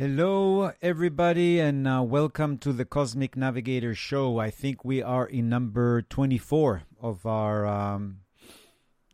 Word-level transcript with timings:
Hello, 0.00 0.70
everybody, 0.80 1.58
and 1.58 1.88
uh, 1.88 2.00
welcome 2.00 2.56
to 2.58 2.72
the 2.72 2.84
Cosmic 2.84 3.36
Navigator 3.36 3.96
Show. 3.96 4.38
I 4.38 4.48
think 4.48 4.84
we 4.84 5.02
are 5.02 5.26
in 5.26 5.48
number 5.48 6.02
24 6.02 6.82
of 7.02 7.26
our 7.26 7.66
um, 7.66 8.18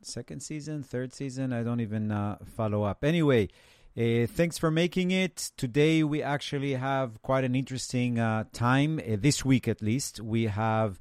second 0.02 0.42
season, 0.42 0.82
third 0.82 1.14
season. 1.14 1.54
I 1.54 1.62
don't 1.62 1.80
even 1.80 2.12
uh, 2.12 2.36
follow 2.54 2.82
up. 2.82 3.02
Anyway, 3.02 3.48
uh, 3.96 4.26
thanks 4.26 4.58
for 4.58 4.70
making 4.70 5.10
it. 5.10 5.52
Today, 5.56 6.02
we 6.02 6.22
actually 6.22 6.74
have 6.74 7.22
quite 7.22 7.44
an 7.44 7.54
interesting 7.54 8.18
uh, 8.18 8.44
time, 8.52 8.98
uh, 8.98 9.16
this 9.18 9.42
week 9.42 9.66
at 9.66 9.80
least. 9.80 10.20
We 10.20 10.48
have 10.48 10.98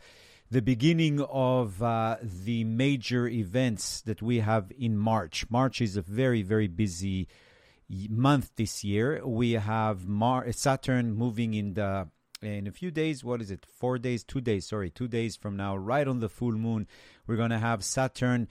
the 0.50 0.62
beginning 0.62 1.20
of 1.20 1.84
uh, 1.84 2.16
the 2.22 2.64
major 2.64 3.28
events 3.28 4.00
that 4.00 4.22
we 4.22 4.40
have 4.40 4.72
in 4.80 4.96
March. 4.96 5.46
March 5.50 5.82
is 5.82 5.98
a 5.98 6.02
very, 6.02 6.42
very 6.42 6.70
busy 6.70 7.28
month 8.10 8.52
this 8.56 8.84
year. 8.84 9.22
We 9.26 9.54
have 9.54 10.08
Mar- 10.08 10.52
Saturn 10.52 11.14
moving 11.14 11.54
in 11.54 11.74
the 11.74 12.10
in 12.42 12.68
a 12.68 12.72
few 12.72 12.92
days. 12.92 13.24
What 13.24 13.42
is 13.42 13.52
it? 13.52 13.66
Four 13.66 13.98
days, 13.98 14.24
two 14.24 14.42
days. 14.42 14.68
Sorry, 14.68 14.90
two 14.90 15.08
days 15.08 15.36
from 15.36 15.56
now, 15.56 15.76
right 15.76 16.08
on 16.08 16.20
the 16.20 16.30
full 16.30 16.52
moon, 16.52 16.88
we're 17.26 17.38
to 17.52 17.60
have 17.60 17.84
Saturn 17.84 18.48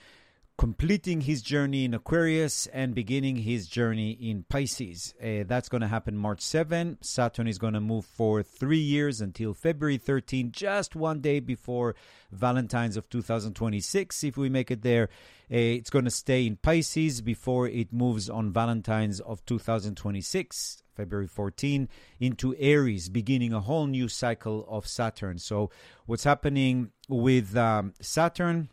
completing 0.57 1.21
his 1.21 1.41
journey 1.41 1.83
in 1.83 1.93
Aquarius 1.93 2.67
and 2.67 2.93
beginning 2.93 3.37
his 3.37 3.67
journey 3.67 4.11
in 4.11 4.45
Pisces. 4.47 5.13
Uh, 5.21 5.43
that's 5.47 5.67
going 5.67 5.81
to 5.81 5.87
happen 5.87 6.15
March 6.15 6.41
7. 6.41 6.99
Saturn 7.01 7.47
is 7.47 7.57
going 7.57 7.73
to 7.73 7.81
move 7.81 8.05
for 8.05 8.43
three 8.43 8.77
years 8.77 9.19
until 9.19 9.53
February 9.53 9.97
13, 9.97 10.51
just 10.51 10.95
one 10.95 11.21
day 11.21 11.39
before 11.39 11.95
Valentine's 12.31 12.97
of 12.97 13.09
2026. 13.09 14.23
If 14.23 14.37
we 14.37 14.49
make 14.49 14.69
it 14.69 14.83
there, 14.83 15.09
uh, 15.51 15.57
it's 15.57 15.89
going 15.89 16.05
to 16.05 16.11
stay 16.11 16.45
in 16.45 16.57
Pisces 16.57 17.21
before 17.21 17.67
it 17.67 17.91
moves 17.91 18.29
on 18.29 18.53
Valentine's 18.53 19.19
of 19.19 19.43
2026. 19.45 20.83
February 20.95 21.27
14 21.27 21.89
into 22.19 22.55
Aries, 22.59 23.09
beginning 23.09 23.51
a 23.51 23.61
whole 23.61 23.87
new 23.87 24.07
cycle 24.07 24.63
of 24.69 24.87
Saturn. 24.87 25.39
So, 25.39 25.71
what's 26.05 26.23
happening 26.23 26.91
with 27.09 27.57
um, 27.57 27.93
Saturn? 27.99 28.69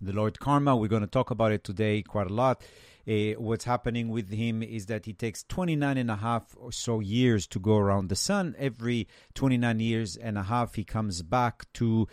The 0.00 0.12
Lord 0.12 0.38
Karma. 0.38 0.76
We're 0.76 0.88
going 0.88 1.02
to 1.02 1.08
talk 1.08 1.30
about 1.30 1.52
it 1.52 1.64
today 1.64 2.02
quite 2.02 2.30
a 2.30 2.32
lot. 2.32 2.62
Uh, 3.08 3.32
what's 3.38 3.64
happening 3.64 4.10
with 4.10 4.30
him 4.30 4.62
is 4.62 4.86
that 4.86 5.06
he 5.06 5.14
takes 5.14 5.42
29 5.44 5.96
and 5.96 6.10
a 6.10 6.16
half 6.16 6.54
or 6.58 6.70
so 6.72 7.00
years 7.00 7.46
to 7.46 7.58
go 7.58 7.76
around 7.76 8.08
the 8.08 8.16
sun. 8.16 8.54
Every 8.58 9.08
29 9.34 9.80
years 9.80 10.16
and 10.16 10.36
a 10.36 10.42
half, 10.42 10.74
he 10.74 10.84
comes 10.84 11.22
back 11.22 11.72
to 11.74 12.06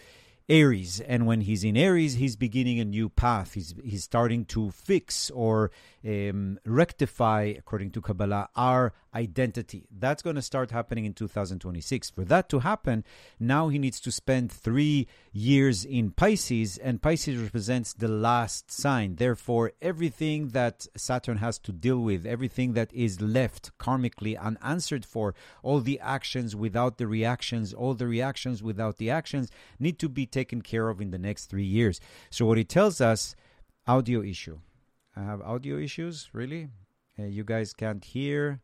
Aries. 0.47 0.99
And 0.99 1.25
when 1.25 1.41
he's 1.41 1.63
in 1.63 1.75
Aries, 1.75 2.15
he's 2.15 2.35
beginning 2.35 2.79
a 2.79 2.85
new 2.85 3.09
path. 3.09 3.53
He's, 3.53 3.73
he's 3.83 4.03
starting 4.03 4.45
to 4.45 4.71
fix 4.71 5.31
or 5.31 5.71
um, 6.05 6.59
rectify, 6.65 7.53
according 7.57 7.91
to 7.91 8.01
Kabbalah, 8.01 8.49
our 8.55 8.93
identity. 9.16 9.88
That's 9.97 10.21
going 10.21 10.35
to 10.35 10.41
start 10.41 10.71
happening 10.71 11.05
in 11.05 11.13
2026. 11.13 12.09
For 12.11 12.25
that 12.25 12.49
to 12.49 12.59
happen, 12.59 13.03
now 13.39 13.69
he 13.69 13.79
needs 13.79 13.99
to 14.01 14.11
spend 14.11 14.51
three 14.51 15.07
years 15.31 15.85
in 15.85 16.11
Pisces, 16.11 16.77
and 16.77 17.01
Pisces 17.01 17.41
represents 17.41 17.93
the 17.93 18.07
last 18.07 18.69
sign. 18.71 19.16
Therefore, 19.16 19.71
everything 19.81 20.49
that 20.49 20.85
Saturn 20.95 21.38
has 21.38 21.57
to 21.59 21.71
deal 21.71 21.99
with, 21.99 22.25
everything 22.25 22.73
that 22.73 22.93
is 22.93 23.21
left 23.21 23.71
karmically 23.79 24.38
unanswered 24.39 25.05
for, 25.05 25.33
all 25.63 25.79
the 25.79 25.99
actions 26.01 26.55
without 26.55 26.97
the 26.97 27.07
reactions, 27.07 27.73
all 27.73 27.93
the 27.93 28.07
reactions 28.07 28.61
without 28.61 28.97
the 28.97 29.09
actions, 29.09 29.49
need 29.79 29.97
to 29.99 30.09
be 30.09 30.25
taken 30.36 30.61
care 30.61 30.89
of 30.89 31.02
in 31.02 31.09
the 31.16 31.22
next 31.28 31.45
three 31.45 31.69
years. 31.78 31.95
So, 32.30 32.45
what 32.45 32.58
it 32.58 32.69
tells 32.69 33.00
us, 33.02 33.36
audio 33.88 34.22
issue. 34.22 34.59
I 35.16 35.23
have 35.23 35.41
audio 35.41 35.78
issues, 35.78 36.30
really? 36.33 36.67
Uh, 37.17 37.23
you 37.38 37.44
guys 37.44 37.73
can't 37.73 38.03
hear. 38.03 38.59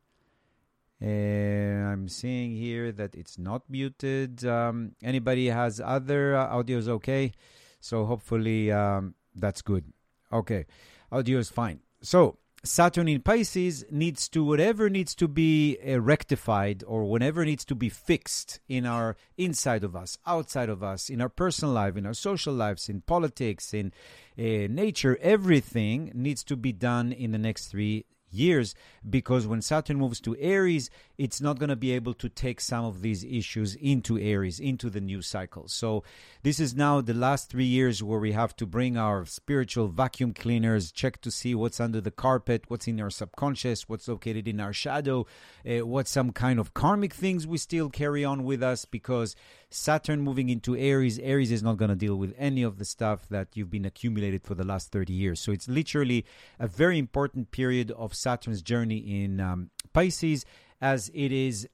Uh, 1.02 1.90
I'm 1.92 2.08
seeing 2.08 2.52
here 2.52 2.92
that 2.92 3.16
it's 3.16 3.40
not 3.40 3.62
muted. 3.70 4.46
Um, 4.46 4.92
anybody 5.02 5.48
has 5.48 5.80
other 5.80 6.36
uh, 6.36 6.54
audios 6.58 6.88
okay? 6.88 7.32
So 7.80 8.06
hopefully 8.06 8.72
um, 8.72 9.16
that's 9.34 9.62
good. 9.64 9.86
Okay, 10.32 10.66
audio 11.12 11.40
is 11.40 11.50
fine. 11.50 11.80
So 12.02 12.38
Saturn 12.64 13.08
in 13.08 13.22
Pisces 13.22 13.84
needs 13.90 14.30
to 14.30 14.44
whatever 14.44 14.88
needs 14.88 15.16
to 15.16 15.28
be 15.28 15.80
uh, 15.80 16.00
rectified 16.00 16.84
or 16.86 17.06
whatever 17.06 17.44
needs 17.44 17.66
to 17.66 17.74
be 17.74 17.90
fixed 17.90 18.60
in 18.70 18.86
our 18.86 19.16
inside 19.36 19.84
of 19.84 19.96
us, 19.96 20.20
outside 20.28 20.70
of 20.70 20.84
us, 20.84 21.10
in 21.10 21.22
our 21.22 21.30
personal 21.30 21.74
life, 21.74 21.98
in 21.98 22.06
our 22.06 22.14
social 22.14 22.54
lives, 22.54 22.88
in 22.88 23.02
politics, 23.02 23.74
in 23.74 23.92
uh, 24.38 24.70
nature. 24.70 25.18
Everything 25.22 26.12
needs 26.14 26.44
to 26.44 26.56
be 26.56 26.72
done 26.72 27.12
in 27.12 27.32
the 27.32 27.40
next 27.40 27.68
three 27.68 28.06
years 28.30 28.76
because 29.10 29.48
when 29.48 29.64
Saturn 29.64 29.98
moves 29.98 30.22
to 30.22 30.38
Aries, 30.38 30.92
it's 31.22 31.40
not 31.40 31.60
going 31.60 31.70
to 31.70 31.76
be 31.76 31.92
able 31.92 32.16
to 32.16 32.28
take 32.28 32.60
some 32.60 32.84
of 32.84 33.04
these 33.04 33.24
issues 33.24 33.76
into 33.76 34.18
Aries, 34.18 34.60
into 34.60 34.90
the 34.90 35.00
new 35.00 35.22
cycle. 35.22 35.68
So, 35.68 36.04
this 36.42 36.60
is 36.60 36.74
now 36.76 37.00
the 37.00 37.14
last 37.14 37.48
three 37.48 37.66
years 37.66 38.02
where 38.02 38.18
we 38.18 38.32
have 38.32 38.56
to 38.56 38.66
bring 38.66 38.98
our 38.98 39.28
spiritual 39.28 39.88
vacuum 39.88 40.34
cleaners, 40.34 40.92
check 40.92 41.22
to 41.22 41.30
see 41.30 41.54
what's 41.54 41.80
under 41.80 42.02
the 42.02 42.10
carpet, 42.10 42.64
what's 42.70 42.88
in 42.88 43.00
our 43.00 43.12
subconscious, 43.12 43.88
what's 43.88 44.08
located 44.08 44.48
in 44.48 44.60
our 44.60 44.74
shadow, 44.74 45.28
uh, 45.64 45.86
what 45.86 46.08
some 46.08 46.32
kind 46.32 46.60
of 46.60 46.74
karmic 46.74 47.14
things 47.14 47.46
we 47.46 47.60
still 47.60 47.92
carry 47.92 48.26
on 48.26 48.44
with 48.44 48.64
us 48.64 48.86
because 48.86 49.36
Saturn 49.70 50.22
moving 50.22 50.50
into 50.50 50.76
Aries, 50.76 51.20
Aries 51.20 51.52
is 51.52 51.62
not 51.62 51.78
going 51.78 51.90
to 51.90 51.96
deal 51.96 52.16
with 52.16 52.34
any 52.36 52.64
of 52.64 52.80
the 52.80 52.86
stuff 52.86 53.30
that 53.30 53.50
you've 53.54 53.70
been 53.70 53.86
accumulated 53.86 54.42
for 54.42 54.56
the 54.56 54.66
last 54.66 54.92
30 54.92 55.14
years. 55.14 55.40
So, 55.40 55.52
it's 55.52 55.68
literally 55.68 56.26
a 56.58 56.66
very 56.66 56.98
important 56.98 57.52
period 57.52 57.92
of 57.92 58.16
Saturn's 58.16 58.64
journey 58.64 58.98
in 58.98 59.40
um, 59.40 59.70
Pisces, 59.94 60.46
as 60.82 61.10
it 61.14 61.32
is 61.32 61.68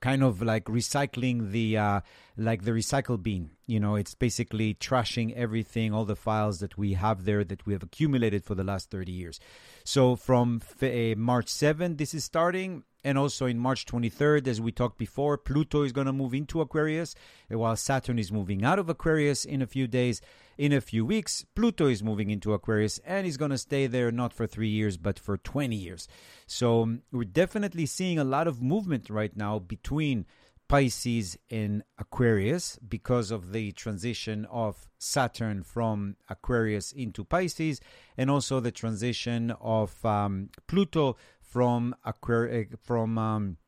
kind 0.00 0.22
of 0.22 0.42
like 0.42 0.64
recycling 0.66 1.50
the 1.50 1.76
uh, 1.76 2.00
like 2.36 2.62
the 2.62 2.70
recycle 2.70 3.20
bin. 3.20 3.50
You 3.66 3.80
know, 3.80 3.96
it's 3.96 4.14
basically 4.14 4.74
trashing 4.74 5.34
everything, 5.34 5.92
all 5.92 6.04
the 6.04 6.16
files 6.16 6.60
that 6.60 6.78
we 6.78 6.94
have 6.94 7.24
there 7.24 7.44
that 7.44 7.66
we 7.66 7.72
have 7.72 7.82
accumulated 7.82 8.44
for 8.44 8.54
the 8.54 8.64
last 8.64 8.90
30 8.90 9.12
years. 9.12 9.40
So 9.84 10.16
from 10.16 10.62
uh, 10.80 10.86
March 11.16 11.48
7, 11.48 11.96
this 11.96 12.14
is 12.14 12.24
starting. 12.24 12.84
And 13.04 13.16
also 13.16 13.46
in 13.46 13.58
March 13.58 13.86
23rd, 13.86 14.48
as 14.48 14.60
we 14.60 14.72
talked 14.72 14.98
before, 14.98 15.38
Pluto 15.38 15.82
is 15.82 15.92
going 15.92 16.08
to 16.08 16.12
move 16.12 16.34
into 16.34 16.60
Aquarius, 16.60 17.14
while 17.48 17.76
Saturn 17.76 18.18
is 18.18 18.32
moving 18.32 18.64
out 18.64 18.80
of 18.80 18.88
Aquarius 18.88 19.44
in 19.44 19.62
a 19.62 19.68
few 19.68 19.86
days. 19.86 20.20
In 20.58 20.72
a 20.72 20.80
few 20.80 21.06
weeks, 21.06 21.46
Pluto 21.54 21.86
is 21.86 22.02
moving 22.02 22.30
into 22.30 22.52
Aquarius 22.52 22.98
and 23.06 23.24
he's 23.24 23.36
going 23.36 23.52
to 23.52 23.58
stay 23.58 23.86
there 23.86 24.10
not 24.10 24.32
for 24.32 24.44
three 24.44 24.68
years, 24.68 24.96
but 24.96 25.16
for 25.16 25.36
20 25.36 25.76
years. 25.76 26.08
So 26.48 26.82
um, 26.82 27.02
we're 27.12 27.22
definitely 27.22 27.86
seeing 27.86 28.18
a 28.18 28.24
lot 28.24 28.48
of 28.48 28.60
movement 28.60 29.08
right 29.08 29.34
now 29.36 29.60
between 29.60 30.26
Pisces 30.68 31.38
and 31.48 31.84
Aquarius 31.96 32.76
because 32.76 33.30
of 33.30 33.52
the 33.52 33.70
transition 33.70 34.46
of 34.46 34.88
Saturn 34.98 35.62
from 35.62 36.16
Aquarius 36.28 36.90
into 36.90 37.22
Pisces 37.22 37.80
and 38.16 38.28
also 38.28 38.58
the 38.58 38.72
transition 38.72 39.52
of 39.60 40.04
um, 40.04 40.50
Pluto 40.66 41.16
from 41.40 41.94
Aquarius 42.04 42.74
from 42.82 43.16
um, 43.16 43.58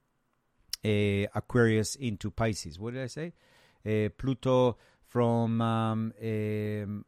Aquarius 0.84 1.94
into 1.94 2.32
Pisces. 2.32 2.80
What 2.80 2.94
did 2.94 3.04
I 3.04 3.06
say? 3.06 3.32
Uh, 3.86 4.08
Pluto 4.18 4.76
from 5.10 5.60
um, 5.60 6.12
um, 6.22 7.04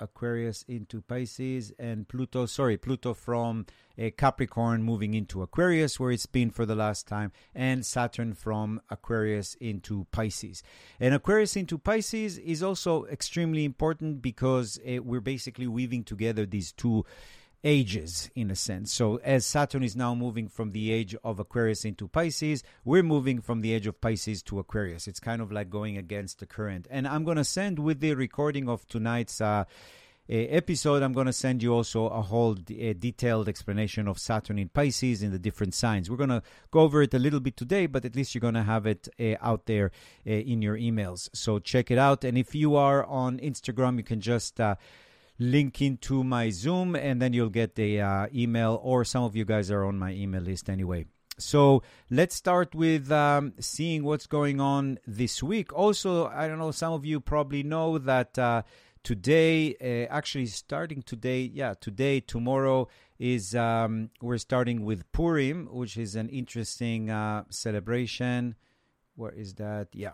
Aquarius 0.00 0.64
into 0.66 1.02
Pisces 1.02 1.72
and 1.78 2.08
Pluto, 2.08 2.46
sorry, 2.46 2.76
Pluto 2.76 3.12
from 3.14 3.66
uh, 3.98 4.08
Capricorn 4.16 4.82
moving 4.82 5.14
into 5.14 5.42
Aquarius, 5.42 6.00
where 6.00 6.10
it's 6.10 6.26
been 6.26 6.50
for 6.50 6.64
the 6.66 6.74
last 6.74 7.06
time, 7.06 7.32
and 7.54 7.84
Saturn 7.84 8.32
from 8.34 8.80
Aquarius 8.90 9.54
into 9.60 10.06
Pisces. 10.10 10.62
And 10.98 11.14
Aquarius 11.14 11.54
into 11.54 11.78
Pisces 11.78 12.38
is 12.38 12.62
also 12.62 13.04
extremely 13.04 13.64
important 13.64 14.22
because 14.22 14.80
uh, 14.80 15.02
we're 15.02 15.20
basically 15.20 15.66
weaving 15.66 16.04
together 16.04 16.46
these 16.46 16.72
two 16.72 17.04
ages 17.64 18.30
in 18.34 18.50
a 18.50 18.54
sense. 18.54 18.92
So 18.92 19.16
as 19.24 19.46
Saturn 19.46 19.82
is 19.82 19.96
now 19.96 20.14
moving 20.14 20.48
from 20.48 20.72
the 20.72 20.92
age 20.92 21.16
of 21.24 21.40
Aquarius 21.40 21.84
into 21.84 22.06
Pisces, 22.06 22.62
we're 22.84 23.02
moving 23.02 23.40
from 23.40 23.62
the 23.62 23.72
age 23.72 23.86
of 23.86 24.00
Pisces 24.00 24.42
to 24.44 24.58
Aquarius. 24.58 25.08
It's 25.08 25.20
kind 25.20 25.40
of 25.40 25.50
like 25.50 25.70
going 25.70 25.96
against 25.96 26.38
the 26.38 26.46
current. 26.46 26.86
And 26.90 27.08
I'm 27.08 27.24
going 27.24 27.38
to 27.38 27.44
send 27.44 27.78
with 27.78 28.00
the 28.00 28.14
recording 28.14 28.68
of 28.68 28.86
tonight's 28.86 29.40
uh, 29.40 29.64
episode, 30.28 31.02
I'm 31.02 31.12
going 31.12 31.26
to 31.26 31.32
send 31.32 31.62
you 31.62 31.74
also 31.74 32.06
a 32.06 32.22
whole 32.22 32.54
d- 32.54 32.94
detailed 32.94 33.48
explanation 33.48 34.08
of 34.08 34.18
Saturn 34.18 34.58
in 34.58 34.68
Pisces 34.68 35.22
in 35.22 35.32
the 35.32 35.38
different 35.38 35.74
signs. 35.74 36.10
We're 36.10 36.16
going 36.16 36.30
to 36.30 36.42
go 36.70 36.80
over 36.80 37.02
it 37.02 37.12
a 37.14 37.18
little 37.18 37.40
bit 37.40 37.56
today, 37.56 37.86
but 37.86 38.04
at 38.04 38.16
least 38.16 38.34
you're 38.34 38.40
going 38.40 38.54
to 38.54 38.62
have 38.62 38.86
it 38.86 39.08
uh, 39.20 39.34
out 39.40 39.66
there 39.66 39.90
uh, 40.26 40.30
in 40.30 40.62
your 40.62 40.78
emails. 40.78 41.28
So 41.34 41.58
check 41.58 41.90
it 41.90 41.98
out. 41.98 42.24
And 42.24 42.38
if 42.38 42.54
you 42.54 42.76
are 42.76 43.04
on 43.04 43.38
Instagram, 43.38 43.98
you 43.98 44.04
can 44.04 44.20
just 44.20 44.60
uh, 44.60 44.76
link 45.38 45.82
into 45.82 46.22
my 46.22 46.50
Zoom, 46.50 46.94
and 46.94 47.20
then 47.20 47.32
you'll 47.32 47.48
get 47.50 47.74
the 47.74 48.00
uh, 48.00 48.26
email, 48.34 48.80
or 48.82 49.04
some 49.04 49.24
of 49.24 49.34
you 49.34 49.44
guys 49.44 49.70
are 49.70 49.84
on 49.84 49.98
my 49.98 50.12
email 50.12 50.42
list 50.42 50.68
anyway. 50.68 51.06
So 51.38 51.82
let's 52.10 52.36
start 52.36 52.74
with 52.74 53.10
um, 53.10 53.54
seeing 53.58 54.04
what's 54.04 54.26
going 54.26 54.60
on 54.60 54.98
this 55.06 55.42
week. 55.42 55.72
Also, 55.72 56.26
I 56.26 56.46
don't 56.46 56.58
know, 56.58 56.70
some 56.70 56.92
of 56.92 57.04
you 57.04 57.18
probably 57.18 57.64
know 57.64 57.98
that 57.98 58.38
uh, 58.38 58.62
today, 59.02 59.74
uh, 59.80 60.14
actually 60.14 60.46
starting 60.46 61.02
today, 61.02 61.50
yeah, 61.52 61.74
today, 61.80 62.20
tomorrow, 62.20 62.86
is 63.18 63.54
um, 63.54 64.10
we're 64.20 64.38
starting 64.38 64.84
with 64.84 65.10
Purim, 65.10 65.66
which 65.72 65.96
is 65.96 66.14
an 66.14 66.28
interesting 66.28 67.10
uh, 67.10 67.44
celebration. 67.50 68.54
Where 69.16 69.32
is 69.32 69.54
that? 69.54 69.88
Yeah. 69.92 70.12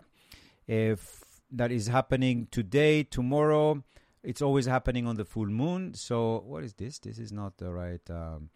If 0.67 1.23
that 1.51 1.71
is 1.71 1.87
happening 1.87 2.47
today, 2.49 3.03
tomorrow. 3.03 3.83
It's 4.23 4.41
always 4.41 4.65
happening 4.65 5.07
on 5.07 5.15
the 5.15 5.25
full 5.25 5.47
moon. 5.47 5.93
So, 5.95 6.43
what 6.45 6.63
is 6.63 6.73
this? 6.73 6.99
This 6.99 7.17
is 7.17 7.31
not 7.31 7.57
the 7.57 7.71
right. 7.71 8.09
Um, 8.09 8.49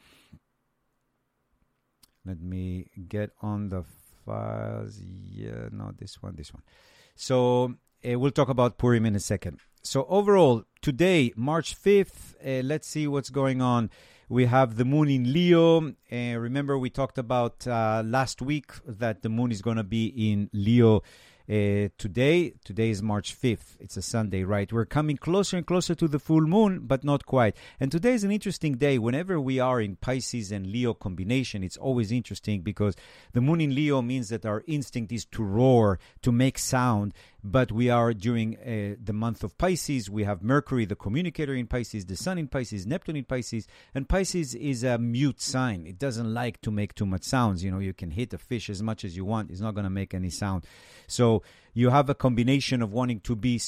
let 2.26 2.40
me 2.40 2.88
get 3.08 3.32
on 3.42 3.70
the 3.70 3.84
files. 4.26 5.00
Yeah, 5.00 5.70
no, 5.72 5.92
this 5.98 6.22
one, 6.22 6.36
this 6.36 6.54
one. 6.54 6.64
So, 7.16 7.76
uh, 8.08 8.20
we'll 8.20 8.32
talk 8.32 8.50
about 8.50 8.78
Purim 8.78 9.06
in 9.06 9.16
a 9.16 9.20
second. 9.20 9.60
So, 9.82 10.06
overall, 10.10 10.64
today, 10.82 11.32
March 11.36 11.76
5th, 11.80 12.36
uh, 12.46 12.64
let's 12.64 12.88
see 12.88 13.08
what's 13.08 13.30
going 13.30 13.62
on. 13.62 13.90
We 14.28 14.46
have 14.46 14.78
the 14.78 14.86
moon 14.86 15.10
in 15.10 15.32
Leo. 15.32 15.94
Uh, 16.12 16.40
remember, 16.40 16.78
we 16.78 16.90
talked 16.90 17.18
about 17.18 17.68
uh, 17.68 18.02
last 18.06 18.42
week 18.42 18.72
that 18.88 19.22
the 19.22 19.30
moon 19.30 19.52
is 19.52 19.62
going 19.62 19.78
to 19.78 19.84
be 19.84 20.08
in 20.32 20.50
Leo 20.52 21.04
uh, 21.48 21.90
today, 22.00 22.54
today 22.64 22.90
is 22.90 23.04
March 23.04 23.40
5th. 23.40 23.78
It's 23.80 23.98
a 23.98 24.02
Sunday, 24.02 24.44
right? 24.44 24.72
We're 24.74 24.86
coming 24.86 25.16
closer 25.16 25.58
and 25.58 25.66
closer 25.66 25.94
to 25.94 26.08
the 26.08 26.18
full 26.18 26.42
moon, 26.42 26.80
but 26.88 27.04
not 27.04 27.28
quite. 27.28 27.56
And 27.80 27.92
today 27.92 28.14
is 28.14 28.24
an 28.24 28.32
interesting 28.32 28.78
day. 28.78 28.98
Whenever 28.98 29.40
we 29.40 29.60
are 29.60 29.80
in 29.80 29.96
Pisces 29.98 30.52
and 30.52 30.66
Leo 30.66 30.96
combination, 30.96 31.64
it's 31.64 31.78
always 31.78 32.12
interesting 32.12 32.62
because 32.62 32.96
the 33.34 33.42
moon 33.42 33.62
in 33.62 33.76
Leo 33.76 34.02
means 34.02 34.30
that 34.30 34.44
our 34.44 34.64
instinct 34.66 35.12
is 35.12 35.26
to 35.26 35.44
roar, 35.44 36.00
to 36.24 36.32
make 36.32 36.58
sound. 36.58 37.14
But 37.48 37.72
we 37.72 37.92
are 37.92 38.12
during 38.12 38.58
uh, 38.58 38.96
the 39.00 39.14
month 39.14 39.44
of 39.44 39.56
Pisces. 39.60 40.10
We 40.10 40.24
have 40.24 40.42
Mercury, 40.42 40.86
the 40.86 40.96
communicator 40.96 41.54
in 41.54 41.68
Pisces, 41.68 42.04
the 42.04 42.18
Sun 42.18 42.40
in 42.40 42.48
Pisces, 42.48 42.88
Neptune 42.88 43.18
in 43.18 43.24
Pisces, 43.24 43.68
and 43.94 44.10
Pisces 44.10 44.56
is 44.56 44.84
a 44.84 44.98
mute 44.98 45.40
sign. 45.40 45.86
It 45.86 46.00
doesn't 46.00 46.34
like 46.34 46.60
to 46.62 46.72
make 46.72 46.96
too 46.96 47.06
much 47.06 47.22
sounds. 47.22 47.64
You 47.64 47.70
know, 47.70 47.78
you 47.78 47.94
can 47.94 48.10
hit 48.10 48.34
a 48.34 48.40
fish 48.40 48.68
as 48.68 48.82
much 48.82 49.06
as 49.06 49.16
you 49.16 49.26
want; 49.26 49.52
it's 49.52 49.62
not 49.62 49.76
going 49.76 49.84
to 49.84 49.92
make 49.92 50.16
any 50.16 50.32
sound. 50.32 50.66
So 51.06 51.44
you 51.76 51.92
have 51.92 52.10
a 52.10 52.16
combination 52.16 52.82
of 52.82 52.92
wanting 52.92 53.20
to 53.20 53.36
be 53.36 53.62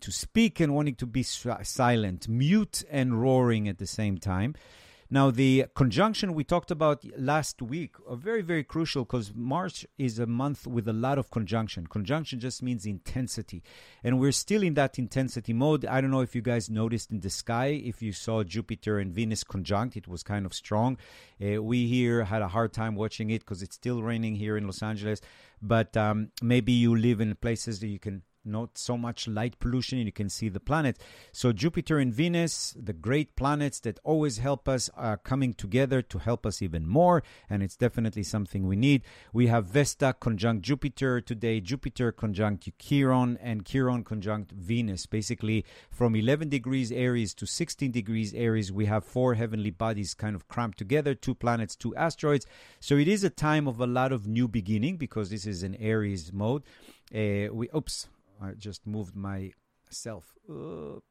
to 0.00 0.10
speak 0.10 0.58
and 0.58 0.74
wanting 0.74 0.94
to 0.94 1.06
be 1.06 1.22
silent, 1.22 2.28
mute 2.28 2.82
and 2.90 3.20
roaring 3.20 3.68
at 3.68 3.76
the 3.76 3.86
same 3.86 4.16
time. 4.16 4.54
Now, 5.12 5.30
the 5.30 5.66
conjunction 5.74 6.32
we 6.32 6.42
talked 6.42 6.70
about 6.70 7.04
last 7.18 7.60
week 7.60 7.96
are 8.08 8.16
very, 8.16 8.40
very 8.40 8.64
crucial 8.64 9.04
because 9.04 9.34
March 9.34 9.84
is 9.98 10.18
a 10.18 10.24
month 10.24 10.66
with 10.66 10.88
a 10.88 10.94
lot 10.94 11.18
of 11.18 11.30
conjunction. 11.30 11.86
Conjunction 11.86 12.40
just 12.40 12.62
means 12.62 12.86
intensity. 12.86 13.62
And 14.02 14.18
we're 14.18 14.32
still 14.32 14.62
in 14.62 14.72
that 14.72 14.98
intensity 14.98 15.52
mode. 15.52 15.84
I 15.84 16.00
don't 16.00 16.12
know 16.12 16.22
if 16.22 16.34
you 16.34 16.40
guys 16.40 16.70
noticed 16.70 17.10
in 17.10 17.20
the 17.20 17.28
sky, 17.28 17.78
if 17.84 18.00
you 18.00 18.14
saw 18.14 18.42
Jupiter 18.42 18.98
and 18.98 19.12
Venus 19.12 19.44
conjunct, 19.44 19.98
it 19.98 20.08
was 20.08 20.22
kind 20.22 20.46
of 20.46 20.54
strong. 20.54 20.96
Uh, 21.38 21.62
we 21.62 21.86
here 21.86 22.24
had 22.24 22.40
a 22.40 22.48
hard 22.48 22.72
time 22.72 22.94
watching 22.94 23.28
it 23.28 23.40
because 23.40 23.62
it's 23.62 23.74
still 23.74 24.02
raining 24.02 24.36
here 24.36 24.56
in 24.56 24.64
Los 24.64 24.82
Angeles. 24.82 25.20
But 25.60 25.94
um, 25.94 26.30
maybe 26.40 26.72
you 26.72 26.96
live 26.96 27.20
in 27.20 27.34
places 27.34 27.80
that 27.80 27.88
you 27.88 27.98
can 27.98 28.22
not 28.44 28.76
so 28.76 28.96
much 28.96 29.28
light 29.28 29.58
pollution 29.58 29.98
and 29.98 30.06
you 30.06 30.12
can 30.12 30.28
see 30.28 30.48
the 30.48 30.60
planet. 30.60 30.98
So 31.32 31.52
jupiter 31.52 31.98
and 31.98 32.12
venus 32.12 32.74
the 32.78 32.92
great 32.92 33.36
planets 33.36 33.80
that 33.80 34.00
always 34.04 34.38
help 34.38 34.68
us 34.68 34.90
are 34.96 35.16
coming 35.16 35.54
together 35.54 36.02
to 36.02 36.18
help 36.18 36.46
us 36.46 36.62
even 36.62 36.86
more 36.86 37.22
and 37.48 37.62
it's 37.62 37.76
definitely 37.76 38.22
something 38.22 38.66
we 38.66 38.76
need. 38.76 39.02
We 39.32 39.46
have 39.48 39.66
vesta 39.66 40.14
conjunct 40.18 40.62
jupiter 40.62 41.20
today 41.20 41.60
jupiter 41.60 42.12
conjunct 42.12 42.68
chiron 42.78 43.38
and 43.40 43.64
chiron 43.64 44.04
conjunct 44.04 44.52
venus. 44.52 45.06
Basically 45.06 45.64
from 45.90 46.14
11 46.14 46.48
degrees 46.48 46.92
aries 46.92 47.34
to 47.34 47.46
16 47.46 47.90
degrees 47.90 48.34
aries 48.34 48.72
we 48.72 48.86
have 48.86 49.04
four 49.04 49.34
heavenly 49.34 49.70
bodies 49.70 50.14
kind 50.14 50.34
of 50.34 50.48
cramped 50.48 50.78
together 50.78 51.14
two 51.14 51.34
planets 51.34 51.76
two 51.76 51.94
asteroids. 51.96 52.46
So 52.80 52.96
it 52.96 53.08
is 53.08 53.24
a 53.24 53.30
time 53.30 53.66
of 53.66 53.80
a 53.80 53.86
lot 53.86 54.12
of 54.12 54.26
new 54.26 54.48
beginning 54.48 54.96
because 54.96 55.30
this 55.30 55.46
is 55.46 55.62
an 55.62 55.74
aries 55.76 56.32
mode. 56.32 56.62
Uh, 57.14 57.52
we 57.52 57.68
oops 57.74 58.08
I 58.40 58.52
just 58.52 58.86
moved 58.86 59.14
myself. 59.16 60.34
Um, 60.48 61.02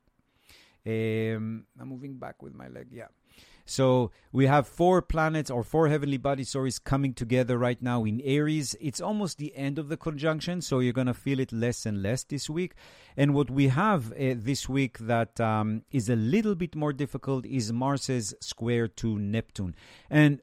I'm 1.79 1.87
moving 1.87 2.17
back 2.17 2.41
with 2.41 2.53
my 2.53 2.67
leg. 2.67 2.87
Yeah. 2.91 3.07
So 3.65 4.11
we 4.31 4.47
have 4.47 4.67
four 4.67 5.01
planets 5.01 5.49
or 5.49 5.63
four 5.63 5.87
heavenly 5.87 6.17
body 6.17 6.43
stories 6.43 6.79
coming 6.79 7.13
together 7.13 7.57
right 7.57 7.81
now 7.81 8.03
in 8.03 8.19
Aries. 8.21 8.75
It's 8.81 8.99
almost 8.99 9.37
the 9.37 9.55
end 9.55 9.79
of 9.79 9.87
the 9.87 9.97
conjunction, 9.97 10.61
so 10.61 10.79
you're 10.79 10.93
going 10.93 11.07
to 11.07 11.13
feel 11.13 11.39
it 11.39 11.53
less 11.53 11.85
and 11.85 12.01
less 12.01 12.23
this 12.23 12.49
week. 12.49 12.73
And 13.15 13.33
what 13.33 13.49
we 13.49 13.67
have 13.69 14.11
uh, 14.13 14.35
this 14.35 14.67
week 14.67 14.97
that 14.99 15.39
um, 15.39 15.83
is 15.91 16.09
a 16.09 16.15
little 16.15 16.55
bit 16.55 16.75
more 16.75 16.91
difficult 16.91 17.45
is 17.45 17.71
Mars's 17.71 18.33
square 18.41 18.87
to 18.87 19.17
Neptune. 19.19 19.75
And 20.09 20.41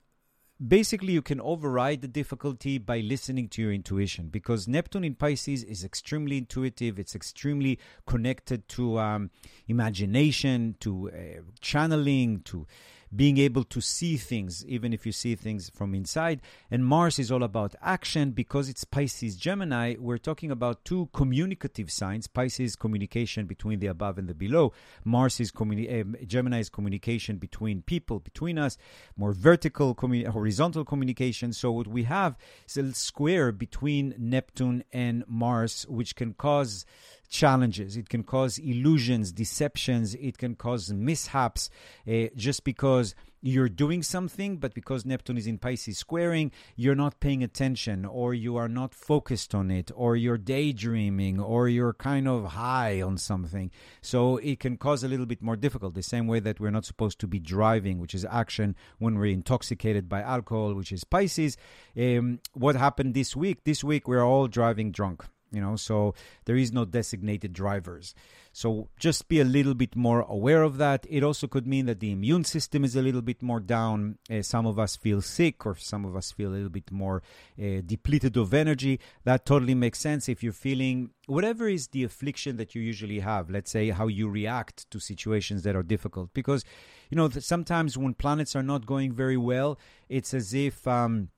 basically 0.66 1.12
you 1.12 1.22
can 1.22 1.40
override 1.40 2.00
the 2.00 2.08
difficulty 2.08 2.78
by 2.78 2.99
listening 3.00 3.49
to 3.49 3.62
your 3.62 3.72
intuition 3.72 4.28
because 4.28 4.66
neptune 4.66 5.05
in 5.05 5.14
pisces 5.14 5.62
is 5.62 5.84
extremely 5.84 6.38
intuitive. 6.38 6.99
It's 6.99 7.14
extremely 7.14 7.78
connected 8.06 8.69
to 8.70 8.99
um, 8.99 9.31
imagination 9.69 10.76
to 10.81 11.10
uh, 11.10 11.40
channeling 11.60 12.40
to 12.40 12.66
being 13.14 13.38
able 13.38 13.64
to 13.64 13.81
see 13.81 14.16
things, 14.16 14.64
even 14.66 14.93
if 14.93 15.06
you 15.06 15.12
see 15.12 15.34
things 15.34 15.70
from 15.70 15.94
inside. 15.94 16.40
And 16.70 16.84
Mars 16.84 17.19
is 17.19 17.31
all 17.32 17.43
about 17.43 17.75
action 17.82 18.32
because 18.32 18.69
it's 18.69 18.84
Pisces 18.84 19.37
Gemini. 19.37 19.96
We're 19.99 20.19
talking 20.19 20.50
about 20.50 20.84
two 20.84 21.08
communicative 21.12 21.90
signs 21.90 22.26
Pisces, 22.26 22.76
communication 22.76 23.46
between 23.46 23.81
the 23.81 23.87
above 23.87 24.19
and 24.19 24.28
the 24.28 24.34
below. 24.34 24.72
Mars 25.05 25.40
is 25.40 25.50
communi- 25.50 25.88
uh, 25.88 26.25
Gemini 26.26 26.60
is 26.60 26.69
communication 26.69 27.37
between 27.37 27.82
people, 27.82 28.20
between 28.20 28.58
us, 28.58 28.76
more 29.16 29.32
vertical, 29.32 29.94
commu- 29.94 30.26
horizontal 30.28 30.84
communication. 30.84 31.52
So, 31.52 31.72
what 31.72 31.87
we 31.87 32.04
have 32.04 32.37
is 32.69 32.76
a 32.76 32.94
square 32.94 33.52
between 33.52 34.14
Neptune 34.19 34.84
and 34.93 35.25
Mars, 35.26 35.87
which 35.88 36.16
can 36.16 36.34
cause 36.34 36.84
challenges. 37.28 37.96
It 37.96 38.08
can 38.08 38.22
cause 38.22 38.58
illusions, 38.58 39.32
deceptions. 39.32 40.14
It 40.14 40.38
can 40.38 40.54
cause 40.54 40.92
mishaps 40.92 41.70
uh, 42.06 42.26
just 42.34 42.64
because 42.64 43.14
you're 43.40 43.69
doing 43.69 44.02
something, 44.02 44.56
but 44.56 44.75
because 44.75 45.04
Neptune 45.04 45.38
is 45.38 45.46
in 45.46 45.58
Pisces 45.58 45.98
squaring, 45.98 46.50
you're 46.75 46.94
not 46.94 47.20
paying 47.20 47.42
attention, 47.44 48.04
or 48.04 48.34
you 48.34 48.56
are 48.56 48.69
not 48.69 48.94
focused 48.94 49.54
on 49.54 49.70
it, 49.70 49.90
or 49.94 50.16
you're 50.16 50.38
daydreaming, 50.38 51.38
or 51.38 51.69
you're 51.69 51.92
kind 51.92 52.26
of 52.26 52.44
high 52.44 53.00
on 53.00 53.16
something. 53.16 53.70
So 54.00 54.38
it 54.38 54.58
can 54.58 54.76
cause 54.76 55.04
a 55.04 55.08
little 55.08 55.26
bit 55.26 55.42
more 55.42 55.56
difficult, 55.56 55.94
the 55.94 56.02
same 56.02 56.26
way 56.26 56.40
that 56.40 56.58
we're 56.58 56.70
not 56.70 56.84
supposed 56.84 57.20
to 57.20 57.28
be 57.28 57.38
driving, 57.38 58.00
which 58.00 58.14
is 58.14 58.25
action 58.25 58.75
when 58.98 59.19
we're 59.19 59.32
intoxicated 59.32 60.08
by 60.08 60.20
alcohol, 60.22 60.75
which 60.75 60.90
is 60.90 61.04
Pisces. 61.04 61.56
Um, 61.96 62.40
what 62.54 62.75
happened 62.75 63.14
this 63.14 63.36
week? 63.36 63.64
This 63.64 63.84
week, 63.84 64.08
we're 64.08 64.25
all 64.25 64.49
driving 64.49 64.90
drunk 64.90 65.25
you 65.50 65.61
know 65.61 65.76
so 65.76 66.14
there 66.45 66.57
is 66.57 66.73
no 66.73 66.85
designated 66.85 67.52
drivers. 67.52 68.14
So 68.52 68.88
just 68.99 69.28
be 69.28 69.38
a 69.40 69.45
little 69.45 69.75
bit 69.75 69.95
more 69.95 70.23
aware 70.23 70.62
of 70.62 70.78
that. 70.78 71.07
It 71.09 71.23
also 71.23 71.47
could 71.47 71.67
mean 71.67 71.87
that 71.87 72.00
the 72.00 72.11
immune 72.11 72.45
system 72.45 72.85
is 72.85 72.97
a 72.97 73.02
little 73.02 73.23
bit 73.23 73.40
more 73.40 73.61
down. 73.61 74.19
Uh, 74.28 74.43
some 74.43 74.67
of 74.67 74.78
us 74.81 74.97
feel 74.97 75.21
sick 75.21 75.64
or 75.64 75.76
some 75.76 76.05
of 76.05 76.17
us 76.17 76.33
feel 76.33 76.49
a 76.50 76.57
little 76.57 76.69
bit 76.69 76.90
more 76.90 77.23
uh, 77.57 77.83
depleted 77.87 78.37
of 78.37 78.52
energy. 78.52 78.99
That 79.25 79.47
totally 79.47 79.76
makes 79.76 80.00
sense 80.00 80.28
if 80.28 80.43
you're 80.43 80.52
feeling 80.52 81.11
whatever 81.26 81.69
is 81.69 81.88
the 81.88 82.02
affliction 82.05 82.57
that 82.57 82.75
you 82.75 82.81
usually 82.81 83.21
have 83.21 83.50
let's 83.50 83.71
say 83.71 83.90
how 83.90 84.07
you 84.07 84.28
react 84.28 84.90
to 84.90 84.99
situations 84.99 85.62
that 85.62 85.76
are 85.76 85.83
difficult. 85.85 86.33
Because 86.35 86.64
you 87.11 87.17
know 87.17 87.28
sometimes 87.28 87.97
when 87.97 88.14
planets 88.14 88.57
are 88.57 88.62
not 88.62 88.87
going 88.87 89.12
very 89.12 89.37
well 89.37 89.78
it's 90.09 90.35
as 90.35 90.55
if 90.55 90.87
um, 90.87 91.28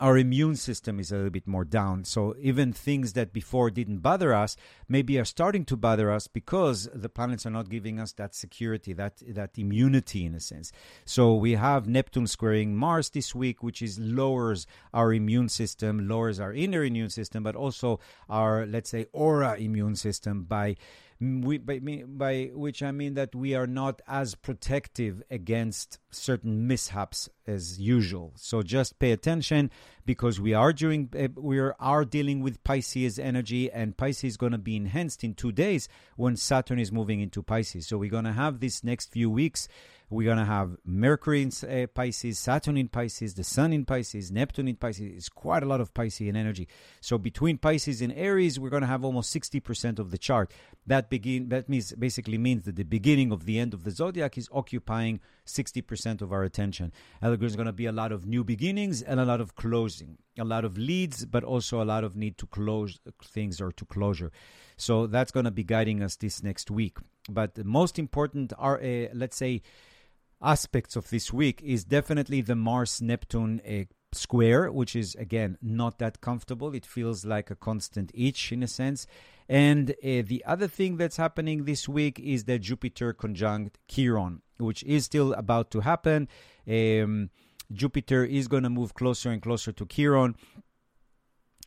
our 0.00 0.18
immune 0.18 0.56
system 0.56 0.98
is 0.98 1.12
a 1.12 1.16
little 1.16 1.30
bit 1.30 1.46
more 1.46 1.64
down. 1.64 2.04
So 2.04 2.34
even 2.40 2.72
things 2.72 3.12
that 3.12 3.32
before 3.32 3.70
didn't 3.70 3.98
bother 3.98 4.34
us 4.34 4.56
maybe 4.88 5.18
are 5.18 5.24
starting 5.24 5.64
to 5.66 5.76
bother 5.76 6.10
us 6.10 6.26
because 6.26 6.88
the 6.92 7.08
planets 7.08 7.46
are 7.46 7.50
not 7.50 7.68
giving 7.70 8.00
us 8.00 8.12
that 8.12 8.34
security, 8.34 8.92
that 8.94 9.22
that 9.28 9.56
immunity 9.56 10.26
in 10.26 10.34
a 10.34 10.40
sense. 10.40 10.72
So 11.04 11.34
we 11.34 11.52
have 11.52 11.86
Neptune 11.86 12.26
squaring 12.26 12.74
Mars 12.76 13.10
this 13.10 13.34
week, 13.34 13.62
which 13.62 13.82
is 13.82 13.98
lowers 13.98 14.66
our 14.92 15.12
immune 15.12 15.48
system, 15.48 16.08
lowers 16.08 16.40
our 16.40 16.52
inner 16.52 16.82
immune 16.82 17.10
system, 17.10 17.44
but 17.44 17.54
also 17.54 18.00
our 18.28 18.66
let's 18.66 18.90
say 18.90 19.06
aura 19.12 19.56
immune 19.56 19.94
system 19.94 20.42
by 20.42 20.76
we, 21.42 21.58
by, 21.58 21.78
by 22.06 22.50
which 22.54 22.82
I 22.82 22.90
mean 22.90 23.14
that 23.14 23.34
we 23.34 23.54
are 23.54 23.66
not 23.66 24.02
as 24.08 24.34
protective 24.34 25.22
against 25.30 25.98
certain 26.10 26.66
mishaps 26.66 27.28
as 27.46 27.78
usual. 27.78 28.32
So 28.36 28.62
just 28.62 28.98
pay 28.98 29.12
attention 29.12 29.70
because 30.06 30.40
we 30.40 30.54
are 30.54 30.72
doing 30.72 31.10
eh, 31.14 31.28
we 31.36 31.58
are 31.58 32.04
dealing 32.04 32.40
with 32.40 32.62
Pisces 32.64 33.18
energy, 33.18 33.70
and 33.70 33.96
Pisces 33.96 34.24
is 34.32 34.36
going 34.36 34.52
to 34.52 34.58
be 34.58 34.76
enhanced 34.76 35.22
in 35.22 35.34
two 35.34 35.52
days 35.52 35.88
when 36.16 36.36
Saturn 36.36 36.78
is 36.78 36.90
moving 36.90 37.20
into 37.20 37.42
Pisces. 37.42 37.86
So 37.86 37.98
we're 37.98 38.10
going 38.10 38.24
to 38.24 38.32
have 38.32 38.60
this 38.60 38.82
next 38.82 39.12
few 39.12 39.30
weeks 39.30 39.68
we're 40.10 40.24
going 40.24 40.38
to 40.38 40.44
have 40.44 40.76
Mercury 40.84 41.42
in 41.42 41.50
uh, 41.68 41.86
Pisces, 41.86 42.38
Saturn 42.38 42.76
in 42.76 42.88
Pisces, 42.88 43.34
the 43.34 43.44
Sun 43.44 43.72
in 43.72 43.84
Pisces, 43.84 44.30
Neptune 44.30 44.68
in 44.68 44.76
Pisces. 44.76 45.12
It's 45.16 45.28
quite 45.28 45.62
a 45.62 45.66
lot 45.66 45.80
of 45.80 45.94
Piscean 45.94 46.36
energy. 46.36 46.68
So 47.00 47.18
between 47.18 47.58
Pisces 47.58 48.00
and 48.00 48.12
Aries, 48.12 48.60
we're 48.60 48.70
going 48.70 48.82
to 48.82 48.86
have 48.86 49.04
almost 49.04 49.34
60% 49.34 49.98
of 49.98 50.10
the 50.10 50.18
chart. 50.18 50.52
That 50.86 51.08
begin 51.08 51.48
that 51.48 51.68
means 51.68 51.92
basically 51.92 52.38
means 52.38 52.64
that 52.64 52.76
the 52.76 52.84
beginning 52.84 53.32
of 53.32 53.46
the 53.46 53.58
end 53.58 53.72
of 53.72 53.84
the 53.84 53.90
zodiac 53.90 54.36
is 54.36 54.48
occupying 54.52 55.20
60% 55.46 56.22
of 56.22 56.32
our 56.32 56.42
attention. 56.42 56.92
And 57.20 57.38
there's 57.38 57.56
going 57.56 57.66
to 57.66 57.72
be 57.72 57.86
a 57.86 57.92
lot 57.92 58.12
of 58.12 58.26
new 58.26 58.44
beginnings 58.44 59.02
and 59.02 59.20
a 59.20 59.24
lot 59.24 59.40
of 59.40 59.54
closing, 59.56 60.18
a 60.38 60.44
lot 60.44 60.64
of 60.64 60.78
leads, 60.78 61.24
but 61.26 61.44
also 61.44 61.82
a 61.82 61.84
lot 61.84 62.04
of 62.04 62.16
need 62.16 62.38
to 62.38 62.46
close 62.46 62.98
things 63.22 63.60
or 63.60 63.72
to 63.72 63.84
closure. 63.84 64.32
So 64.76 65.06
that's 65.06 65.30
going 65.30 65.44
to 65.44 65.50
be 65.50 65.64
guiding 65.64 66.02
us 66.02 66.16
this 66.16 66.42
next 66.42 66.70
week. 66.70 66.98
But 67.28 67.54
the 67.54 67.64
most 67.64 67.98
important 67.98 68.52
are, 68.58 68.80
uh, 68.82 69.08
let's 69.14 69.36
say, 69.36 69.62
aspects 70.42 70.96
of 70.96 71.10
this 71.10 71.32
week 71.32 71.62
is 71.62 71.84
definitely 71.84 72.40
the 72.42 72.54
Mars 72.54 73.00
Neptune 73.00 73.60
uh, 73.66 73.84
square, 74.12 74.70
which 74.70 74.94
is 74.94 75.14
again 75.16 75.58
not 75.62 75.98
that 75.98 76.20
comfortable. 76.20 76.74
It 76.74 76.86
feels 76.86 77.24
like 77.24 77.50
a 77.50 77.56
constant 77.56 78.10
itch 78.14 78.52
in 78.52 78.62
a 78.62 78.68
sense. 78.68 79.06
And 79.48 79.90
uh, 79.90 80.22
the 80.24 80.42
other 80.46 80.68
thing 80.68 80.96
that's 80.96 81.16
happening 81.16 81.64
this 81.64 81.88
week 81.88 82.18
is 82.18 82.44
the 82.44 82.58
Jupiter 82.58 83.12
conjunct 83.12 83.78
Chiron, 83.88 84.42
which 84.64 84.82
is 84.84 85.04
still 85.04 85.32
about 85.34 85.70
to 85.70 85.80
happen. 85.80 86.28
Um, 86.68 87.30
Jupiter 87.72 88.24
is 88.24 88.48
going 88.48 88.62
to 88.62 88.70
move 88.70 88.94
closer 88.94 89.30
and 89.30 89.40
closer 89.40 89.72
to 89.72 89.86
Chiron 89.86 90.36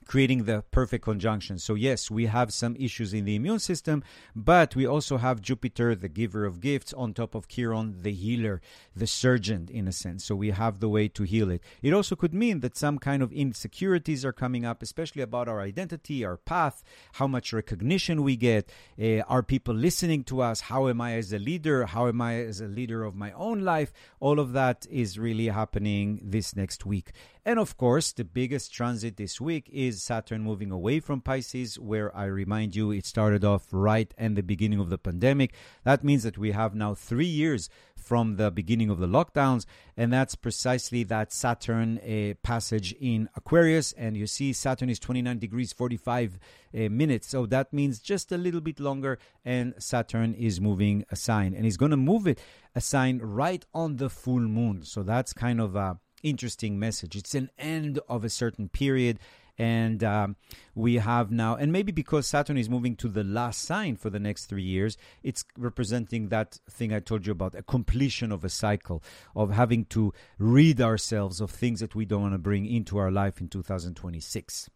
creating 0.07 0.45
the 0.45 0.63
perfect 0.71 1.03
conjunction. 1.03 1.59
So, 1.59 1.75
yes, 1.75 2.09
we 2.09 2.25
have 2.25 2.51
some 2.53 2.75
issues 2.77 3.13
in 3.13 3.25
the 3.25 3.35
immune 3.35 3.59
system, 3.59 4.03
but 4.35 4.75
we 4.75 4.85
also 4.85 5.17
have 5.17 5.41
Jupiter, 5.41 5.93
the 5.95 6.09
giver 6.09 6.45
of 6.45 6.61
gifts, 6.61 6.93
on 6.93 7.13
top 7.13 7.35
of 7.35 7.47
Chiron, 7.47 7.97
the 8.01 8.13
healer, 8.13 8.61
the 8.95 9.07
surgeon, 9.07 9.69
in 9.71 9.87
a 9.87 9.91
sense. 9.91 10.25
So, 10.25 10.35
we 10.35 10.51
have 10.51 10.79
the 10.79 10.89
way 10.89 11.07
to 11.09 11.23
heal 11.23 11.51
it. 11.51 11.61
It 11.81 11.93
also 11.93 12.15
could 12.15 12.33
mean 12.33 12.61
that 12.61 12.77
some 12.77 12.97
kind 12.97 13.21
of 13.21 13.31
insecurities 13.31 14.25
are 14.25 14.33
coming 14.33 14.65
up, 14.65 14.81
especially 14.81 15.21
about 15.21 15.47
our 15.47 15.61
identity, 15.61 16.25
our 16.25 16.37
path, 16.37 16.83
how 17.13 17.27
much 17.27 17.53
recognition 17.53 18.23
we 18.23 18.35
get. 18.35 18.69
Uh, 18.99 19.19
are 19.27 19.43
people 19.43 19.75
listening 19.75 20.23
to 20.23 20.41
us? 20.41 20.61
How 20.61 20.87
am 20.87 21.01
I 21.01 21.13
as 21.15 21.33
a 21.33 21.39
leader? 21.39 21.85
How 21.85 22.07
am 22.07 22.21
I 22.21 22.35
as 22.35 22.61
a 22.61 22.67
leader 22.67 23.03
of 23.03 23.15
my 23.15 23.31
own 23.33 23.61
life? 23.61 23.91
All 24.19 24.39
of 24.39 24.53
that 24.53 24.87
is 24.89 25.19
really 25.19 25.47
happening 25.47 26.19
this 26.23 26.55
next 26.55 26.85
week. 26.85 27.11
And 27.47 27.59
of 27.59 27.77
course, 27.77 28.11
the 28.11 28.25
biggest 28.25 28.73
transit 28.73 29.15
this 29.15 29.39
week 29.39 29.69
is 29.71 30.03
Saturn 30.03 30.43
moving 30.43 30.69
away 30.69 30.99
from 30.99 31.21
Pisces, 31.21 31.79
where 31.79 32.13
I 32.13 32.25
remind 32.25 32.75
you 32.75 32.91
it 32.91 33.05
started 33.05 33.45
off 33.45 33.67
right 33.71 34.13
at 34.17 34.35
the 34.35 34.43
beginning 34.43 34.81
of 34.81 34.89
the 34.89 34.97
pandemic. 34.97 35.53
That 35.85 36.03
means 36.03 36.23
that 36.23 36.37
we 36.37 36.51
have 36.51 36.75
now 36.75 36.93
three 36.93 37.25
years 37.25 37.69
from 37.95 38.35
the 38.35 38.51
beginning 38.51 38.89
of 38.89 38.99
the 38.99 39.07
lockdowns, 39.07 39.65
and 39.95 40.11
that's 40.11 40.35
precisely 40.35 41.05
that 41.05 41.31
Saturn 41.31 41.99
uh, 41.99 42.33
passage 42.43 42.93
in 42.99 43.29
Aquarius. 43.37 43.93
And 43.93 44.17
you 44.17 44.27
see, 44.27 44.51
Saturn 44.51 44.89
is 44.89 44.99
29 44.99 45.39
degrees 45.39 45.71
45 45.71 46.37
uh, 46.75 46.77
minutes, 46.89 47.29
so 47.29 47.45
that 47.45 47.71
means 47.71 47.99
just 47.99 48.29
a 48.33 48.37
little 48.37 48.59
bit 48.59 48.77
longer, 48.77 49.19
and 49.45 49.73
Saturn 49.77 50.33
is 50.33 50.59
moving 50.59 51.05
a 51.11 51.15
sign, 51.15 51.53
and 51.53 51.63
he's 51.63 51.77
going 51.77 51.91
to 51.91 51.97
move 51.97 52.27
it 52.27 52.41
a 52.75 52.81
sign 52.81 53.19
right 53.19 53.65
on 53.73 53.95
the 53.95 54.09
full 54.09 54.41
moon. 54.41 54.83
So 54.83 55.01
that's 55.01 55.31
kind 55.31 55.61
of 55.61 55.77
a 55.77 55.97
interesting 56.23 56.79
message. 56.79 57.15
It's 57.15 57.35
an 57.35 57.49
end 57.57 57.99
of 58.09 58.23
a 58.23 58.29
certain 58.29 58.69
period. 58.69 59.19
And 59.59 60.03
um, 60.03 60.35
we 60.75 60.95
have 60.95 61.31
now, 61.31 61.55
and 61.55 61.71
maybe 61.71 61.91
because 61.91 62.27
Saturn 62.27 62.59
is 62.59 62.69
moving 62.69 62.95
to 62.97 63.07
the 63.07 63.23
last 63.23 63.63
sign 63.63 63.95
for 63.95 64.11
the 64.11 64.19
next 64.19 64.45
three 64.45 64.63
years, 64.63 64.97
it's 65.23 65.43
representing 65.57 66.29
that 66.29 66.59
thing 66.69 66.93
I 66.93 66.99
told 66.99 67.25
you 67.25 67.31
about 67.31 67.55
a 67.55 67.63
completion 67.63 68.31
of 68.31 68.43
a 68.45 68.49
cycle, 68.49 69.01
of 69.35 69.49
having 69.49 69.85
to 69.85 70.13
rid 70.37 70.79
ourselves 70.79 71.41
of 71.41 71.49
things 71.49 71.79
that 71.79 71.95
we 71.95 72.05
don't 72.05 72.21
want 72.21 72.33
to 72.35 72.39
bring 72.39 72.67
into 72.67 72.99
our 72.99 73.09
life 73.09 73.41
in 73.41 73.47
2026. 73.47 74.69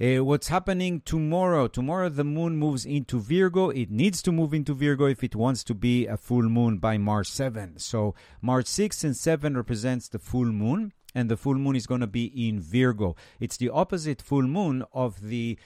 Uh, 0.00 0.24
what's 0.24 0.48
happening 0.48 1.00
tomorrow? 1.04 1.68
Tomorrow 1.68 2.08
the 2.08 2.24
moon 2.24 2.56
moves 2.56 2.84
into 2.84 3.20
Virgo. 3.20 3.70
It 3.70 3.92
needs 3.92 4.22
to 4.22 4.32
move 4.32 4.52
into 4.52 4.74
Virgo 4.74 5.06
if 5.06 5.22
it 5.22 5.36
wants 5.36 5.62
to 5.64 5.74
be 5.74 6.08
a 6.08 6.16
full 6.16 6.42
moon 6.42 6.78
by 6.78 6.98
March 6.98 7.28
7. 7.28 7.78
So 7.78 8.16
March 8.42 8.66
6 8.66 9.04
and 9.04 9.16
7 9.16 9.56
represents 9.56 10.08
the 10.08 10.18
full 10.18 10.46
moon, 10.46 10.92
and 11.14 11.30
the 11.30 11.36
full 11.36 11.54
moon 11.54 11.76
is 11.76 11.86
going 11.86 12.00
to 12.00 12.08
be 12.08 12.24
in 12.48 12.60
Virgo. 12.60 13.14
It's 13.38 13.56
the 13.56 13.70
opposite 13.70 14.20
full 14.20 14.42
moon 14.42 14.82
of 14.92 15.20
the 15.20 15.56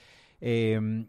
um, 0.44 1.08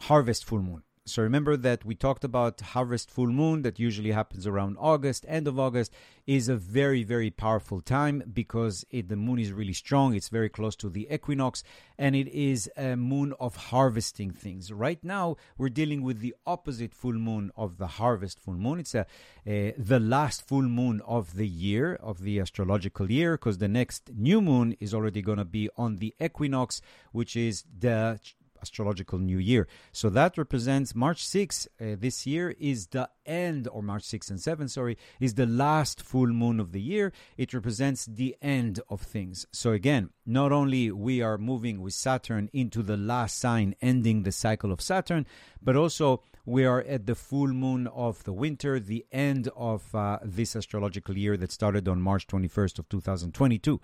harvest 0.00 0.46
full 0.46 0.62
moon. 0.62 0.84
So 1.06 1.22
remember 1.22 1.58
that 1.58 1.84
we 1.84 1.94
talked 1.94 2.24
about 2.24 2.62
harvest 2.62 3.10
full 3.10 3.26
moon 3.26 3.60
that 3.60 3.78
usually 3.78 4.12
happens 4.12 4.46
around 4.46 4.78
August, 4.80 5.26
end 5.28 5.46
of 5.46 5.58
August 5.58 5.92
is 6.26 6.48
a 6.48 6.56
very 6.56 7.02
very 7.02 7.30
powerful 7.30 7.82
time 7.82 8.22
because 8.32 8.86
it, 8.90 9.10
the 9.10 9.16
moon 9.16 9.38
is 9.38 9.52
really 9.52 9.74
strong. 9.74 10.14
It's 10.14 10.30
very 10.30 10.48
close 10.48 10.74
to 10.76 10.88
the 10.88 11.06
equinox 11.12 11.62
and 11.98 12.16
it 12.16 12.28
is 12.28 12.70
a 12.78 12.96
moon 12.96 13.34
of 13.38 13.54
harvesting 13.54 14.30
things. 14.30 14.72
Right 14.72 15.04
now 15.04 15.36
we're 15.58 15.68
dealing 15.68 16.00
with 16.00 16.20
the 16.20 16.34
opposite 16.46 16.94
full 16.94 17.12
moon 17.12 17.50
of 17.54 17.76
the 17.76 17.86
harvest 17.86 18.40
full 18.40 18.54
moon. 18.54 18.80
It's 18.80 18.94
a, 18.94 19.04
the 19.44 20.00
last 20.00 20.48
full 20.48 20.62
moon 20.62 21.02
of 21.06 21.36
the 21.36 21.46
year 21.46 21.96
of 21.96 22.22
the 22.22 22.40
astrological 22.40 23.12
year 23.12 23.36
because 23.36 23.58
the 23.58 23.68
next 23.68 24.10
new 24.16 24.40
moon 24.40 24.74
is 24.80 24.94
already 24.94 25.20
going 25.20 25.36
to 25.36 25.44
be 25.44 25.68
on 25.76 25.96
the 25.96 26.14
equinox 26.18 26.80
which 27.12 27.36
is 27.36 27.64
the 27.78 28.18
astrological 28.64 29.18
new 29.18 29.38
year. 29.38 29.66
So 29.92 30.06
that 30.10 30.38
represents 30.38 30.94
March 30.94 31.20
6 31.26 31.68
uh, 31.80 31.96
this 32.04 32.26
year 32.26 32.46
is 32.58 32.88
the 32.88 33.08
end, 33.26 33.68
or 33.74 33.82
March 33.82 34.04
6 34.04 34.30
and 34.30 34.40
7, 34.40 34.68
sorry, 34.68 34.96
is 35.20 35.34
the 35.34 35.46
last 35.46 36.02
full 36.02 36.28
moon 36.42 36.60
of 36.60 36.72
the 36.72 36.80
year. 36.80 37.12
It 37.36 37.54
represents 37.54 38.06
the 38.06 38.36
end 38.42 38.80
of 38.88 39.00
things. 39.00 39.46
So 39.52 39.72
again, 39.72 40.10
not 40.26 40.50
only 40.52 40.90
we 40.90 41.22
are 41.22 41.38
moving 41.38 41.80
with 41.80 41.94
Saturn 41.94 42.50
into 42.52 42.82
the 42.82 42.96
last 42.96 43.38
sign, 43.38 43.74
ending 43.80 44.22
the 44.22 44.32
cycle 44.32 44.72
of 44.72 44.80
Saturn, 44.80 45.26
but 45.62 45.76
also 45.76 46.22
we 46.46 46.64
are 46.64 46.82
at 46.82 47.06
the 47.06 47.14
full 47.14 47.48
moon 47.48 47.86
of 47.88 48.22
the 48.24 48.32
winter, 48.32 48.78
the 48.78 49.04
end 49.12 49.48
of 49.56 49.94
uh, 49.94 50.18
this 50.22 50.54
astrological 50.54 51.16
year 51.16 51.36
that 51.36 51.52
started 51.52 51.88
on 51.88 52.00
March 52.00 52.26
21st 52.26 52.78
of 52.78 52.88
2022. 52.88 53.80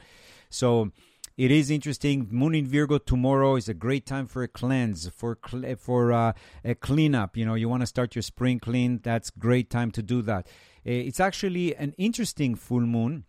So 0.51 0.91
it 1.37 1.51
is 1.51 1.71
interesting. 1.71 2.29
Moon 2.31 2.55
in 2.55 2.67
Virgo 2.67 2.99
tomorrow 2.99 3.57
is 3.57 3.69
a 3.69 3.75
great 3.75 4.07
time 4.07 4.27
for 4.27 4.43
a 4.43 4.49
cleanse, 4.49 5.09
for 5.09 5.39
for 5.79 6.13
uh, 6.13 6.33
a 6.65 6.75
cleanup. 6.75 7.37
You 7.37 7.47
know, 7.47 7.55
you 7.55 7.69
want 7.69 7.83
to 7.83 7.87
start 7.87 8.15
your 8.15 8.23
spring 8.23 8.59
clean. 8.59 9.01
That's 9.03 9.31
great 9.31 9.71
time 9.71 9.91
to 9.93 10.03
do 10.03 10.23
that. 10.23 10.47
Uh, 10.87 10.91
it's 10.91 11.21
actually 11.21 11.75
an 11.77 11.95
interesting 11.99 12.55
full 12.55 12.81
moon. 12.81 13.25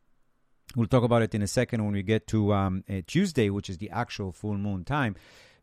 We'll 0.76 0.88
talk 0.88 1.04
about 1.04 1.22
it 1.22 1.36
in 1.36 1.42
a 1.42 1.48
second 1.48 1.84
when 1.84 1.94
we 1.94 2.04
get 2.04 2.28
to 2.28 2.54
um, 2.54 2.84
uh, 2.90 3.02
Tuesday, 3.06 3.50
which 3.50 3.70
is 3.70 3.78
the 3.78 3.90
actual 3.90 4.32
full 4.32 4.58
moon 4.58 4.86
time. 4.86 5.16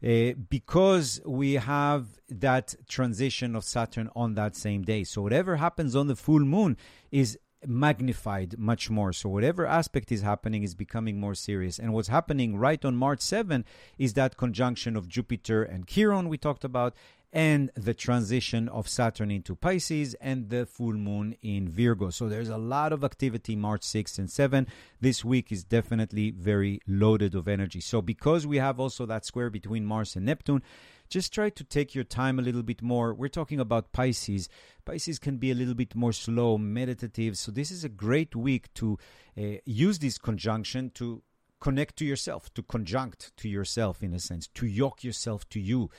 Uh, 0.04 0.32
because 0.48 1.20
we 1.26 1.54
have 1.54 2.06
that 2.28 2.74
transition 2.88 3.56
of 3.56 3.64
Saturn 3.64 4.08
on 4.14 4.34
that 4.34 4.54
same 4.54 4.82
day. 4.82 5.02
So, 5.02 5.22
whatever 5.22 5.56
happens 5.56 5.96
on 5.96 6.06
the 6.06 6.14
full 6.14 6.40
moon 6.40 6.76
is 7.10 7.36
magnified 7.66 8.58
much 8.58 8.90
more. 8.90 9.12
So 9.12 9.28
whatever 9.28 9.66
aspect 9.66 10.12
is 10.12 10.22
happening 10.22 10.62
is 10.62 10.74
becoming 10.74 11.18
more 11.20 11.34
serious. 11.34 11.78
And 11.78 11.92
what's 11.92 12.08
happening 12.08 12.56
right 12.56 12.84
on 12.84 12.96
March 12.96 13.20
7 13.20 13.64
is 13.98 14.14
that 14.14 14.36
conjunction 14.36 14.96
of 14.96 15.08
Jupiter 15.08 15.62
and 15.62 15.86
Chiron 15.86 16.28
we 16.28 16.38
talked 16.38 16.64
about 16.64 16.94
and 17.32 17.70
the 17.74 17.92
transition 17.92 18.68
of 18.68 18.88
Saturn 18.88 19.30
into 19.30 19.54
Pisces 19.54 20.14
and 20.14 20.48
the 20.48 20.64
full 20.64 20.94
moon 20.94 21.36
in 21.42 21.68
Virgo. 21.68 22.10
So 22.10 22.28
there's 22.28 22.48
a 22.48 22.56
lot 22.56 22.92
of 22.92 23.04
activity 23.04 23.54
March 23.54 23.82
6 23.82 24.18
and 24.18 24.30
7. 24.30 24.66
This 25.00 25.24
week 25.24 25.52
is 25.52 25.62
definitely 25.62 26.30
very 26.30 26.80
loaded 26.86 27.34
of 27.34 27.46
energy. 27.46 27.80
So 27.80 28.00
because 28.00 28.46
we 28.46 28.56
have 28.56 28.80
also 28.80 29.04
that 29.06 29.26
square 29.26 29.50
between 29.50 29.84
Mars 29.84 30.16
and 30.16 30.24
Neptune, 30.24 30.62
just 31.08 31.32
try 31.32 31.50
to 31.50 31.64
take 31.64 31.94
your 31.94 32.04
time 32.04 32.38
a 32.38 32.42
little 32.42 32.62
bit 32.62 32.82
more. 32.82 33.14
We're 33.14 33.28
talking 33.28 33.60
about 33.60 33.92
Pisces. 33.92 34.48
Pisces 34.84 35.18
can 35.18 35.38
be 35.38 35.50
a 35.50 35.54
little 35.54 35.74
bit 35.74 35.94
more 35.94 36.12
slow, 36.12 36.58
meditative. 36.58 37.36
So 37.38 37.50
this 37.52 37.70
is 37.70 37.84
a 37.84 37.88
great 37.88 38.36
week 38.36 38.72
to 38.74 38.98
uh, 39.36 39.42
use 39.64 39.98
this 39.98 40.18
conjunction 40.18 40.90
to 40.94 41.22
connect 41.60 41.96
to 41.96 42.04
yourself, 42.04 42.52
to 42.54 42.62
conjunct 42.62 43.36
to 43.38 43.48
yourself 43.48 44.02
in 44.02 44.14
a 44.14 44.20
sense, 44.20 44.46
to 44.54 44.66
yoke 44.66 45.02
yourself 45.02 45.48
to 45.50 45.60
you. 45.60 45.90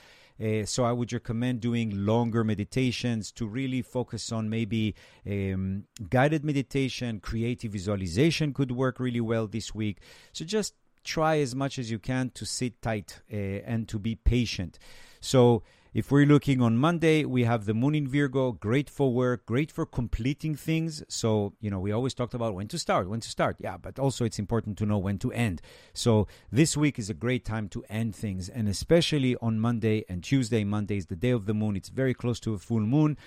Uh, 0.41 0.63
so 0.65 0.85
I 0.85 0.93
would 0.93 1.11
recommend 1.11 1.59
doing 1.59 2.05
longer 2.05 2.45
meditations 2.45 3.31
to 3.33 3.45
really 3.45 3.81
focus 3.81 4.31
on 4.31 4.49
maybe 4.49 4.95
um, 5.27 5.83
guided 6.09 6.45
meditation, 6.45 7.19
creative 7.19 7.73
visualization 7.73 8.53
could 8.53 8.71
work 8.71 9.01
really 9.01 9.19
well 9.19 9.47
this 9.47 9.75
week. 9.75 9.97
So 10.31 10.45
just 10.45 10.75
try 11.03 11.39
as 11.39 11.55
much 11.55 11.79
as 11.79 11.91
you 11.91 11.99
can 11.99 12.31
to 12.31 12.45
sit 12.45 12.81
tight 12.81 13.21
uh, 13.31 13.35
and 13.35 13.87
to 13.87 13.99
be 13.99 14.15
patient. 14.15 14.79
So, 15.19 15.63
if 15.91 16.11
we're 16.11 16.27
looking 16.27 16.61
on 16.61 16.77
Monday, 16.77 17.25
we 17.25 17.45
have 17.45 17.65
the 17.65 17.73
moon 17.73 17.95
in 17.95 18.07
Virgo, 18.07 18.51
great 18.51 18.91
for 18.91 19.11
work, 19.11 19.47
great 19.47 19.71
for 19.71 19.87
completing 19.87 20.53
things. 20.53 21.03
So, 21.07 21.53
you 21.59 21.71
know, 21.71 21.79
we 21.79 21.91
always 21.91 22.13
talked 22.13 22.35
about 22.35 22.53
when 22.53 22.67
to 22.67 22.77
start, 22.77 23.09
when 23.09 23.21
to 23.21 23.29
start. 23.29 23.55
Yeah, 23.59 23.77
but 23.77 23.97
also 23.97 24.23
it's 24.23 24.37
important 24.37 24.77
to 24.77 24.85
know 24.85 24.99
when 24.99 25.17
to 25.17 25.31
end. 25.31 25.63
So, 25.93 26.27
this 26.51 26.77
week 26.77 26.99
is 26.99 27.09
a 27.09 27.15
great 27.15 27.43
time 27.43 27.69
to 27.69 27.83
end 27.89 28.15
things. 28.15 28.49
And 28.49 28.69
especially 28.69 29.35
on 29.41 29.59
Monday 29.59 30.05
and 30.07 30.23
Tuesday, 30.23 30.63
Monday 30.63 30.97
is 30.97 31.07
the 31.07 31.15
day 31.15 31.31
of 31.31 31.47
the 31.47 31.55
moon. 31.55 31.75
It's 31.75 31.89
very 31.89 32.13
close 32.13 32.39
to 32.41 32.53
a 32.53 32.59
full 32.59 32.81
moon. 32.81 33.17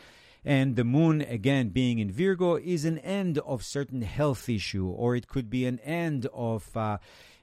And 0.45 0.77
the 0.77 0.85
moon, 0.85 1.21
again, 1.21 1.71
being 1.71 1.99
in 1.99 2.13
Virgo, 2.13 2.57
is 2.57 2.85
an 2.85 2.99
end 2.99 3.39
of 3.39 3.65
certain 3.65 4.03
health 4.03 4.49
issue, 4.49 4.87
or 4.87 5.17
it 5.17 5.27
could 5.27 5.51
be 5.51 5.67
an 5.67 5.81
end 5.81 6.27
of. 6.33 6.77
Uh, 6.77 6.99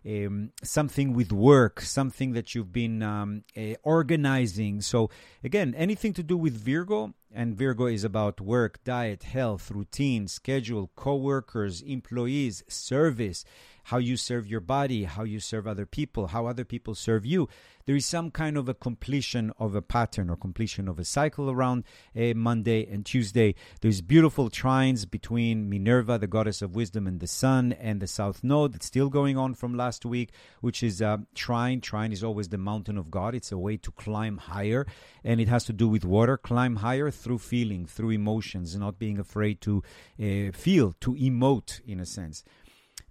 um, 0.05 0.51
something 0.63 1.13
with 1.13 1.31
work, 1.31 1.81
something 1.81 2.33
that 2.33 2.55
you've 2.55 2.71
been 2.71 3.03
um, 3.03 3.43
uh, 3.57 3.73
organizing. 3.83 4.81
So, 4.81 5.09
again, 5.43 5.75
anything 5.75 6.13
to 6.13 6.23
do 6.23 6.37
with 6.37 6.53
Virgo 6.53 7.13
and 7.33 7.55
Virgo 7.55 7.85
is 7.85 8.03
about 8.03 8.41
work, 8.41 8.83
diet, 8.83 9.23
health, 9.23 9.71
routine, 9.71 10.27
schedule, 10.27 10.89
co-workers, 10.95 11.81
employees, 11.81 12.63
service, 12.67 13.45
how 13.89 13.97
you 13.97 14.15
serve 14.15 14.45
your 14.45 14.59
body, 14.59 15.05
how 15.05 15.23
you 15.23 15.39
serve 15.39 15.65
other 15.65 15.87
people, 15.87 16.27
how 16.27 16.45
other 16.45 16.63
people 16.63 16.93
serve 16.93 17.25
you. 17.25 17.49
There 17.87 17.95
is 17.95 18.05
some 18.05 18.29
kind 18.29 18.55
of 18.55 18.69
a 18.69 18.75
completion 18.75 19.51
of 19.57 19.73
a 19.73 19.81
pattern 19.81 20.29
or 20.29 20.35
completion 20.35 20.87
of 20.87 20.99
a 20.99 21.03
cycle 21.03 21.49
around 21.49 21.85
a 22.15 22.35
Monday 22.35 22.85
and 22.85 23.03
Tuesday. 23.03 23.55
There's 23.81 24.01
beautiful 24.01 24.51
trines 24.51 25.09
between 25.09 25.69
Minerva, 25.69 26.19
the 26.19 26.27
goddess 26.27 26.61
of 26.61 26.75
wisdom, 26.75 27.07
and 27.07 27.19
the 27.19 27.25
sun, 27.25 27.71
and 27.71 27.99
the 27.99 28.05
South 28.05 28.43
Node. 28.43 28.73
that's 28.73 28.85
still 28.85 29.09
going 29.09 29.37
on 29.37 29.55
from 29.55 29.73
last 29.73 30.05
week, 30.05 30.29
which 30.61 30.83
is 30.83 31.01
a 31.01 31.25
trine. 31.33 31.81
Trine 31.81 32.11
is 32.11 32.23
always 32.23 32.49
the 32.49 32.59
mountain 32.59 32.95
of 32.95 33.09
God. 33.09 33.33
It's 33.33 33.51
a 33.51 33.57
way 33.57 33.77
to 33.77 33.89
climb 33.93 34.37
higher, 34.37 34.85
and 35.23 35.41
it 35.41 35.47
has 35.47 35.63
to 35.65 35.73
do 35.73 35.87
with 35.87 36.05
water. 36.05 36.37
Climb 36.37 36.75
higher 36.75 37.09
through 37.09 37.39
feeling, 37.39 37.87
through 37.87 38.11
emotions, 38.11 38.75
not 38.75 38.99
being 38.99 39.17
afraid 39.17 39.61
to 39.61 39.81
uh, 40.21 40.51
feel, 40.53 40.93
to 40.99 41.15
emote 41.15 41.81
in 41.87 41.99
a 41.99 42.05
sense. 42.05 42.43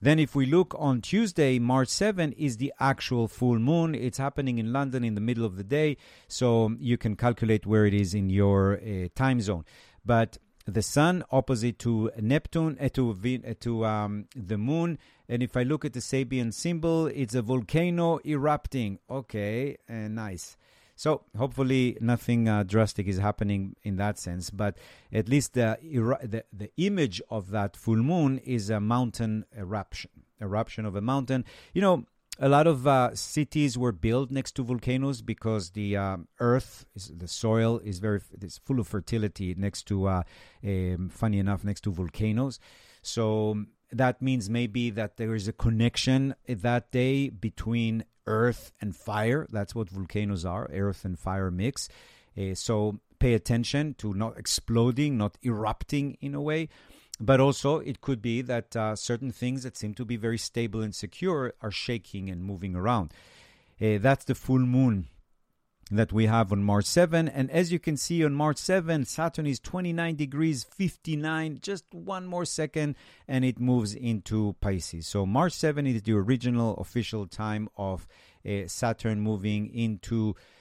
Then, 0.00 0.18
if 0.18 0.34
we 0.34 0.46
look 0.46 0.74
on 0.78 1.00
Tuesday, 1.00 1.58
March 1.58 1.88
7, 1.88 2.32
is 2.32 2.58
the 2.58 2.72
actual 2.78 3.26
full 3.26 3.58
moon. 3.58 3.94
It's 3.94 4.18
happening 4.18 4.58
in 4.58 4.72
London 4.72 5.02
in 5.02 5.14
the 5.14 5.20
middle 5.20 5.44
of 5.44 5.56
the 5.56 5.64
day, 5.64 5.96
so 6.28 6.76
you 6.78 6.96
can 6.96 7.16
calculate 7.16 7.66
where 7.66 7.84
it 7.84 7.94
is 7.94 8.14
in 8.14 8.30
your 8.30 8.78
uh, 8.78 9.08
time 9.14 9.40
zone. 9.40 9.64
But 10.04 10.38
the 10.68 10.82
sun 10.82 11.24
opposite 11.32 11.78
to 11.80 12.10
Neptune, 12.20 12.76
uh, 12.78 12.88
to, 12.90 13.10
uh, 13.10 13.54
to 13.60 13.86
um, 13.86 14.26
the 14.36 14.58
moon. 14.58 14.98
And 15.28 15.42
if 15.42 15.56
I 15.56 15.62
look 15.62 15.84
at 15.84 15.94
the 15.94 16.00
Sabian 16.00 16.52
symbol, 16.52 17.06
it's 17.06 17.34
a 17.34 17.42
volcano 17.42 18.18
erupting. 18.24 18.98
Okay, 19.10 19.78
uh, 19.88 20.08
nice. 20.08 20.57
So 20.98 21.22
hopefully 21.36 21.96
nothing 22.00 22.48
uh, 22.48 22.64
drastic 22.64 23.06
is 23.06 23.18
happening 23.18 23.76
in 23.84 23.98
that 23.98 24.18
sense, 24.18 24.50
but 24.50 24.76
at 25.12 25.28
least 25.28 25.54
the, 25.54 25.78
the, 25.80 26.42
the 26.52 26.72
image 26.76 27.22
of 27.30 27.50
that 27.50 27.76
full 27.76 28.02
moon 28.02 28.38
is 28.38 28.68
a 28.68 28.80
mountain 28.80 29.44
eruption, 29.56 30.10
eruption 30.40 30.84
of 30.84 30.96
a 30.96 31.00
mountain. 31.00 31.44
You 31.72 31.82
know, 31.82 32.04
a 32.40 32.48
lot 32.48 32.66
of 32.66 32.88
uh, 32.88 33.14
cities 33.14 33.78
were 33.78 33.92
built 33.92 34.32
next 34.32 34.56
to 34.56 34.64
volcanoes 34.64 35.22
because 35.22 35.70
the 35.70 35.96
um, 35.96 36.26
earth, 36.40 36.84
is, 36.96 37.12
the 37.16 37.28
soil 37.28 37.78
is 37.78 38.00
very 38.00 38.20
is 38.42 38.58
full 38.58 38.80
of 38.80 38.88
fertility 38.88 39.54
next 39.56 39.84
to, 39.84 40.08
uh, 40.08 40.22
um, 40.64 41.10
funny 41.10 41.38
enough, 41.38 41.62
next 41.62 41.82
to 41.82 41.92
volcanoes. 41.92 42.58
So 43.02 43.66
that 43.92 44.20
means 44.20 44.50
maybe 44.50 44.90
that 44.90 45.16
there 45.16 45.34
is 45.34 45.48
a 45.48 45.52
connection 45.52 46.34
that 46.46 46.90
day 46.90 47.28
between 47.28 48.04
earth 48.26 48.72
and 48.80 48.94
fire. 48.94 49.46
That's 49.50 49.74
what 49.74 49.88
volcanoes 49.88 50.44
are 50.44 50.70
earth 50.72 51.04
and 51.04 51.18
fire 51.18 51.50
mix. 51.50 51.88
Uh, 52.36 52.54
so 52.54 53.00
pay 53.18 53.34
attention 53.34 53.94
to 53.94 54.14
not 54.14 54.38
exploding, 54.38 55.16
not 55.16 55.38
erupting 55.42 56.16
in 56.20 56.34
a 56.34 56.40
way. 56.40 56.68
But 57.20 57.40
also, 57.40 57.78
it 57.78 58.00
could 58.00 58.22
be 58.22 58.42
that 58.42 58.76
uh, 58.76 58.94
certain 58.94 59.32
things 59.32 59.64
that 59.64 59.76
seem 59.76 59.92
to 59.94 60.04
be 60.04 60.16
very 60.16 60.38
stable 60.38 60.82
and 60.82 60.94
secure 60.94 61.52
are 61.60 61.72
shaking 61.72 62.30
and 62.30 62.44
moving 62.44 62.76
around. 62.76 63.12
Uh, 63.80 63.98
that's 63.98 64.24
the 64.24 64.36
full 64.36 64.60
moon 64.60 65.08
that 65.90 66.12
we 66.12 66.26
have 66.26 66.52
on 66.52 66.62
March 66.62 66.84
7. 66.84 67.28
And 67.28 67.50
as 67.50 67.72
you 67.72 67.78
can 67.78 67.96
see 67.96 68.24
on 68.24 68.34
March 68.34 68.58
7, 68.58 69.04
Saturn 69.04 69.46
is 69.46 69.58
29 69.60 70.16
degrees 70.16 70.64
59, 70.64 71.58
just 71.62 71.84
one 71.92 72.26
more 72.26 72.44
second, 72.44 72.96
and 73.26 73.44
it 73.44 73.58
moves 73.58 73.94
into 73.94 74.56
Pisces. 74.60 75.06
So 75.06 75.26
March 75.26 75.52
7 75.52 75.86
is 75.86 76.02
the 76.02 76.12
original 76.12 76.76
official 76.76 77.26
time 77.26 77.68
of 77.76 78.06
uh, 78.46 78.66
Saturn 78.66 79.20
moving 79.20 79.72
into 79.74 80.34
Pisces, 80.34 80.57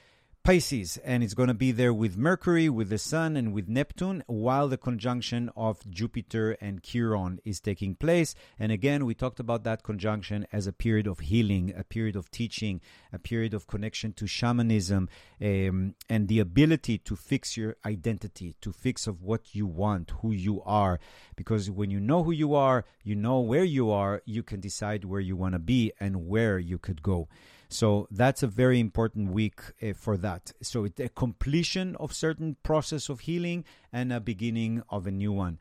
and 0.48 1.26
it's 1.26 1.34
going 1.34 1.50
to 1.50 1.54
be 1.54 1.74
there 1.74 1.94
with 1.94 2.16
Mercury, 2.16 2.70
with 2.70 2.88
the 2.88 2.98
Sun, 2.98 3.36
and 3.36 3.52
with 3.52 3.68
Neptune, 3.68 4.24
while 4.28 4.70
the 4.70 4.78
conjunction 4.78 5.52
of 5.58 5.82
Jupiter 5.90 6.52
and 6.62 6.82
Chiron 6.82 7.42
is 7.44 7.60
taking 7.60 7.96
place. 7.96 8.34
And 8.58 8.72
again, 8.72 9.06
we 9.06 9.14
talked 9.14 9.42
about 9.42 9.66
that 9.66 9.84
conjunction 9.84 10.48
as 10.54 10.66
a 10.66 10.72
period 10.72 11.06
of 11.06 11.20
healing, 11.20 11.74
a 11.78 11.84
period 11.84 12.16
of 12.16 12.32
teaching, 12.32 12.80
a 13.12 13.20
period 13.20 13.54
of 13.54 13.68
connection 13.68 14.14
to 14.14 14.26
shamanism, 14.26 15.10
um, 15.42 15.96
and 16.08 16.30
the 16.30 16.40
ability 16.40 17.00
to 17.00 17.18
fix 17.18 17.58
your 17.58 17.76
identity, 17.86 18.56
to 18.62 18.72
fix 18.72 19.06
of 19.06 19.22
what 19.22 19.54
you 19.54 19.68
want, 19.68 20.12
who 20.22 20.32
you 20.32 20.62
are. 20.64 20.98
Because 21.36 21.70
when 21.70 21.92
you 21.92 22.00
know 22.00 22.24
who 22.24 22.32
you 22.32 22.56
are, 22.56 22.86
you 23.04 23.16
know 23.16 23.42
where 23.42 23.66
you 23.66 23.92
are, 23.92 24.22
you 24.24 24.44
can 24.44 24.62
decide 24.62 25.04
where 25.04 25.20
you 25.20 25.36
want 25.36 25.56
to 25.56 25.60
be 25.60 25.92
and 26.00 26.26
where 26.26 26.58
you 26.58 26.78
could 26.78 27.04
go. 27.04 27.28
So 27.70 28.08
that's 28.12 28.44
a 28.44 28.48
very 28.48 28.80
important 28.80 29.32
week 29.32 29.60
uh, 29.82 29.94
for 29.94 30.18
that. 30.18 30.54
So 30.62 30.86
it's 30.86 31.00
a 31.00 31.10
completion 31.10 31.96
of 31.98 32.14
certain 32.14 32.56
process 32.64 33.10
of 33.10 33.22
healing 33.22 33.66
and 33.92 34.14
a 34.14 34.20
beginning 34.20 34.84
of 34.90 35.06
a 35.06 35.12
new 35.12 35.32
one. 35.32 35.60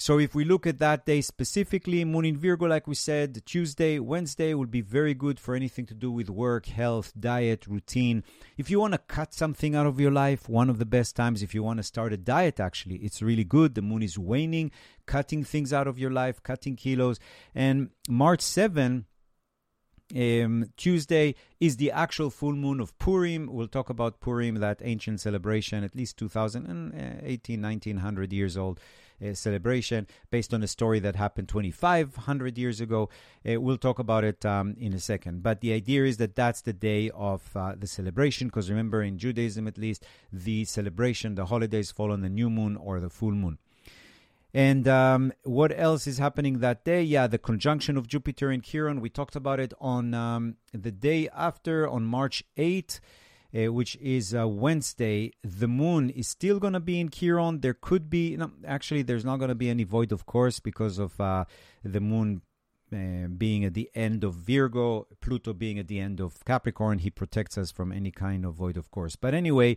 So 0.00 0.18
if 0.18 0.34
we 0.34 0.46
look 0.46 0.66
at 0.66 0.78
that 0.78 1.04
day 1.04 1.20
specifically, 1.20 2.06
Moon 2.06 2.24
in 2.24 2.38
Virgo, 2.38 2.64
like 2.64 2.86
we 2.86 2.94
said, 2.94 3.44
Tuesday, 3.44 3.98
Wednesday 3.98 4.54
will 4.54 4.64
be 4.64 4.80
very 4.80 5.12
good 5.12 5.38
for 5.38 5.54
anything 5.54 5.84
to 5.84 5.94
do 5.94 6.10
with 6.10 6.30
work, 6.30 6.64
health, 6.64 7.12
diet, 7.20 7.66
routine. 7.66 8.24
If 8.56 8.70
you 8.70 8.80
want 8.80 8.94
to 8.94 8.98
cut 8.98 9.34
something 9.34 9.74
out 9.74 9.84
of 9.84 10.00
your 10.00 10.10
life, 10.10 10.48
one 10.48 10.70
of 10.70 10.78
the 10.78 10.86
best 10.86 11.16
times, 11.16 11.42
if 11.42 11.54
you 11.54 11.62
want 11.62 11.80
to 11.80 11.82
start 11.82 12.14
a 12.14 12.16
diet, 12.16 12.60
actually, 12.60 12.96
it's 12.96 13.20
really 13.20 13.44
good. 13.44 13.74
The 13.74 13.82
moon 13.82 14.02
is 14.02 14.18
waning, 14.18 14.70
cutting 15.04 15.44
things 15.44 15.70
out 15.70 15.86
of 15.86 15.98
your 15.98 16.10
life, 16.10 16.42
cutting 16.42 16.76
kilos. 16.76 17.20
And 17.54 17.90
March 18.08 18.40
7, 18.40 19.04
um, 20.14 20.70
Tuesday 20.76 21.34
is 21.60 21.76
the 21.76 21.90
actual 21.90 22.30
full 22.30 22.54
moon 22.54 22.80
of 22.80 22.98
Purim. 22.98 23.48
We'll 23.50 23.68
talk 23.68 23.90
about 23.90 24.20
Purim, 24.20 24.56
that 24.56 24.80
ancient 24.82 25.20
celebration, 25.20 25.84
at 25.84 25.94
least 25.94 26.16
2018, 26.18 27.62
1900 27.62 28.32
years 28.32 28.56
old 28.56 28.80
uh, 29.24 29.34
celebration, 29.34 30.06
based 30.30 30.54
on 30.54 30.62
a 30.62 30.66
story 30.66 30.98
that 31.00 31.16
happened 31.16 31.48
2,500 31.48 32.58
years 32.58 32.80
ago. 32.80 33.08
Uh, 33.48 33.60
we'll 33.60 33.76
talk 33.76 33.98
about 33.98 34.24
it 34.24 34.44
um, 34.44 34.74
in 34.78 34.92
a 34.92 35.00
second. 35.00 35.42
But 35.42 35.60
the 35.60 35.72
idea 35.72 36.04
is 36.04 36.16
that 36.16 36.34
that's 36.34 36.62
the 36.62 36.72
day 36.72 37.10
of 37.10 37.54
uh, 37.54 37.74
the 37.78 37.86
celebration, 37.86 38.48
because 38.48 38.70
remember, 38.70 39.02
in 39.02 39.18
Judaism 39.18 39.68
at 39.68 39.78
least, 39.78 40.04
the 40.32 40.64
celebration, 40.64 41.34
the 41.34 41.46
holidays 41.46 41.90
fall 41.90 42.12
on 42.12 42.22
the 42.22 42.28
new 42.28 42.50
moon 42.50 42.76
or 42.76 43.00
the 43.00 43.10
full 43.10 43.32
moon. 43.32 43.58
And 44.52 44.88
um, 44.88 45.32
what 45.44 45.72
else 45.78 46.06
is 46.06 46.18
happening 46.18 46.58
that 46.58 46.84
day? 46.84 47.02
Yeah, 47.02 47.26
the 47.26 47.38
conjunction 47.38 47.96
of 47.96 48.08
Jupiter 48.08 48.50
and 48.50 48.62
Chiron. 48.62 49.00
We 49.00 49.08
talked 49.08 49.36
about 49.36 49.60
it 49.60 49.72
on 49.80 50.12
um, 50.12 50.56
the 50.72 50.90
day 50.90 51.28
after, 51.28 51.88
on 51.88 52.04
March 52.04 52.42
8th, 52.56 52.98
uh, 53.54 53.72
which 53.72 53.96
is 53.96 54.34
uh, 54.34 54.48
Wednesday. 54.48 55.32
The 55.44 55.68
moon 55.68 56.10
is 56.10 56.26
still 56.26 56.58
going 56.58 56.72
to 56.72 56.80
be 56.80 56.98
in 56.98 57.10
Chiron. 57.10 57.60
There 57.60 57.74
could 57.74 58.10
be, 58.10 58.36
no, 58.36 58.50
actually, 58.66 59.02
there's 59.02 59.24
not 59.24 59.36
going 59.36 59.50
to 59.50 59.54
be 59.54 59.70
any 59.70 59.84
void, 59.84 60.10
of 60.10 60.26
course, 60.26 60.58
because 60.58 60.98
of 60.98 61.20
uh, 61.20 61.44
the 61.84 62.00
moon 62.00 62.42
uh, 62.92 63.28
being 63.28 63.64
at 63.64 63.74
the 63.74 63.88
end 63.94 64.24
of 64.24 64.34
Virgo, 64.34 65.06
Pluto 65.20 65.52
being 65.52 65.78
at 65.78 65.86
the 65.86 66.00
end 66.00 66.18
of 66.18 66.44
Capricorn, 66.44 66.98
he 66.98 67.10
protects 67.10 67.56
us 67.56 67.70
from 67.70 67.92
any 67.92 68.10
kind 68.10 68.44
of 68.44 68.54
void, 68.54 68.76
of 68.76 68.90
course. 68.90 69.14
But 69.14 69.32
anyway, 69.32 69.76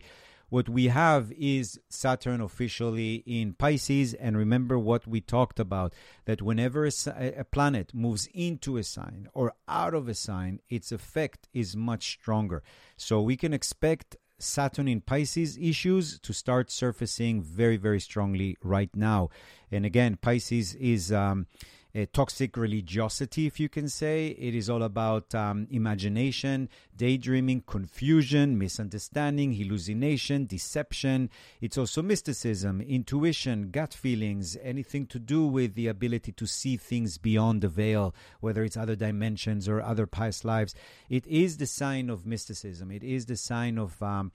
what 0.54 0.68
we 0.68 0.86
have 0.86 1.32
is 1.32 1.80
Saturn 1.88 2.40
officially 2.40 3.24
in 3.26 3.54
Pisces. 3.54 4.14
And 4.14 4.36
remember 4.36 4.78
what 4.78 5.04
we 5.04 5.20
talked 5.20 5.58
about 5.58 5.92
that 6.26 6.42
whenever 6.42 6.86
a, 6.86 6.92
a, 7.36 7.42
planet 7.42 7.92
moves 7.92 8.28
into 8.32 8.76
a 8.76 8.84
sign 8.84 9.26
or 9.34 9.54
out 9.66 9.94
of 9.94 10.08
a 10.08 10.14
sign, 10.14 10.60
its 10.68 10.92
effect 10.92 11.48
is 11.52 11.74
much 11.74 12.12
stronger. 12.12 12.62
So 12.96 13.20
we 13.20 13.36
can 13.36 13.52
expect 13.52 14.14
Saturn 14.38 14.86
in 14.86 15.00
Pisces 15.00 15.58
issues 15.58 16.20
to 16.20 16.32
start 16.32 16.70
surfacing 16.70 17.42
very, 17.42 17.76
very 17.76 17.98
strongly 17.98 18.56
right 18.62 18.94
now. 18.94 19.30
And 19.72 19.84
again, 19.84 20.18
Pisces 20.22 20.76
is. 20.76 21.10
Um, 21.10 21.48
toxic 22.12 22.56
religiosity, 22.56 23.46
if 23.46 23.60
you 23.60 23.68
can 23.68 23.88
say. 23.88 24.28
It 24.28 24.54
is 24.54 24.68
all 24.68 24.82
about 24.82 25.34
um, 25.34 25.68
imagination, 25.70 26.68
daydreaming, 26.96 27.62
confusion, 27.66 28.58
misunderstanding, 28.58 29.54
hallucination, 29.54 30.46
deception. 30.46 31.30
It's 31.60 31.78
also 31.78 32.02
mysticism, 32.02 32.80
intuition, 32.80 33.70
gut 33.70 33.94
feelings, 33.94 34.56
anything 34.62 35.06
to 35.06 35.18
do 35.18 35.46
with 35.46 35.74
the 35.74 35.86
ability 35.86 36.32
to 36.32 36.46
see 36.46 36.76
things 36.76 37.16
beyond 37.16 37.62
the 37.62 37.68
veil, 37.68 38.14
whether 38.40 38.64
it's 38.64 38.76
other 38.76 38.96
dimensions 38.96 39.68
or 39.68 39.80
other 39.80 40.06
past 40.06 40.44
lives. 40.44 40.74
It 41.08 41.26
is 41.26 41.58
the 41.58 41.66
sign 41.66 42.10
of 42.10 42.26
mysticism. 42.26 42.90
It 42.90 43.04
is 43.04 43.26
the 43.26 43.36
sign 43.36 43.78
of. 43.78 44.02
Um, 44.02 44.32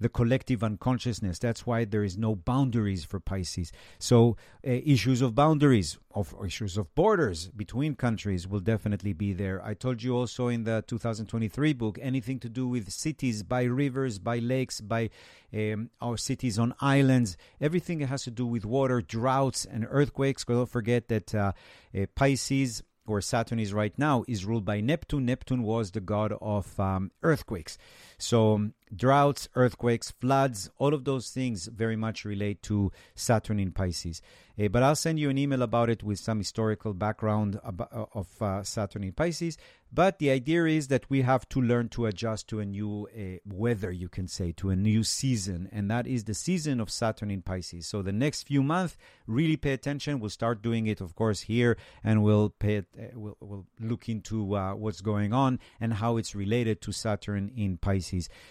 the 0.00 0.08
collective 0.08 0.62
unconsciousness. 0.62 1.38
That's 1.38 1.66
why 1.66 1.84
there 1.84 2.04
is 2.04 2.16
no 2.16 2.34
boundaries 2.34 3.04
for 3.04 3.20
Pisces. 3.20 3.72
So 3.98 4.36
uh, 4.66 4.70
issues 4.70 5.22
of 5.22 5.34
boundaries, 5.34 5.98
of 6.14 6.34
issues 6.44 6.76
of 6.76 6.94
borders 6.94 7.48
between 7.48 7.94
countries 7.94 8.46
will 8.46 8.60
definitely 8.60 9.12
be 9.12 9.32
there. 9.32 9.64
I 9.64 9.74
told 9.74 10.02
you 10.02 10.16
also 10.16 10.48
in 10.48 10.64
the 10.64 10.84
2023 10.86 11.72
book, 11.72 11.98
anything 12.00 12.38
to 12.40 12.48
do 12.48 12.68
with 12.68 12.92
cities 12.92 13.42
by 13.42 13.64
rivers, 13.64 14.18
by 14.18 14.38
lakes, 14.38 14.80
by 14.80 15.10
um, 15.52 15.90
our 16.00 16.16
cities 16.16 16.58
on 16.58 16.74
islands, 16.80 17.36
everything 17.60 17.98
that 17.98 18.06
has 18.06 18.24
to 18.24 18.30
do 18.30 18.46
with 18.46 18.64
water, 18.64 19.00
droughts, 19.00 19.64
and 19.64 19.86
earthquakes. 19.90 20.44
Don't 20.44 20.68
forget 20.68 21.08
that 21.08 21.34
uh, 21.34 21.52
uh, 21.96 22.06
Pisces 22.14 22.82
where 23.08 23.20
Saturn 23.20 23.58
is 23.58 23.72
right 23.72 23.98
now, 23.98 24.24
is 24.28 24.44
ruled 24.44 24.64
by 24.64 24.80
Neptune. 24.80 25.24
Neptune 25.24 25.62
was 25.62 25.90
the 25.90 26.00
god 26.00 26.32
of 26.40 26.78
um, 26.78 27.10
earthquakes. 27.22 27.78
So 28.18 28.70
droughts, 28.94 29.48
earthquakes, 29.54 30.10
floods, 30.10 30.70
all 30.78 30.94
of 30.94 31.04
those 31.04 31.30
things 31.30 31.66
very 31.66 31.96
much 31.96 32.24
relate 32.24 32.62
to 32.62 32.90
Saturn 33.14 33.60
in 33.60 33.72
Pisces. 33.72 34.22
Uh, 34.60 34.68
but 34.68 34.82
I'll 34.82 34.96
send 34.96 35.20
you 35.20 35.30
an 35.30 35.38
email 35.38 35.62
about 35.62 35.88
it 35.88 36.02
with 36.02 36.18
some 36.18 36.38
historical 36.38 36.94
background 36.94 37.60
about, 37.62 38.10
of 38.14 38.42
uh, 38.42 38.62
Saturn 38.64 39.04
in 39.04 39.12
Pisces. 39.12 39.56
But 39.90 40.18
the 40.18 40.30
idea 40.30 40.66
is 40.66 40.88
that 40.88 41.08
we 41.08 41.22
have 41.22 41.48
to 41.50 41.62
learn 41.62 41.88
to 41.90 42.06
adjust 42.06 42.48
to 42.48 42.60
a 42.60 42.64
new 42.64 43.08
uh, 43.16 43.38
weather, 43.46 43.90
you 43.90 44.08
can 44.08 44.26
say, 44.26 44.52
to 44.52 44.70
a 44.70 44.76
new 44.76 45.02
season. 45.02 45.68
And 45.72 45.90
that 45.90 46.06
is 46.06 46.24
the 46.24 46.34
season 46.34 46.80
of 46.80 46.90
Saturn 46.90 47.30
in 47.30 47.40
Pisces. 47.40 47.86
So 47.86 48.02
the 48.02 48.12
next 48.12 48.42
few 48.42 48.62
months, 48.62 48.98
really 49.26 49.56
pay 49.56 49.72
attention. 49.72 50.20
We'll 50.20 50.30
start 50.30 50.60
doing 50.60 50.88
it, 50.88 51.00
of 51.00 51.14
course, 51.14 51.42
here, 51.42 51.78
and 52.04 52.22
we'll 52.22 52.50
pay 52.50 52.76
it, 52.76 52.86
uh, 52.98 53.04
we'll, 53.14 53.36
we'll 53.40 53.66
look 53.80 54.08
into 54.08 54.56
uh, 54.56 54.74
what's 54.74 55.00
going 55.00 55.32
on 55.32 55.58
and 55.80 55.94
how 55.94 56.16
it's 56.16 56.34
related 56.34 56.82
to 56.82 56.92
Saturn 56.92 57.50
in 57.56 57.78
Pisces. 57.78 58.07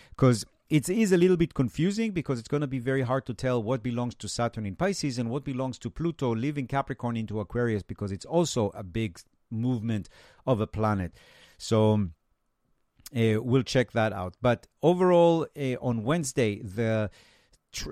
Because 0.10 0.46
it 0.70 0.90
is 0.90 1.12
a 1.12 1.18
little 1.18 1.38
bit 1.38 1.54
confusing 1.54 2.12
because 2.12 2.40
it's 2.40 2.48
going 2.48 2.62
to 2.62 2.68
be 2.68 2.80
very 2.80 3.02
hard 3.02 3.26
to 3.26 3.34
tell 3.34 3.64
what 3.64 3.82
belongs 3.82 4.16
to 4.16 4.28
Saturn 4.28 4.66
in 4.66 4.76
Pisces 4.76 5.18
and 5.18 5.30
what 5.30 5.46
belongs 5.46 5.80
to 5.80 5.90
Pluto 5.90 6.36
leaving 6.36 6.68
Capricorn 6.68 7.16
into 7.16 7.40
Aquarius 7.40 7.84
because 7.84 8.12
it's 8.12 8.26
also 8.26 8.72
a 8.72 8.84
big 8.84 9.20
movement 9.50 10.10
of 10.46 10.60
a 10.60 10.68
planet. 10.68 11.14
So 11.58 12.10
uh, 13.16 13.42
we'll 13.42 13.64
check 13.64 13.92
that 13.94 14.12
out. 14.12 14.36
But 14.42 14.68
overall, 14.84 15.48
uh, 15.58 15.76
on 15.82 16.04
Wednesday, 16.04 16.62
the 16.62 17.10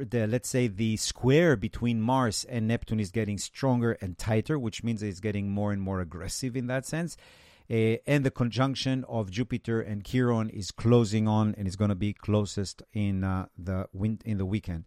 the 0.09 0.25
let's 0.25 0.49
say 0.49 0.67
the 0.67 0.97
square 0.97 1.55
between 1.55 2.01
Mars 2.01 2.45
and 2.45 2.67
Neptune 2.67 2.99
is 2.99 3.11
getting 3.11 3.37
stronger 3.37 3.93
and 4.01 4.17
tighter, 4.17 4.57
which 4.57 4.83
means 4.83 5.03
it's 5.03 5.19
getting 5.19 5.49
more 5.49 5.71
and 5.71 5.81
more 5.81 6.01
aggressive 6.01 6.55
in 6.55 6.67
that 6.67 6.85
sense. 6.85 7.17
Uh, 7.69 7.97
and 8.05 8.23
the 8.23 8.31
conjunction 8.31 9.03
of 9.09 9.31
Jupiter 9.31 9.81
and 9.81 10.05
Chiron 10.05 10.49
is 10.49 10.71
closing 10.71 11.27
on 11.27 11.55
and 11.57 11.67
is 11.67 11.75
going 11.75 11.89
to 11.89 11.95
be 11.95 12.13
closest 12.13 12.83
in 12.93 13.23
uh, 13.23 13.47
the 13.57 13.87
win- 13.91 14.21
in 14.23 14.37
the 14.37 14.45
weekend. 14.45 14.85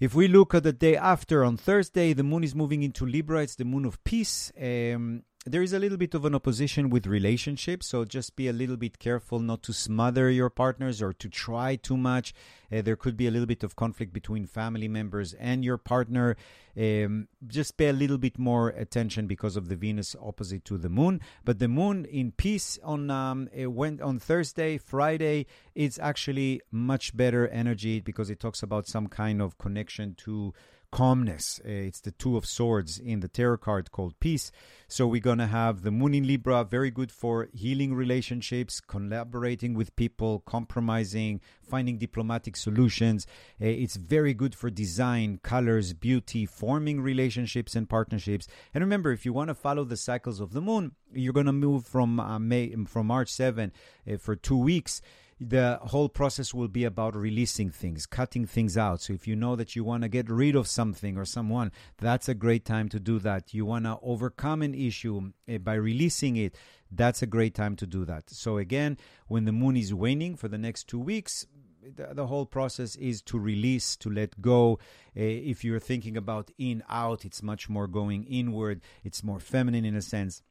If 0.00 0.14
we 0.14 0.26
look 0.26 0.54
at 0.54 0.64
the 0.64 0.72
day 0.72 0.96
after 0.96 1.44
on 1.44 1.56
Thursday, 1.56 2.12
the 2.12 2.24
moon 2.24 2.42
is 2.42 2.54
moving 2.54 2.82
into 2.82 3.06
Libra. 3.06 3.42
It's 3.42 3.54
the 3.54 3.64
moon 3.64 3.84
of 3.84 4.02
peace. 4.04 4.50
Um, 4.60 5.22
there 5.46 5.62
is 5.62 5.74
a 5.74 5.78
little 5.78 5.98
bit 5.98 6.14
of 6.14 6.24
an 6.24 6.34
opposition 6.34 6.88
with 6.88 7.06
relationships, 7.06 7.88
so 7.88 8.06
just 8.06 8.34
be 8.34 8.48
a 8.48 8.52
little 8.52 8.78
bit 8.78 8.98
careful 8.98 9.40
not 9.40 9.62
to 9.64 9.74
smother 9.74 10.30
your 10.30 10.48
partners 10.48 11.02
or 11.02 11.12
to 11.12 11.28
try 11.28 11.76
too 11.76 11.98
much. 11.98 12.32
Uh, 12.72 12.80
there 12.80 12.96
could 12.96 13.14
be 13.14 13.26
a 13.26 13.30
little 13.30 13.46
bit 13.46 13.62
of 13.62 13.76
conflict 13.76 14.10
between 14.10 14.46
family 14.46 14.88
members 14.88 15.34
and 15.34 15.62
your 15.62 15.76
partner. 15.76 16.34
Um, 16.78 17.28
just 17.46 17.76
pay 17.76 17.88
a 17.88 17.92
little 17.92 18.16
bit 18.16 18.38
more 18.38 18.70
attention 18.70 19.26
because 19.26 19.56
of 19.56 19.68
the 19.68 19.76
Venus 19.76 20.16
opposite 20.18 20.64
to 20.64 20.78
the 20.78 20.88
Moon. 20.88 21.20
But 21.44 21.58
the 21.58 21.68
Moon 21.68 22.06
in 22.06 22.32
peace 22.32 22.78
on 22.82 23.10
um, 23.10 23.50
went 23.54 24.00
on 24.00 24.18
Thursday, 24.18 24.78
Friday. 24.78 25.44
It's 25.74 25.98
actually 25.98 26.62
much 26.70 27.14
better 27.14 27.46
energy 27.48 28.00
because 28.00 28.30
it 28.30 28.40
talks 28.40 28.62
about 28.62 28.86
some 28.86 29.08
kind 29.08 29.42
of 29.42 29.58
connection 29.58 30.14
to 30.24 30.54
calmness. 30.94 31.60
Uh, 31.64 31.68
it's 31.68 32.00
the 32.00 32.12
Two 32.12 32.36
of 32.36 32.46
Swords 32.46 33.00
in 33.00 33.18
the 33.18 33.26
tarot 33.26 33.56
card 33.56 33.90
called 33.90 34.14
Peace. 34.20 34.52
So 34.86 35.08
we're 35.08 35.20
going 35.20 35.38
to 35.38 35.48
have 35.48 35.82
the 35.82 35.90
Moon 35.90 36.14
in 36.14 36.24
Libra, 36.24 36.62
very 36.62 36.92
good 36.92 37.10
for 37.10 37.48
healing 37.52 37.94
relationships, 37.94 38.80
collaborating 38.80 39.74
with 39.74 39.96
people, 39.96 40.44
compromising, 40.46 41.40
finding 41.68 41.98
diplomatic 41.98 42.56
solutions. 42.56 43.26
Uh, 43.60 43.66
it's 43.66 43.96
very 43.96 44.34
good 44.34 44.54
for 44.54 44.70
design, 44.70 45.40
colors, 45.42 45.92
beauty, 45.94 46.46
forming 46.46 47.00
relationships 47.00 47.74
and 47.74 47.88
partnerships. 47.88 48.46
And 48.72 48.84
remember, 48.84 49.10
if 49.10 49.26
you 49.26 49.32
want 49.32 49.48
to 49.48 49.54
follow 49.54 49.82
the 49.82 49.96
cycles 49.96 50.38
of 50.38 50.52
the 50.52 50.60
Moon, 50.60 50.92
you're 51.12 51.32
going 51.32 51.46
to 51.46 51.52
move 51.52 51.86
from 51.86 52.20
uh, 52.20 52.38
May 52.38 52.72
from 52.86 53.08
March 53.08 53.30
7 53.30 53.72
uh, 54.08 54.16
for 54.18 54.36
two 54.36 54.58
weeks 54.58 55.02
the 55.40 55.78
whole 55.82 56.08
process 56.08 56.54
will 56.54 56.68
be 56.68 56.84
about 56.84 57.16
releasing 57.16 57.70
things, 57.70 58.06
cutting 58.06 58.46
things 58.46 58.78
out. 58.78 59.00
So 59.00 59.12
if 59.12 59.26
you 59.26 59.36
know 59.36 59.56
that 59.56 59.74
you 59.74 59.84
want 59.84 60.02
to 60.02 60.08
get 60.08 60.30
rid 60.30 60.54
of 60.54 60.66
something 60.68 61.16
or 61.16 61.24
someone, 61.24 61.72
that's 61.98 62.28
a 62.28 62.34
great 62.34 62.64
time 62.64 62.88
to 62.90 63.00
do 63.00 63.18
that. 63.20 63.52
You 63.52 63.66
want 63.66 63.84
to 63.84 63.98
overcome 64.02 64.62
an 64.62 64.74
issue 64.74 65.32
eh, 65.48 65.58
by 65.58 65.74
releasing 65.74 66.36
it, 66.36 66.56
that's 66.90 67.22
a 67.22 67.26
great 67.26 67.54
time 67.54 67.76
to 67.76 67.86
do 67.86 68.04
that. 68.04 68.30
So 68.30 68.58
again, 68.58 68.96
when 69.26 69.44
the 69.44 69.52
moon 69.52 69.76
is 69.76 69.92
waning 69.92 70.36
for 70.36 70.48
the 70.48 70.58
next 70.58 70.84
two 70.84 71.00
weeks, 71.00 71.46
the, 71.82 72.08
the 72.12 72.26
whole 72.26 72.46
process 72.46 72.96
is 72.96 73.20
to 73.22 73.38
release, 73.38 73.96
to 73.96 74.10
let 74.10 74.40
go. 74.40 74.74
Uh, 75.16 75.20
if 75.20 75.64
you're 75.64 75.80
thinking 75.80 76.16
about 76.16 76.50
in, 76.58 76.82
out, 76.88 77.24
it's 77.24 77.42
much 77.42 77.68
more 77.68 77.86
going 77.86 78.24
inward. 78.24 78.80
It's 79.02 79.22
more 79.22 79.40
feminine 79.40 79.84
in 79.84 79.94
a 79.94 80.02
sense. 80.02 80.42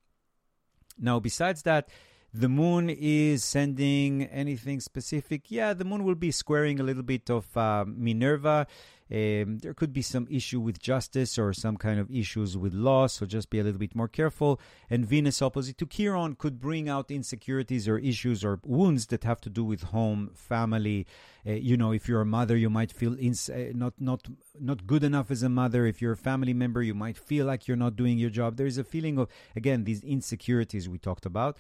Now, 1.00 1.20
besides 1.20 1.64
that, 1.64 1.90
the 2.34 2.50
moon 2.50 2.90
is 2.90 3.44
sending 3.44 4.24
anything 4.24 4.80
specific. 4.80 5.52
Yeah, 5.52 5.74
the 5.74 5.86
moon 5.86 6.04
will 6.04 6.16
be 6.16 6.32
squaring 6.32 6.80
a 6.80 6.84
little 6.84 7.04
bit 7.04 7.30
of 7.30 7.56
uh, 7.56 7.86
Minerva. 7.88 8.66
Um, 9.12 9.60
there 9.60 9.76
could 9.76 9.94
be 9.94 10.02
some 10.02 10.28
issue 10.32 10.60
with 10.60 10.80
justice 10.80 11.38
or 11.38 11.54
some 11.54 11.78
kind 11.78 12.00
of 12.00 12.10
issues 12.10 12.58
with 12.58 12.74
law, 12.74 13.06
so 13.06 13.28
just 13.28 13.52
be 13.52 13.60
a 13.60 13.64
little 13.64 13.78
bit 13.78 13.96
more 13.96 14.08
careful. 14.08 14.60
And 14.90 15.06
Venus 15.06 15.44
opposite 15.44 15.78
to 15.78 15.86
Chiron 15.86 16.34
could 16.36 16.60
bring 16.60 16.90
out 16.90 17.12
insecurities 17.12 17.88
or 17.88 18.00
issues 18.00 18.44
or 18.44 18.60
wounds 18.64 19.06
that 19.08 19.24
have 19.26 19.40
to 19.42 19.52
do 19.52 19.64
with 19.64 19.84
home, 19.84 20.32
family. 20.34 21.06
Uh, 21.46 21.52
you 21.52 21.78
know, 21.78 21.92
if 21.92 22.08
you're 22.08 22.22
a 22.22 22.26
mother, 22.26 22.58
you 22.58 22.72
might 22.72 22.92
feel 22.92 23.16
ins- 23.20 23.50
uh, 23.50 23.72
not 23.76 23.94
not 24.00 24.28
not 24.60 24.88
good 24.88 25.04
enough 25.04 25.30
as 25.30 25.44
a 25.44 25.50
mother. 25.50 25.86
If 25.86 26.02
you're 26.02 26.14
a 26.14 26.18
family 26.18 26.54
member, 26.54 26.82
you 26.82 26.96
might 26.96 27.18
feel 27.18 27.46
like 27.46 27.68
you're 27.68 27.78
not 27.78 27.96
doing 27.96 28.18
your 28.18 28.32
job. 28.32 28.56
There 28.56 28.66
is 28.66 28.80
a 28.80 28.84
feeling 28.84 29.20
of 29.20 29.28
again 29.56 29.84
these 29.84 30.04
insecurities 30.04 30.90
we 30.90 30.98
talked 30.98 31.28
about. 31.28 31.58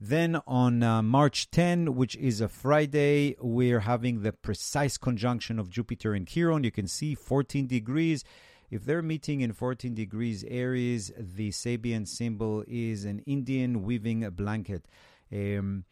Then 0.00 0.40
on 0.46 0.82
uh, 0.82 1.02
March 1.02 1.50
10, 1.50 1.96
which 1.96 2.14
is 2.16 2.40
a 2.40 2.48
Friday, 2.48 3.34
we're 3.40 3.80
having 3.80 4.22
the 4.22 4.32
precise 4.32 4.96
conjunction 4.96 5.58
of 5.58 5.70
Jupiter 5.70 6.14
and 6.14 6.26
Chiron. 6.26 6.62
You 6.62 6.70
can 6.70 6.86
see 6.86 7.16
14 7.16 7.66
degrees. 7.66 8.22
If 8.70 8.84
they're 8.84 9.02
meeting 9.02 9.40
in 9.40 9.52
14 9.52 9.94
degrees 9.94 10.44
Aries, 10.44 11.10
the 11.18 11.50
Sabian 11.50 12.06
symbol 12.06 12.62
is 12.68 13.04
an 13.04 13.20
Indian 13.26 13.82
weaving 13.82 14.28
blanket. 14.30 14.86
Um, 15.32 15.84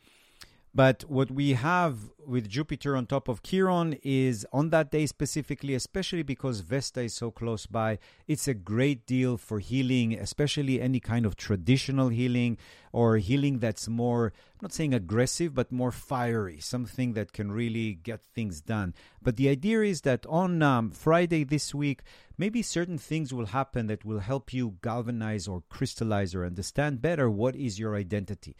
but 0.76 1.04
what 1.08 1.30
we 1.30 1.54
have 1.54 2.10
with 2.26 2.50
Jupiter 2.50 2.96
on 2.96 3.06
top 3.06 3.28
of 3.28 3.42
Chiron 3.42 3.94
is 4.02 4.46
on 4.52 4.68
that 4.70 4.90
day 4.90 5.06
specifically, 5.06 5.74
especially 5.74 6.22
because 6.22 6.60
Vesta 6.60 7.00
is 7.00 7.14
so 7.14 7.30
close 7.30 7.64
by, 7.64 7.98
it's 8.28 8.46
a 8.46 8.52
great 8.52 9.06
deal 9.06 9.38
for 9.38 9.58
healing, 9.58 10.12
especially 10.12 10.78
any 10.78 11.00
kind 11.00 11.24
of 11.24 11.34
traditional 11.34 12.10
healing 12.10 12.58
or 12.92 13.16
healing 13.16 13.60
that's 13.60 13.88
more, 13.88 14.34
I'm 14.36 14.64
not 14.64 14.72
saying 14.74 14.92
aggressive, 14.92 15.54
but 15.54 15.72
more 15.72 15.92
fiery, 15.92 16.60
something 16.60 17.14
that 17.14 17.32
can 17.32 17.50
really 17.50 17.94
get 17.94 18.22
things 18.22 18.60
done. 18.60 18.92
But 19.22 19.36
the 19.36 19.48
idea 19.48 19.80
is 19.80 20.02
that 20.02 20.26
on 20.26 20.60
um, 20.62 20.90
Friday 20.90 21.44
this 21.44 21.74
week, 21.74 22.02
maybe 22.36 22.60
certain 22.60 22.98
things 22.98 23.32
will 23.32 23.46
happen 23.46 23.86
that 23.86 24.04
will 24.04 24.20
help 24.20 24.52
you 24.52 24.76
galvanize 24.82 25.48
or 25.48 25.62
crystallize 25.70 26.34
or 26.34 26.44
understand 26.44 27.00
better 27.00 27.30
what 27.30 27.56
is 27.56 27.78
your 27.78 27.96
identity 27.96 28.56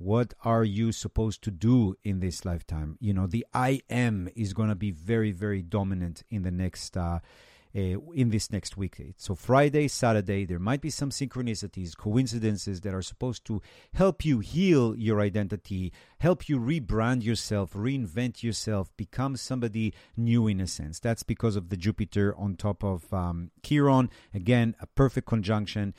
what 0.00 0.32
are 0.46 0.64
you 0.64 0.92
supposed 0.92 1.42
to 1.42 1.50
do 1.50 1.94
in 2.02 2.20
this 2.20 2.46
lifetime? 2.46 2.96
You 3.00 3.12
know 3.12 3.26
the 3.26 3.46
i 3.52 3.82
am 3.90 4.30
is 4.34 4.54
going 4.54 4.70
to 4.70 4.74
be 4.74 4.90
very 4.90 5.30
very 5.30 5.60
dominant 5.60 6.22
in 6.30 6.42
the 6.42 6.50
next 6.50 6.96
uh, 6.96 7.18
uh, 7.76 7.78
in 8.14 8.30
this 8.30 8.50
next 8.50 8.78
week. 8.78 8.96
So 9.18 9.34
friday 9.34 9.88
saturday 9.88 10.46
there 10.46 10.58
might 10.58 10.80
be 10.80 10.88
some 10.88 11.10
synchronicities 11.10 11.94
coincidences 11.94 12.80
that 12.80 12.94
are 12.94 13.02
supposed 13.02 13.44
to 13.44 13.60
help 13.92 14.24
you 14.24 14.38
heal 14.38 14.96
your 14.96 15.20
identity 15.20 15.92
help 16.18 16.48
you 16.48 16.58
rebrand 16.58 17.22
yourself 17.22 17.74
reinvent 17.74 18.42
yourself 18.42 18.90
become 18.96 19.36
somebody 19.36 19.92
new 20.16 20.48
in 20.48 20.60
a 20.60 20.66
sense. 20.66 20.98
That's 20.98 21.22
because 21.22 21.56
of 21.56 21.68
the 21.68 21.76
jupiter 21.76 22.34
on 22.38 22.56
top 22.56 22.82
of 22.82 23.12
um, 23.12 23.50
chiron. 23.62 24.08
Again 24.32 24.76
a 24.80 24.86
perfect 24.86 25.26
conjunction 25.26 25.92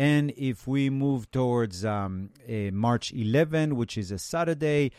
and 0.00 0.32
if 0.34 0.66
we 0.66 0.88
move 0.88 1.30
towards 1.30 1.84
um, 1.84 2.30
March 2.72 3.12
11, 3.12 3.76
which 3.76 3.98
is 3.98 4.10
a 4.10 4.18
Saturday, 4.18 4.92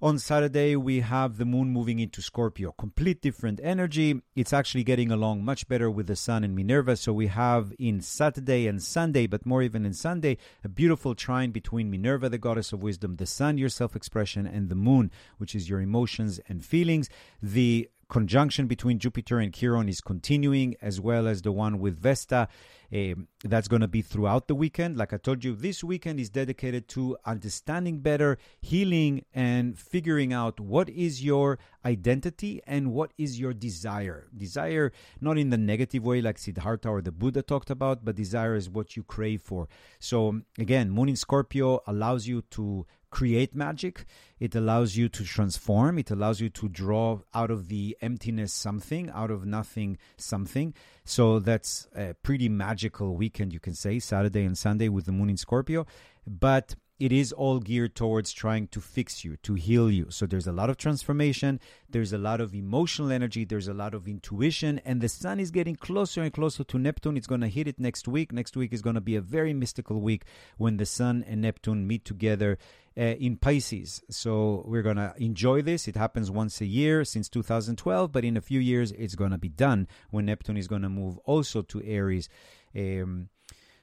on 0.00 0.18
Saturday, 0.18 0.76
we 0.76 1.00
have 1.00 1.36
the 1.36 1.44
moon 1.44 1.68
moving 1.68 1.98
into 1.98 2.22
Scorpio. 2.22 2.72
Complete 2.72 3.20
different 3.20 3.60
energy. 3.62 4.22
It's 4.34 4.54
actually 4.54 4.84
getting 4.84 5.10
along 5.10 5.44
much 5.44 5.68
better 5.68 5.90
with 5.90 6.06
the 6.06 6.16
sun 6.16 6.42
and 6.42 6.56
Minerva. 6.56 6.96
So 6.96 7.12
we 7.12 7.26
have 7.26 7.74
in 7.78 8.00
Saturday 8.00 8.66
and 8.66 8.82
Sunday, 8.82 9.26
but 9.26 9.44
more 9.44 9.62
even 9.62 9.84
in 9.84 9.92
Sunday, 9.92 10.38
a 10.64 10.70
beautiful 10.70 11.14
trine 11.14 11.50
between 11.50 11.90
Minerva, 11.90 12.30
the 12.30 12.38
goddess 12.38 12.72
of 12.72 12.82
wisdom, 12.82 13.16
the 13.16 13.26
sun, 13.26 13.58
your 13.58 13.68
self 13.68 13.94
expression, 13.94 14.46
and 14.46 14.70
the 14.70 14.74
moon, 14.74 15.10
which 15.36 15.54
is 15.54 15.68
your 15.68 15.82
emotions 15.82 16.40
and 16.48 16.64
feelings. 16.64 17.10
The 17.42 17.90
conjunction 18.08 18.66
between 18.66 18.98
Jupiter 18.98 19.38
and 19.38 19.52
Chiron 19.52 19.88
is 19.88 20.00
continuing, 20.00 20.76
as 20.80 21.00
well 21.00 21.26
as 21.26 21.42
the 21.42 21.52
one 21.52 21.78
with 21.78 21.98
Vesta. 22.00 22.48
Um, 22.92 23.26
that's 23.42 23.66
going 23.66 23.80
to 23.80 23.88
be 23.88 24.00
throughout 24.00 24.46
the 24.46 24.54
weekend. 24.54 24.96
Like 24.96 25.12
I 25.12 25.16
told 25.16 25.42
you, 25.42 25.56
this 25.56 25.82
weekend 25.82 26.20
is 26.20 26.30
dedicated 26.30 26.86
to 26.90 27.16
understanding 27.24 27.98
better, 27.98 28.38
healing, 28.60 29.24
and 29.34 29.76
figuring 29.76 30.32
out 30.32 30.60
what 30.60 30.88
is 30.88 31.24
your 31.24 31.58
identity 31.84 32.60
and 32.64 32.92
what 32.92 33.12
is 33.18 33.40
your 33.40 33.52
desire. 33.52 34.28
Desire, 34.36 34.92
not 35.20 35.36
in 35.36 35.50
the 35.50 35.58
negative 35.58 36.04
way 36.04 36.20
like 36.20 36.38
Siddhartha 36.38 36.88
or 36.88 37.02
the 37.02 37.10
Buddha 37.10 37.42
talked 37.42 37.70
about, 37.70 38.04
but 38.04 38.14
desire 38.14 38.54
is 38.54 38.70
what 38.70 38.96
you 38.96 39.02
crave 39.02 39.42
for. 39.42 39.68
So, 39.98 40.42
again, 40.56 40.90
Moon 40.90 41.08
in 41.08 41.16
Scorpio 41.16 41.80
allows 41.88 42.28
you 42.28 42.42
to 42.52 42.86
create 43.16 43.54
magic. 43.54 44.04
It 44.38 44.54
allows 44.54 44.94
you 44.94 45.08
to 45.08 45.24
transform. 45.24 45.98
It 45.98 46.10
allows 46.10 46.38
you 46.42 46.50
to 46.50 46.68
draw 46.68 47.20
out 47.32 47.50
of 47.50 47.68
the 47.68 47.96
emptiness 48.02 48.52
something, 48.52 49.08
out 49.08 49.30
of 49.30 49.46
nothing 49.46 49.96
something. 50.18 50.74
So 51.06 51.38
that's 51.38 51.88
a 51.96 52.12
pretty 52.12 52.50
magical 52.50 53.16
weekend, 53.16 53.54
you 53.54 53.60
can 53.60 53.72
say, 53.72 54.00
Saturday 54.00 54.44
and 54.44 54.58
Sunday 54.58 54.90
with 54.90 55.06
the 55.06 55.12
moon 55.12 55.30
in 55.30 55.38
Scorpio. 55.38 55.86
But 56.26 56.76
it 56.98 57.12
is 57.12 57.30
all 57.32 57.60
geared 57.60 57.94
towards 57.94 58.32
trying 58.32 58.68
to 58.68 58.80
fix 58.80 59.22
you, 59.22 59.36
to 59.38 59.52
heal 59.52 59.90
you. 59.90 60.06
So 60.08 60.24
there's 60.26 60.46
a 60.46 60.52
lot 60.52 60.70
of 60.70 60.78
transformation, 60.78 61.60
there's 61.90 62.14
a 62.14 62.18
lot 62.18 62.40
of 62.40 62.54
emotional 62.54 63.12
energy, 63.12 63.44
there's 63.44 63.68
a 63.68 63.74
lot 63.74 63.92
of 63.92 64.08
intuition, 64.08 64.80
and 64.82 65.02
the 65.02 65.08
sun 65.08 65.38
is 65.38 65.50
getting 65.50 65.76
closer 65.76 66.22
and 66.22 66.32
closer 66.32 66.64
to 66.64 66.78
Neptune. 66.78 67.18
It's 67.18 67.26
going 67.26 67.42
to 67.42 67.48
hit 67.48 67.68
it 67.68 67.78
next 67.78 68.08
week. 68.08 68.32
Next 68.32 68.56
week 68.56 68.72
is 68.72 68.80
going 68.80 68.94
to 68.94 69.02
be 69.02 69.16
a 69.16 69.20
very 69.20 69.52
mystical 69.52 70.00
week 70.00 70.24
when 70.56 70.78
the 70.78 70.86
sun 70.86 71.22
and 71.28 71.42
Neptune 71.42 71.86
meet 71.86 72.06
together 72.06 72.56
uh, 72.98 73.02
in 73.02 73.36
Pisces. 73.36 74.02
So 74.10 74.64
we're 74.66 74.82
going 74.82 74.96
to 74.96 75.14
enjoy 75.18 75.62
this. 75.62 75.86
It 75.88 75.96
happens 75.96 76.30
once 76.30 76.60
a 76.60 76.66
year 76.66 77.04
since 77.04 77.28
2012, 77.28 78.10
but 78.10 78.24
in 78.24 78.36
a 78.36 78.40
few 78.40 78.60
years 78.60 78.92
it's 78.92 79.14
going 79.14 79.32
to 79.32 79.38
be 79.38 79.48
done 79.48 79.88
when 80.10 80.26
Neptune 80.26 80.56
is 80.56 80.68
going 80.68 80.82
to 80.82 80.88
move 80.88 81.18
also 81.18 81.62
to 81.62 81.82
Aries. 81.84 82.28
Um, 82.74 83.28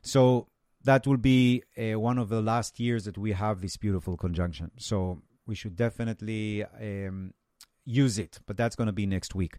so 0.02 0.48
that 0.84 1.08
will 1.08 1.18
be 1.18 1.64
uh, 1.78 2.00
one 2.00 2.18
of 2.18 2.30
the 2.30 2.42
last 2.42 2.80
years 2.80 3.06
that 3.06 3.18
we 3.18 3.32
have 3.32 3.62
this 3.62 3.78
beautiful 3.78 4.18
conjunction. 4.18 4.72
So 4.78 5.22
we 5.46 5.56
should 5.56 5.76
definitely 5.76 6.64
um, 6.64 7.34
use 7.86 8.18
it, 8.18 8.40
but 8.46 8.58
that's 8.58 8.76
going 8.76 8.88
to 8.88 8.94
be 8.94 9.06
next 9.06 9.36
week. 9.36 9.58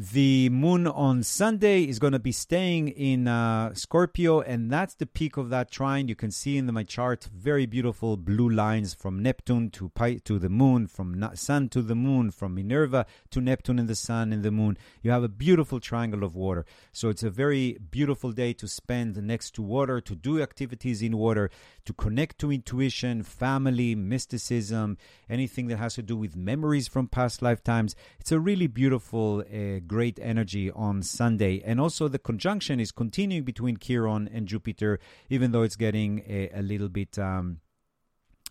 The 0.00 0.48
moon 0.50 0.86
on 0.86 1.24
Sunday 1.24 1.82
is 1.82 1.98
going 1.98 2.12
to 2.12 2.20
be 2.20 2.30
staying 2.30 2.86
in 2.86 3.26
uh, 3.26 3.74
Scorpio, 3.74 4.40
and 4.40 4.70
that's 4.70 4.94
the 4.94 5.06
peak 5.06 5.36
of 5.36 5.50
that 5.50 5.72
trine. 5.72 6.06
You 6.06 6.14
can 6.14 6.30
see 6.30 6.56
in 6.56 6.66
the, 6.66 6.72
my 6.72 6.84
chart 6.84 7.28
very 7.34 7.66
beautiful 7.66 8.16
blue 8.16 8.48
lines 8.48 8.94
from 8.94 9.20
Neptune 9.20 9.70
to 9.70 9.88
Pi- 9.88 10.18
to 10.18 10.38
the 10.38 10.48
moon, 10.48 10.86
from 10.86 11.28
Sun 11.34 11.70
to 11.70 11.82
the 11.82 11.96
moon, 11.96 12.30
from 12.30 12.54
Minerva 12.54 13.06
to 13.32 13.40
Neptune 13.40 13.80
and 13.80 13.88
the 13.88 13.96
Sun 13.96 14.32
and 14.32 14.44
the 14.44 14.52
moon. 14.52 14.78
You 15.02 15.10
have 15.10 15.24
a 15.24 15.28
beautiful 15.28 15.80
triangle 15.80 16.22
of 16.22 16.36
water. 16.36 16.64
So 16.92 17.08
it's 17.08 17.24
a 17.24 17.30
very 17.30 17.76
beautiful 17.90 18.30
day 18.30 18.52
to 18.52 18.68
spend 18.68 19.20
next 19.20 19.56
to 19.56 19.62
water, 19.62 20.00
to 20.00 20.14
do 20.14 20.40
activities 20.40 21.02
in 21.02 21.16
water, 21.16 21.50
to 21.86 21.92
connect 21.92 22.38
to 22.38 22.52
intuition, 22.52 23.24
family, 23.24 23.96
mysticism, 23.96 24.96
anything 25.28 25.66
that 25.66 25.78
has 25.78 25.94
to 25.94 26.02
do 26.02 26.16
with 26.16 26.36
memories 26.36 26.86
from 26.86 27.08
past 27.08 27.42
lifetimes. 27.42 27.96
It's 28.20 28.30
a 28.30 28.38
really 28.38 28.68
beautiful. 28.68 29.42
Uh, 29.52 29.80
great 29.88 30.18
energy 30.22 30.70
on 30.70 31.02
Sunday. 31.02 31.62
And 31.64 31.80
also, 31.80 32.06
the 32.06 32.18
conjunction 32.18 32.78
is 32.78 32.92
continuing 32.92 33.44
between 33.44 33.78
Chiron 33.78 34.28
and 34.32 34.46
Jupiter, 34.46 35.00
even 35.30 35.52
though 35.52 35.62
it's 35.62 35.76
getting 35.76 36.22
a, 36.28 36.50
a 36.54 36.62
little 36.62 36.88
bit. 36.88 37.18
Um, 37.18 37.60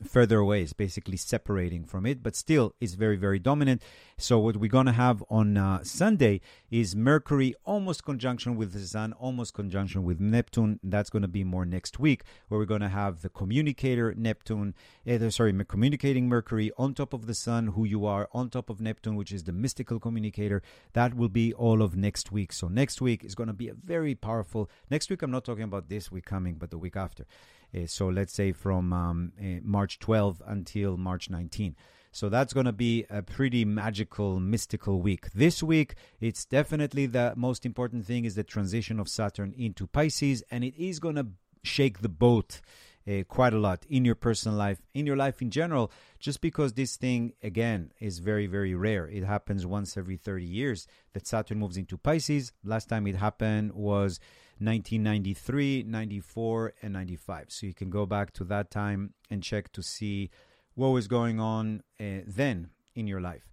further 0.04 0.38
away 0.38 0.62
is 0.62 0.74
basically 0.74 1.18
separating 1.18 1.84
from 1.84 2.06
it 2.06 2.22
but 2.22 2.36
still 2.36 2.74
is 2.80 2.96
very 2.96 3.16
very 3.16 3.40
dominant. 3.40 3.82
So 4.20 4.40
what 4.40 4.58
we're 4.58 4.70
going 4.70 4.86
to 4.88 4.92
have 4.92 5.24
on 5.30 5.58
uh, 5.58 5.84
sunday 5.84 6.42
is 6.70 6.96
mercury 6.96 7.56
almost 7.66 8.04
conjunction 8.04 8.56
with 8.56 8.74
the 8.74 8.80
sun 8.80 9.14
almost 9.14 9.54
conjunction 9.54 10.04
with 10.04 10.20
neptune. 10.20 10.80
That's 10.84 11.10
going 11.10 11.22
to 11.22 11.28
be 11.28 11.44
more 11.44 11.66
next 11.66 12.00
week 12.00 12.24
where 12.48 12.60
we're 12.60 12.66
going 12.66 12.82
to 12.82 12.90
have 12.90 13.22
the 13.22 13.30
communicator 13.30 14.14
neptune 14.16 14.76
uh, 15.10 15.30
sorry 15.30 15.54
communicating 15.66 16.28
mercury 16.28 16.72
on 16.78 16.94
top 16.94 17.14
of 17.14 17.26
the 17.26 17.34
sun 17.34 17.68
who 17.68 17.86
you 17.86 18.06
are 18.06 18.30
on 18.32 18.50
top 18.50 18.70
of 18.70 18.80
neptune 18.80 19.16
which 19.16 19.32
is 19.32 19.44
the 19.44 19.52
mystical 19.52 20.00
communicator. 20.00 20.62
That 20.94 21.16
will 21.16 21.30
be 21.30 21.54
all 21.54 21.82
of 21.82 21.96
next 21.96 22.32
week. 22.32 22.54
So 22.54 22.68
next 22.68 23.02
week 23.02 23.24
is 23.24 23.36
going 23.36 23.48
to 23.48 23.54
be 23.54 23.70
a 23.70 23.74
very 23.74 24.16
powerful 24.16 24.70
next 24.90 25.10
week 25.10 25.22
i'm 25.22 25.32
not 25.32 25.46
talking 25.46 25.64
about 25.64 25.90
this 25.90 26.12
week 26.12 26.26
coming 26.26 26.56
but 26.56 26.72
the 26.72 26.78
week 26.78 26.96
after 26.96 27.26
so 27.86 28.08
let's 28.08 28.34
say 28.34 28.52
from 28.52 28.94
um, 28.94 29.32
uh, 29.40 29.62
March 29.64 30.00
12 30.00 30.42
until 30.46 30.98
March 30.98 31.30
19. 31.30 31.76
So 32.12 32.30
that's 32.30 32.54
going 32.54 32.66
to 32.66 32.74
be 32.74 33.06
a 33.10 33.22
pretty 33.22 33.64
magical, 33.64 34.40
mystical 34.40 35.02
week. 35.02 35.32
This 35.34 35.62
week, 35.62 35.96
it's 36.20 36.46
definitely 36.46 37.06
the 37.06 37.34
most 37.36 37.66
important 37.66 38.06
thing 38.06 38.26
is 38.26 38.36
the 38.36 38.44
transition 38.44 39.00
of 39.00 39.08
Saturn 39.08 39.54
into 39.56 39.86
Pisces, 39.86 40.44
and 40.50 40.64
it 40.64 40.74
is 40.78 41.00
going 41.00 41.16
to 41.16 41.28
shake 41.64 42.02
the 42.02 42.10
boat 42.10 42.62
uh, 43.08 43.24
quite 43.28 43.54
a 43.54 43.60
lot 43.60 43.86
in 43.90 44.04
your 44.04 44.16
personal 44.16 44.58
life, 44.58 44.82
in 44.94 45.06
your 45.06 45.16
life 45.16 45.42
in 45.42 45.52
general, 45.52 45.92
just 46.20 46.42
because 46.42 46.74
this 46.74 46.98
thing, 46.98 47.34
again, 47.44 47.92
is 48.00 48.20
very, 48.20 48.48
very 48.48 48.74
rare. 48.74 49.08
It 49.08 49.24
happens 49.24 49.66
once 49.66 49.96
every 49.96 50.18
30 50.18 50.46
years 50.46 50.88
that 51.14 51.28
Saturn 51.28 51.60
moves 51.60 51.78
into 51.78 51.98
Pisces. 51.98 52.52
Last 52.64 52.90
time 52.90 53.08
it 53.08 53.16
happened 53.16 53.74
was 53.74 54.20
1993, 54.60 55.84
94, 55.84 56.74
and 56.82 56.94
95. 56.94 57.46
So 57.50 57.66
you 57.66 57.74
can 57.74 57.90
go 57.90 58.06
back 58.06 58.34
to 58.34 58.44
that 58.46 58.72
time 58.72 59.14
and 59.30 59.44
check 59.44 59.72
to 59.74 59.84
see 59.84 60.30
what 60.76 60.90
was 60.90 61.08
going 61.08 61.40
on 61.40 61.84
uh, 62.00 62.22
then 62.26 62.70
in 62.96 63.08
your 63.08 63.22
life. 63.22 63.48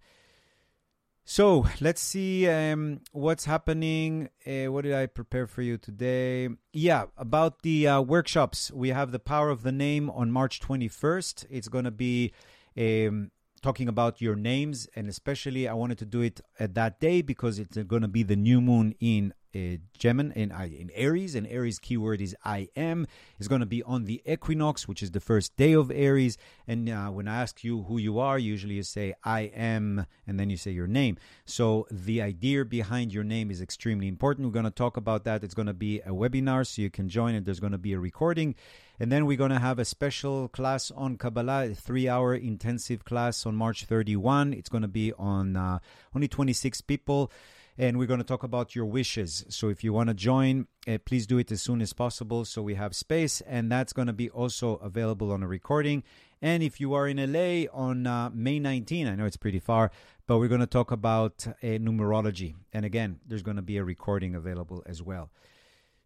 So 1.26 1.66
let's 1.80 2.02
see 2.02 2.46
um, 2.48 3.00
what's 3.12 3.46
happening. 3.46 4.28
Uh, 4.46 4.70
what 4.70 4.84
did 4.84 4.92
I 4.92 5.06
prepare 5.06 5.46
for 5.46 5.62
you 5.62 5.78
today? 5.78 6.50
Yeah, 6.72 7.06
about 7.16 7.62
the 7.62 7.88
uh, 7.88 8.00
workshops. 8.02 8.70
We 8.70 8.90
have 8.90 9.10
the 9.10 9.18
power 9.18 9.48
of 9.48 9.62
the 9.62 9.72
name 9.72 10.10
on 10.10 10.30
March 10.30 10.60
21st. 10.60 11.46
It's 11.48 11.68
going 11.68 11.86
to 11.86 11.90
be 11.90 12.34
um, 12.76 13.30
talking 13.62 13.88
about 13.88 14.20
your 14.20 14.36
names, 14.36 14.86
and 14.94 15.08
especially 15.08 15.66
I 15.66 15.72
wanted 15.72 15.96
to 15.98 16.04
do 16.04 16.20
it 16.20 16.42
at 16.58 16.74
that 16.74 17.00
day 17.00 17.22
because 17.22 17.58
it's 17.58 17.78
going 17.78 18.02
to 18.02 18.08
be 18.08 18.22
the 18.22 18.36
new 18.36 18.60
moon 18.60 18.94
in 19.00 19.32
uh, 19.54 19.76
Gemini 19.98 20.32
in, 20.34 20.52
uh, 20.52 20.68
in 20.70 20.90
Aries, 20.94 21.34
and 21.34 21.46
Aries 21.46 21.78
keyword 21.78 22.20
is 22.20 22.36
I 22.44 22.68
am. 22.76 23.06
Is 23.38 23.48
going 23.48 23.60
to 23.60 23.66
be 23.66 23.82
on 23.82 24.04
the 24.04 24.22
equinox, 24.26 24.88
which 24.88 25.02
is 25.02 25.10
the 25.10 25.20
first 25.20 25.56
day 25.56 25.72
of 25.72 25.90
Aries. 25.90 26.36
And 26.66 26.88
uh, 26.88 27.08
when 27.08 27.28
I 27.28 27.42
ask 27.42 27.64
you 27.64 27.82
who 27.84 27.98
you 27.98 28.18
are, 28.18 28.38
usually 28.38 28.74
you 28.74 28.82
say 28.82 29.14
I 29.24 29.42
am, 29.54 30.06
and 30.26 30.38
then 30.38 30.50
you 30.50 30.56
say 30.56 30.70
your 30.70 30.86
name. 30.86 31.18
So 31.44 31.86
the 31.90 32.22
idea 32.22 32.64
behind 32.64 33.12
your 33.12 33.24
name 33.24 33.50
is 33.50 33.60
extremely 33.60 34.08
important. 34.08 34.46
We're 34.46 34.52
going 34.52 34.64
to 34.64 34.70
talk 34.70 34.96
about 34.96 35.24
that. 35.24 35.44
It's 35.44 35.54
going 35.54 35.66
to 35.66 35.74
be 35.74 36.00
a 36.00 36.10
webinar, 36.10 36.66
so 36.66 36.82
you 36.82 36.90
can 36.90 37.08
join 37.08 37.34
it. 37.34 37.44
There's 37.44 37.60
going 37.60 37.72
to 37.72 37.78
be 37.78 37.92
a 37.92 37.98
recording. 37.98 38.54
And 39.00 39.10
then 39.10 39.26
we're 39.26 39.36
going 39.36 39.50
to 39.50 39.58
have 39.58 39.78
a 39.78 39.84
special 39.84 40.48
class 40.48 40.90
on 40.92 41.16
Kabbalah, 41.16 41.70
a 41.70 41.74
three 41.74 42.08
hour 42.08 42.34
intensive 42.34 43.04
class 43.04 43.44
on 43.44 43.56
March 43.56 43.84
31. 43.84 44.52
It's 44.52 44.68
going 44.68 44.82
to 44.82 44.88
be 44.88 45.12
on 45.14 45.56
uh, 45.56 45.80
only 46.14 46.28
26 46.28 46.80
people 46.82 47.30
and 47.76 47.98
we're 47.98 48.06
going 48.06 48.18
to 48.18 48.24
talk 48.24 48.42
about 48.42 48.74
your 48.74 48.84
wishes. 48.84 49.44
So 49.48 49.68
if 49.68 49.82
you 49.82 49.92
want 49.92 50.08
to 50.08 50.14
join, 50.14 50.66
uh, 50.86 50.98
please 51.04 51.26
do 51.26 51.38
it 51.38 51.50
as 51.50 51.62
soon 51.62 51.80
as 51.80 51.92
possible 51.92 52.44
so 52.44 52.62
we 52.62 52.74
have 52.74 52.94
space, 52.94 53.40
and 53.42 53.70
that's 53.70 53.92
going 53.92 54.06
to 54.06 54.12
be 54.12 54.30
also 54.30 54.76
available 54.76 55.32
on 55.32 55.42
a 55.42 55.48
recording. 55.48 56.04
And 56.40 56.62
if 56.62 56.80
you 56.80 56.94
are 56.94 57.08
in 57.08 57.16
LA 57.16 57.70
on 57.72 58.06
uh, 58.06 58.30
May 58.32 58.58
19, 58.58 59.06
I 59.08 59.14
know 59.14 59.24
it's 59.24 59.36
pretty 59.36 59.58
far, 59.58 59.90
but 60.26 60.38
we're 60.38 60.48
going 60.48 60.60
to 60.60 60.66
talk 60.66 60.90
about 60.90 61.46
uh, 61.46 61.52
numerology. 61.62 62.54
And 62.72 62.84
again, 62.84 63.20
there's 63.26 63.42
going 63.42 63.56
to 63.56 63.62
be 63.62 63.76
a 63.78 63.84
recording 63.84 64.34
available 64.34 64.82
as 64.86 65.02
well. 65.02 65.30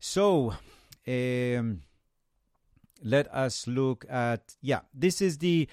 So, 0.01 0.55
um, 1.07 1.83
let 3.03 3.33
us 3.33 3.67
look 3.67 4.05
at, 4.09 4.57
yeah, 4.61 4.81
this 4.95 5.21
is 5.21 5.39
the 5.39 5.69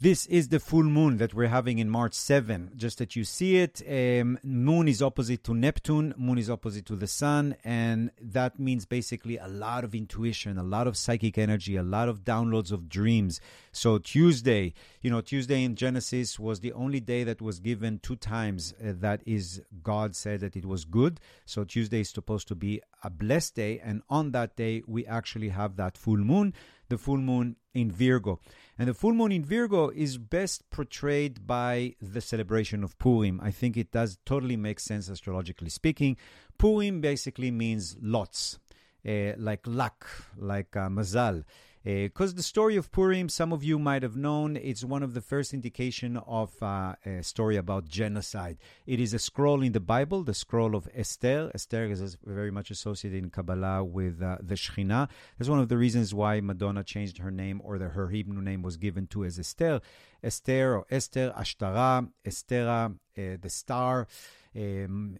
this 0.00 0.26
is 0.26 0.48
the 0.48 0.60
full 0.60 0.84
moon 0.84 1.16
that 1.16 1.34
we're 1.34 1.48
having 1.48 1.80
in 1.80 1.90
March 1.90 2.14
7. 2.14 2.70
Just 2.76 2.98
that 2.98 3.16
you 3.16 3.24
see 3.24 3.56
it, 3.56 3.82
um, 3.88 4.38
moon 4.44 4.86
is 4.86 5.02
opposite 5.02 5.42
to 5.42 5.54
Neptune, 5.54 6.14
moon 6.16 6.38
is 6.38 6.48
opposite 6.48 6.86
to 6.86 6.94
the 6.94 7.08
sun, 7.08 7.56
and 7.64 8.12
that 8.20 8.60
means 8.60 8.86
basically 8.86 9.38
a 9.38 9.48
lot 9.48 9.82
of 9.82 9.96
intuition, 9.96 10.56
a 10.56 10.62
lot 10.62 10.86
of 10.86 10.96
psychic 10.96 11.36
energy, 11.36 11.74
a 11.74 11.82
lot 11.82 12.08
of 12.08 12.22
downloads 12.22 12.70
of 12.70 12.88
dreams. 12.88 13.40
So 13.72 13.98
Tuesday, 13.98 14.72
you 15.02 15.10
know, 15.10 15.20
Tuesday 15.20 15.64
in 15.64 15.74
Genesis 15.74 16.38
was 16.38 16.60
the 16.60 16.72
only 16.74 17.00
day 17.00 17.24
that 17.24 17.42
was 17.42 17.58
given 17.58 17.98
two 17.98 18.16
times 18.16 18.74
uh, 18.80 18.92
that 19.00 19.20
is 19.26 19.60
God 19.82 20.14
said 20.14 20.38
that 20.40 20.54
it 20.54 20.64
was 20.64 20.84
good. 20.84 21.18
So 21.44 21.64
Tuesday 21.64 22.02
is 22.02 22.10
supposed 22.10 22.46
to 22.48 22.54
be 22.54 22.80
a 23.02 23.10
blessed 23.10 23.56
day, 23.56 23.80
and 23.82 24.02
on 24.08 24.30
that 24.30 24.54
day 24.54 24.84
we 24.86 25.04
actually 25.06 25.48
have 25.48 25.74
that 25.74 25.98
full 25.98 26.18
moon, 26.18 26.54
the 26.88 26.98
full 26.98 27.18
moon 27.18 27.56
in 27.74 27.90
Virgo. 27.92 28.40
And 28.78 28.88
the 28.88 28.94
full 28.94 29.12
moon 29.12 29.32
in 29.32 29.44
Virgo 29.44 29.88
is 29.90 30.18
best 30.18 30.68
portrayed 30.70 31.46
by 31.46 31.94
the 32.00 32.20
celebration 32.20 32.84
of 32.84 32.98
Purim. 32.98 33.40
I 33.42 33.50
think 33.50 33.76
it 33.76 33.90
does 33.92 34.18
totally 34.24 34.56
make 34.56 34.80
sense 34.80 35.08
astrologically 35.08 35.70
speaking. 35.70 36.16
Purim 36.58 37.00
basically 37.00 37.50
means 37.50 37.96
lots, 38.00 38.58
uh, 39.06 39.32
like 39.36 39.66
luck, 39.66 40.06
like 40.36 40.76
uh, 40.76 40.88
mazal. 40.88 41.44
Because 41.88 42.34
uh, 42.34 42.36
the 42.36 42.42
story 42.42 42.76
of 42.76 42.92
Purim, 42.92 43.30
some 43.30 43.50
of 43.50 43.64
you 43.64 43.78
might 43.78 44.02
have 44.02 44.14
known, 44.14 44.58
it's 44.58 44.84
one 44.84 45.02
of 45.02 45.14
the 45.14 45.22
first 45.22 45.54
indication 45.54 46.18
of 46.18 46.62
uh, 46.62 46.96
a 47.06 47.22
story 47.22 47.56
about 47.56 47.88
genocide. 47.88 48.58
It 48.86 49.00
is 49.00 49.14
a 49.14 49.18
scroll 49.18 49.62
in 49.62 49.72
the 49.72 49.80
Bible, 49.80 50.22
the 50.22 50.34
scroll 50.34 50.76
of 50.76 50.86
Esther. 50.94 51.50
Esther 51.54 51.86
is 51.86 52.18
very 52.22 52.50
much 52.50 52.70
associated 52.70 53.24
in 53.24 53.30
Kabbalah 53.30 53.84
with 53.84 54.20
uh, 54.20 54.36
the 54.42 54.54
Shekhinah. 54.54 55.08
That's 55.38 55.48
one 55.48 55.60
of 55.60 55.70
the 55.70 55.78
reasons 55.78 56.12
why 56.12 56.40
Madonna 56.40 56.84
changed 56.84 57.16
her 57.18 57.30
name 57.30 57.62
or 57.64 57.78
that 57.78 57.92
her 57.92 58.08
Hebrew 58.08 58.42
name 58.42 58.60
was 58.60 58.76
given 58.76 59.06
to 59.06 59.24
as 59.24 59.38
Esther. 59.38 59.80
Esther 60.22 60.76
or 60.76 60.86
Esther, 60.90 61.32
Ashtara, 61.38 62.06
Estera, 62.22 62.92
uh, 63.16 63.36
the 63.40 63.48
star. 63.48 64.06
Um, 64.54 65.18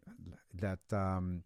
that 0.52 0.80
um, 0.92 1.44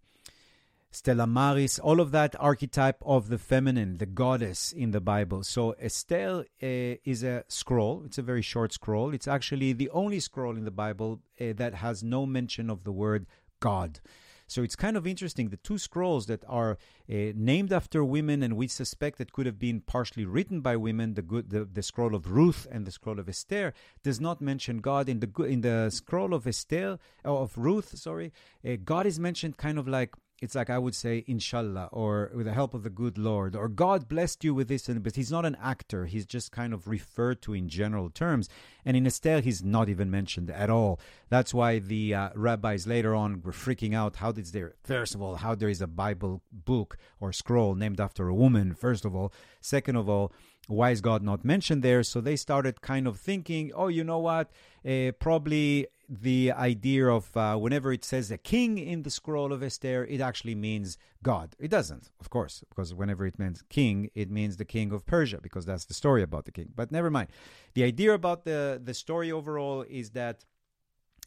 Stella 0.95 1.27
Maris, 1.27 1.79
all 1.79 2.01
of 2.01 2.11
that 2.11 2.37
archetype 2.39 3.03
of 3.07 3.31
the 3.31 3.39
feminine, 3.39 3.97
the 3.97 4.05
goddess 4.05 4.73
in 4.73 4.91
the 4.91 5.01
Bible. 5.01 5.43
So 5.43 5.71
Esther 5.73 6.45
uh, 6.63 7.01
is 7.03 7.25
a 7.25 7.45
scroll. 7.49 8.03
It's 8.05 8.19
a 8.19 8.23
very 8.23 8.43
short 8.43 8.75
scroll. 8.75 9.15
It's 9.15 9.27
actually 9.27 9.73
the 9.73 9.89
only 9.89 10.21
scroll 10.21 10.55
in 10.55 10.65
the 10.65 10.71
Bible 10.71 11.23
uh, 11.41 11.55
that 11.57 11.77
has 11.77 12.03
no 12.03 12.27
mention 12.27 12.69
of 12.69 12.85
the 12.85 12.93
word 12.93 13.25
God. 13.59 14.01
So 14.47 14.63
it's 14.63 14.77
kind 14.77 14.99
of 14.99 15.07
interesting. 15.07 15.49
The 15.49 15.57
two 15.57 15.79
scrolls 15.79 16.27
that 16.27 16.45
are 16.47 16.73
uh, 17.11 17.33
named 17.35 17.73
after 17.73 18.05
women, 18.05 18.43
and 18.43 18.55
we 18.55 18.69
suspect 18.69 19.17
that 19.17 19.33
could 19.33 19.47
have 19.47 19.59
been 19.59 19.81
partially 19.81 20.27
written 20.27 20.61
by 20.61 20.77
women, 20.77 21.15
the 21.15 21.23
good, 21.23 21.49
the, 21.49 21.65
the 21.65 21.83
scroll 21.83 22.15
of 22.15 22.31
Ruth 22.31 22.67
and 22.71 22.85
the 22.87 22.91
scroll 22.91 23.19
of 23.19 23.31
Esther, 23.31 23.73
does 24.03 24.21
not 24.21 24.43
mention 24.43 24.79
God. 24.79 25.09
In 25.09 25.21
the 25.21 25.45
in 25.45 25.63
the 25.63 25.89
scroll 25.89 26.35
of 26.35 26.47
Esther 26.47 26.99
of 27.25 27.57
Ruth, 27.57 27.97
sorry, 27.97 28.31
uh, 28.63 28.73
God 28.85 29.07
is 29.07 29.19
mentioned 29.19 29.57
kind 29.57 29.79
of 29.79 29.89
like 29.89 30.15
it's 30.43 30.57
like 30.57 30.71
I 30.71 30.79
would 30.79 30.97
say, 30.97 31.25
Inshallah, 31.29 31.89
or 31.93 32.33
with 32.35 32.47
the 32.47 32.53
help 32.53 32.75
of 32.75 32.83
the 32.83 32.91
good 32.91 33.17
Lord, 33.17 33.55
or 33.55 33.69
God 33.69 34.09
blessed 34.09 34.43
you 34.43 34.53
with 34.53 34.67
this, 34.67 34.89
and 34.89 35.01
but 35.01 35.15
he's 35.15 35.31
not 35.31 35.47
an 35.47 35.57
actor. 35.63 36.07
He's 36.07 36.27
just 36.27 36.51
kind 36.51 36.75
of 36.75 36.89
referred 36.89 37.41
to 37.43 37.55
in 37.55 37.69
general 37.69 38.11
terms. 38.11 38.49
And 38.85 38.97
in 38.97 39.07
Esther, 39.07 39.41
he's 39.41 39.63
not 39.63 39.89
even 39.89 40.11
mentioned 40.11 40.51
at 40.51 40.69
all. 40.69 40.99
That's 41.29 41.55
why 41.55 41.79
the 41.79 42.15
uh, 42.15 42.31
rabbis 42.35 42.89
later 42.89 43.15
on 43.15 43.41
were 43.41 43.53
freaking 43.53 43.95
out. 43.95 44.17
How 44.17 44.33
did 44.33 44.47
there, 44.47 44.75
first 44.83 45.15
of 45.15 45.23
all, 45.23 45.37
how 45.37 45.55
there 45.55 45.69
is 45.69 45.81
a 45.81 45.87
Bible 45.87 46.43
book 46.51 46.99
or 47.21 47.33
scroll 47.33 47.77
named 47.77 48.01
after 48.01 48.27
a 48.27 48.35
woman, 48.35 48.75
first 48.75 49.05
of 49.05 49.15
all. 49.15 49.33
Second 49.61 49.95
of 49.95 50.09
all, 50.09 50.33
why 50.69 50.91
is 50.91 51.01
God 51.01 51.23
not 51.23 51.45
mentioned 51.45 51.83
there? 51.83 52.03
So 52.03 52.21
they 52.21 52.37
started 52.37 52.81
kind 52.81 53.07
of 53.07 53.19
thinking, 53.19 53.73
oh, 53.75 53.89
you 53.89 54.05
know 54.05 54.19
what? 54.19 54.51
Uh, 54.87 55.13
probably 55.19 55.89
the 56.09 56.53
idea 56.53 57.07
of 57.09 57.35
uh, 57.37 57.57
whenever 57.57 57.93
it 57.93 58.05
says 58.05 58.31
a 58.31 58.37
king 58.37 58.79
in 58.79 59.03
the 59.03 59.11
scroll 59.11 59.53
of 59.53 59.63
Esther, 59.63 60.05
it 60.05 60.21
actually 60.21 60.55
means 60.55 60.99
God. 61.23 61.57
It 61.59 61.71
doesn't, 61.71 62.11
of 62.21 62.29
course, 62.29 62.63
because 62.69 62.93
whenever 62.95 63.25
it 63.27 63.39
means 63.39 63.63
king, 63.71 64.11
it 64.15 64.31
means 64.31 64.57
the 64.57 64.65
king 64.65 64.93
of 64.93 65.07
Persia, 65.07 65.41
because 65.41 65.65
that's 65.65 65.87
the 65.87 65.95
story 65.95 66.23
about 66.23 66.45
the 66.45 66.53
king. 66.53 66.71
But 66.75 66.93
never 66.93 67.11
mind. 67.11 67.29
The 67.75 67.85
idea 67.85 68.13
about 68.13 68.45
the, 68.45 68.81
the 68.83 68.95
story 68.95 69.33
overall 69.33 69.85
is 69.89 70.11
that 70.11 70.45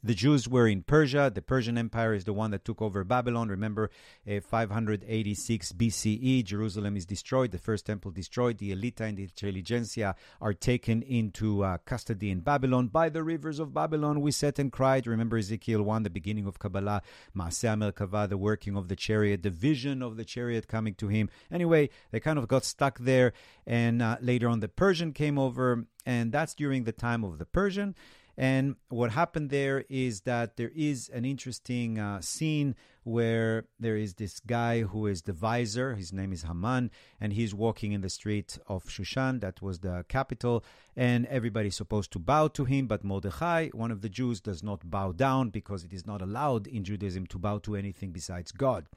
the 0.06 0.14
Jews 0.14 0.48
were 0.48 0.68
in 0.68 0.84
Persia. 0.84 1.32
The 1.34 1.42
Persian 1.42 1.80
Empire 1.80 2.14
is 2.14 2.26
the 2.26 2.34
one 2.34 2.52
that 2.52 2.64
took 2.64 2.80
over 2.80 3.04
Babylon. 3.04 3.50
Remember, 3.50 3.90
uh, 4.30 4.40
586 4.40 5.72
BCE, 5.72 6.44
Jerusalem 6.44 6.96
is 6.96 7.08
destroyed, 7.08 7.50
the 7.50 7.58
first 7.58 7.88
temple 7.88 8.12
destroyed. 8.12 8.60
The 8.60 8.72
elite 8.72 9.02
and 9.02 9.18
the 9.18 9.24
intelligentsia 9.24 10.16
are 10.40 10.54
taken 10.54 11.02
into 11.02 11.64
uh, 11.64 11.80
custody 11.86 12.30
in 12.30 12.42
Babylon. 12.42 12.88
By 12.88 13.10
the 13.10 13.24
rivers 13.24 13.58
of 13.60 13.74
Babylon, 13.74 14.22
we 14.22 14.32
sat 14.32 14.60
and 14.60 14.72
cried. 14.72 15.08
Remember 15.08 15.38
Ezekiel 15.38 15.82
1, 15.82 16.04
the 16.04 16.12
beginning 16.12 16.46
of 16.46 16.60
Kabbalah, 16.60 17.02
Maaseh 17.36 17.76
Merkava, 17.76 18.30
the 18.30 18.38
working 18.38 18.78
of 18.78 18.90
the 18.90 18.96
chariot, 18.96 19.42
the 19.42 19.50
vision 19.50 20.04
of 20.04 20.18
the 20.18 20.26
chariot 20.26 20.68
coming 20.68 20.94
to 20.96 21.08
him. 21.08 21.32
Anyway, 21.52 21.90
they 22.12 22.20
kind 22.20 22.38
of 22.38 22.48
got 22.48 22.64
stuck 22.64 23.00
there. 23.00 23.34
And 23.66 24.04
uh, 24.04 24.18
later 24.22 24.50
on, 24.50 24.60
the 24.60 24.68
Persian 24.68 25.14
came 25.14 25.40
over, 25.40 25.88
and 26.06 26.32
that's 26.32 26.54
during 26.54 26.84
the 26.84 26.92
time 26.92 27.24
of 27.24 27.40
the 27.40 27.46
Persian. 27.46 27.96
And 28.38 28.76
what 28.90 29.12
happened 29.12 29.50
there 29.50 29.86
is 29.90 30.22
that 30.22 30.58
there 30.58 30.72
is 30.76 31.10
an 31.10 31.26
interesting 31.26 32.00
uh, 32.00 32.22
scene 32.22 32.76
where 33.04 33.66
there 33.80 33.96
is 33.96 34.16
this 34.16 34.40
guy 34.40 34.82
who 34.82 35.06
is 35.06 35.22
the 35.22 35.32
vizier. 35.32 35.94
His 35.94 36.12
name 36.12 36.34
is 36.34 36.44
Haman, 36.44 36.92
and 37.22 37.34
he's 37.34 37.54
walking 37.54 37.92
in 37.92 38.02
the 38.02 38.10
street 38.10 38.58
of 38.68 38.86
Shushan, 38.86 39.42
that 39.42 39.62
was 39.62 39.80
the 39.80 40.06
capital, 40.10 40.66
and 40.96 41.28
everybody's 41.28 41.76
supposed 41.76 42.12
to 42.12 42.20
bow 42.20 42.48
to 42.50 42.66
him. 42.66 42.88
But 42.88 43.04
Mordechai, 43.04 43.70
one 43.70 43.92
of 43.92 44.02
the 44.02 44.10
Jews, 44.10 44.42
does 44.42 44.64
not 44.64 44.90
bow 44.90 45.12
down 45.12 45.52
because 45.52 45.84
it 45.84 45.94
is 45.94 46.06
not 46.06 46.22
allowed 46.22 46.68
in 46.68 46.84
Judaism 46.84 47.28
to 47.28 47.38
bow 47.38 47.60
to 47.60 47.76
anything 47.76 48.12
besides 48.12 48.52
God. 48.52 48.88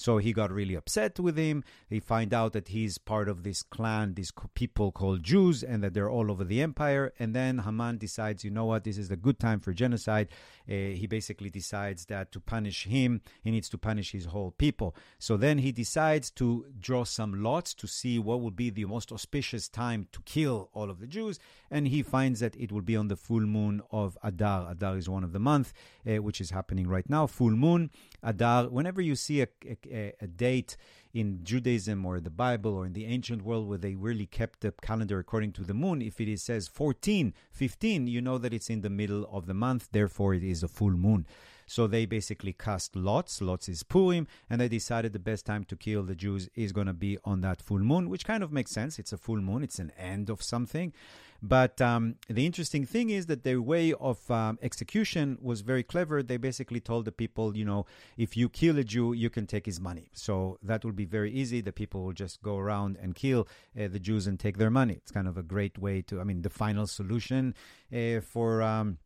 So 0.00 0.16
he 0.16 0.32
got 0.32 0.50
really 0.50 0.76
upset 0.76 1.20
with 1.20 1.36
him. 1.36 1.62
He 1.90 2.00
find 2.00 2.32
out 2.32 2.54
that 2.54 2.68
he's 2.68 2.96
part 2.96 3.28
of 3.28 3.42
this 3.42 3.62
clan, 3.62 4.14
these 4.14 4.32
people 4.54 4.92
called 4.92 5.22
Jews, 5.22 5.62
and 5.62 5.84
that 5.84 5.92
they're 5.92 6.08
all 6.08 6.30
over 6.30 6.42
the 6.42 6.62
empire. 6.62 7.12
And 7.18 7.34
then 7.34 7.58
Haman 7.58 7.98
decides, 7.98 8.42
you 8.42 8.50
know 8.50 8.64
what, 8.64 8.84
this 8.84 8.96
is 8.96 9.10
a 9.10 9.16
good 9.16 9.38
time 9.38 9.60
for 9.60 9.74
genocide. 9.74 10.28
Uh, 10.66 10.96
he 10.96 11.06
basically 11.06 11.50
decides 11.50 12.06
that 12.06 12.32
to 12.32 12.40
punish 12.40 12.86
him, 12.86 13.20
he 13.42 13.50
needs 13.50 13.68
to 13.68 13.76
punish 13.76 14.12
his 14.12 14.24
whole 14.24 14.52
people. 14.52 14.96
So 15.18 15.36
then 15.36 15.58
he 15.58 15.70
decides 15.70 16.30
to 16.32 16.64
draw 16.78 17.04
some 17.04 17.42
lots 17.42 17.74
to 17.74 17.86
see 17.86 18.18
what 18.18 18.40
would 18.40 18.56
be 18.56 18.70
the 18.70 18.86
most 18.86 19.12
auspicious 19.12 19.68
time 19.68 20.08
to 20.12 20.22
kill 20.24 20.70
all 20.72 20.88
of 20.88 21.00
the 21.00 21.06
Jews. 21.06 21.38
And 21.70 21.88
he 21.88 22.02
finds 22.02 22.40
that 22.40 22.56
it 22.56 22.72
will 22.72 22.80
be 22.80 22.96
on 22.96 23.08
the 23.08 23.16
full 23.16 23.40
moon 23.40 23.82
of 23.90 24.16
Adar. 24.22 24.70
Adar 24.70 24.96
is 24.96 25.10
one 25.10 25.24
of 25.24 25.32
the 25.32 25.38
month, 25.38 25.74
uh, 26.08 26.22
which 26.22 26.40
is 26.40 26.50
happening 26.50 26.88
right 26.88 27.08
now. 27.10 27.26
Full 27.26 27.50
moon, 27.50 27.90
Adar. 28.22 28.68
Whenever 28.68 29.00
you 29.00 29.16
see 29.16 29.42
a, 29.42 29.48
a 29.64 30.14
a, 30.20 30.26
date 30.26 30.76
in 31.12 31.40
Judaism 31.42 32.04
or 32.04 32.20
the 32.20 32.30
Bible 32.30 32.74
or 32.74 32.86
in 32.86 32.92
the 32.92 33.06
ancient 33.06 33.42
world 33.42 33.68
where 33.68 33.78
they 33.78 33.94
really 33.94 34.26
kept 34.26 34.60
the 34.60 34.72
calendar 34.82 35.18
according 35.18 35.52
to 35.52 35.64
the 35.64 35.74
moon, 35.74 36.02
if 36.02 36.20
it 36.20 36.28
is, 36.28 36.42
says 36.42 36.68
14, 36.68 37.34
15, 37.52 38.06
you 38.06 38.20
know 38.20 38.38
that 38.38 38.54
it's 38.54 38.70
in 38.70 38.82
the 38.82 38.90
middle 38.90 39.28
of 39.32 39.46
the 39.46 39.54
month, 39.54 39.88
therefore 39.92 40.34
it 40.34 40.44
is 40.44 40.62
a 40.62 40.68
full 40.68 40.90
moon. 40.90 41.26
So 41.70 41.86
they 41.86 42.04
basically 42.04 42.52
cast 42.52 42.96
lots. 42.96 43.40
Lots 43.40 43.68
is 43.68 43.84
Purim, 43.84 44.26
and 44.50 44.60
they 44.60 44.66
decided 44.66 45.12
the 45.12 45.20
best 45.20 45.46
time 45.46 45.62
to 45.66 45.76
kill 45.76 46.02
the 46.02 46.16
Jews 46.16 46.48
is 46.56 46.72
going 46.72 46.88
to 46.88 46.92
be 46.92 47.16
on 47.24 47.42
that 47.42 47.62
full 47.62 47.78
moon, 47.78 48.10
which 48.10 48.24
kind 48.24 48.42
of 48.42 48.50
makes 48.50 48.72
sense. 48.72 48.98
It's 48.98 49.12
a 49.12 49.16
full 49.16 49.36
moon, 49.36 49.62
it's 49.62 49.78
an 49.78 49.92
end 49.96 50.30
of 50.30 50.42
something. 50.42 50.92
But 51.40 51.80
um, 51.80 52.16
the 52.28 52.44
interesting 52.44 52.84
thing 52.84 53.10
is 53.10 53.26
that 53.26 53.44
their 53.44 53.62
way 53.62 53.92
of 53.92 54.28
um, 54.32 54.58
execution 54.60 55.38
was 55.40 55.60
very 55.60 55.84
clever. 55.84 56.24
They 56.24 56.38
basically 56.38 56.80
told 56.80 57.04
the 57.04 57.12
people, 57.12 57.56
you 57.56 57.64
know, 57.64 57.86
if 58.16 58.36
you 58.36 58.48
kill 58.48 58.76
a 58.76 58.82
Jew, 58.82 59.12
you 59.12 59.30
can 59.30 59.46
take 59.46 59.64
his 59.64 59.80
money. 59.80 60.10
So 60.12 60.58
that 60.64 60.84
will 60.84 60.90
be 60.90 61.04
very 61.04 61.30
easy. 61.30 61.60
The 61.60 61.70
people 61.70 62.02
will 62.02 62.12
just 62.12 62.42
go 62.42 62.58
around 62.58 62.98
and 63.00 63.14
kill 63.14 63.46
uh, 63.80 63.86
the 63.86 64.00
Jews 64.00 64.26
and 64.26 64.40
take 64.40 64.58
their 64.58 64.70
money. 64.70 64.94
It's 64.94 65.12
kind 65.12 65.28
of 65.28 65.38
a 65.38 65.44
great 65.44 65.78
way 65.78 66.02
to, 66.08 66.20
I 66.20 66.24
mean, 66.24 66.42
the 66.42 66.50
final 66.50 66.88
solution 66.88 67.54
uh, 67.94 68.22
for. 68.22 68.60
Um, 68.60 68.98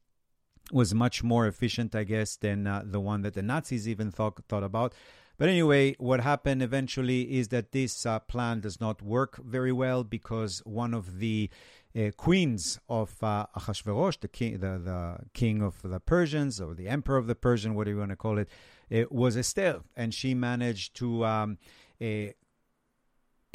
was 0.72 0.94
much 0.94 1.22
more 1.22 1.46
efficient, 1.46 1.94
I 1.94 2.04
guess, 2.04 2.36
than 2.36 2.66
uh, 2.66 2.82
the 2.84 3.00
one 3.00 3.22
that 3.22 3.34
the 3.34 3.42
Nazis 3.42 3.88
even 3.88 4.10
thought 4.10 4.42
thought 4.48 4.64
about. 4.64 4.94
But 5.36 5.48
anyway, 5.48 5.94
what 5.98 6.20
happened 6.20 6.62
eventually 6.62 7.22
is 7.38 7.48
that 7.48 7.72
this 7.72 8.06
uh, 8.06 8.20
plan 8.20 8.60
does 8.60 8.80
not 8.80 9.02
work 9.02 9.36
very 9.44 9.72
well 9.72 10.04
because 10.04 10.62
one 10.64 10.94
of 10.94 11.18
the 11.18 11.50
uh, 11.96 12.10
queens 12.16 12.78
of 12.88 13.22
uh, 13.22 13.46
Ahasuerus, 13.54 14.16
the 14.18 14.28
king, 14.28 14.58
the, 14.58 14.78
the 14.78 15.16
king 15.32 15.60
of 15.60 15.82
the 15.82 15.98
Persians 15.98 16.60
or 16.60 16.74
the 16.74 16.88
emperor 16.88 17.16
of 17.16 17.26
the 17.26 17.34
Persian, 17.34 17.74
whatever 17.74 17.94
you 17.94 17.98
want 17.98 18.10
to 18.10 18.16
call 18.16 18.38
it, 18.38 18.48
it 18.90 19.10
was 19.10 19.36
Esther, 19.36 19.80
and 19.96 20.14
she 20.14 20.34
managed 20.34 20.94
to 20.96 21.24
um, 21.24 21.58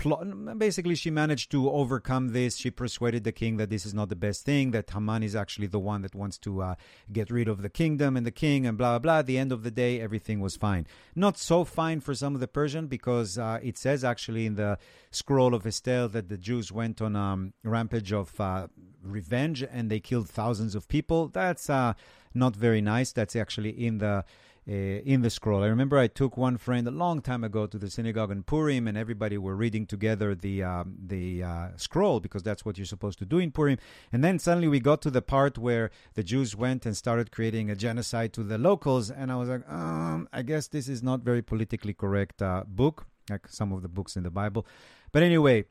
uh, 0.06 0.54
basically 0.58 0.96
she 0.96 1.10
managed 1.10 1.52
to 1.52 1.70
overcome 1.70 2.30
this. 2.30 2.58
She 2.58 2.72
persuaded 2.72 3.24
the 3.24 3.32
king 3.32 3.58
that 3.58 3.70
this 3.70 3.86
is 3.86 3.94
not 3.94 4.10
the 4.10 4.16
best 4.16 4.46
thing, 4.46 4.72
that 4.72 4.90
Haman 4.90 5.24
is 5.24 5.36
actually 5.36 5.68
the 5.68 5.80
one 5.80 6.02
that 6.02 6.16
wants 6.16 6.38
to 6.40 6.62
uh, 6.62 6.76
get 7.12 7.30
rid 7.30 7.48
of 7.48 7.62
the 7.62 7.70
kingdom 7.70 8.18
and 8.18 8.26
the 8.26 8.32
king 8.32 8.66
and 8.66 8.78
blah, 8.78 8.92
blah, 8.92 9.00
blah. 9.00 9.20
At 9.20 9.26
the 9.26 9.38
end 9.38 9.52
of 9.52 9.64
the 9.64 9.72
day, 9.72 10.00
everything 10.00 10.40
was 10.40 10.56
fine. 10.56 10.88
Not 11.16 11.38
so 11.38 11.64
fine 11.64 12.00
for 12.00 12.14
some 12.14 12.36
of 12.36 12.42
the 12.42 12.48
Persian 12.48 12.88
because 12.88 13.38
uh, 13.38 13.60
it 13.62 13.78
says 13.78 14.04
actually 14.04 14.46
in 14.46 14.56
the 14.56 14.78
scroll 15.12 15.54
of 15.54 15.66
Esther 15.66 16.08
that 16.08 16.30
the 16.30 16.38
Jews 16.38 16.72
went 16.72 17.02
on 17.02 17.16
a 17.16 17.20
um, 17.20 17.54
rampage 17.64 18.12
of 18.12 18.40
uh, 18.40 18.68
revenge 19.04 19.64
and 19.64 19.90
they 19.90 20.00
killed 20.00 20.30
thousands 20.30 20.76
of 20.76 20.88
people. 20.88 21.28
That's 21.28 21.70
uh, 21.70 21.94
not 22.34 22.56
very 22.56 22.82
nice. 22.82 23.12
That's 23.12 23.36
actually 23.36 23.72
in 23.86 24.00
the 24.00 24.26
uh, 24.70 24.72
in 24.72 25.22
the 25.22 25.30
scroll. 25.32 25.64
I 25.64 25.68
remember 25.68 25.98
I 25.98 26.08
took 26.08 26.38
one 26.38 26.58
friend 26.58 26.88
a 26.88 26.92
long 26.92 27.22
time 27.22 27.44
ago 27.44 27.66
to 27.66 27.78
the 27.80 27.90
synagogue 27.90 28.30
in 28.30 28.44
Purim, 28.44 28.88
and 28.88 28.96
everybody 28.96 29.38
were 29.38 29.56
reading 29.56 29.88
together 29.88 30.36
the 30.36 30.64
um, 30.64 30.96
the 31.08 31.44
uh, 31.44 31.68
scroll 31.76 32.20
because 32.20 32.44
that's 32.44 32.64
what 32.64 32.78
you're 32.78 32.86
supposed 32.86 33.18
to 33.20 33.26
do 33.26 33.40
in 33.40 33.52
Purim. 33.52 33.80
And 34.12 34.24
then 34.24 34.38
suddenly 34.38 34.68
we 34.68 34.80
got 34.80 35.02
to 35.02 35.10
the 35.10 35.24
part 35.24 35.58
where 35.58 35.90
the 36.14 36.22
Jews 36.24 36.56
went 36.56 36.86
and 36.86 36.96
started 36.96 37.32
creating 37.32 37.72
a 37.72 37.76
genocide 37.76 38.32
to 38.34 38.44
the 38.44 38.60
locals, 38.60 39.10
and 39.10 39.32
I 39.32 39.38
was 39.38 39.50
like, 39.50 39.68
um, 39.68 40.30
I 40.32 40.44
guess 40.44 40.68
this 40.68 40.88
is 40.88 41.02
not 41.02 41.22
very 41.22 41.42
politically 41.42 41.94
correct 41.94 42.42
uh, 42.42 42.64
book, 42.68 43.08
like 43.30 43.48
some 43.48 43.72
of 43.72 43.82
the 43.82 43.90
books 43.90 44.16
in 44.16 44.24
the 44.24 44.30
Bible. 44.32 44.68
But 45.12 45.24
anyway. 45.24 45.66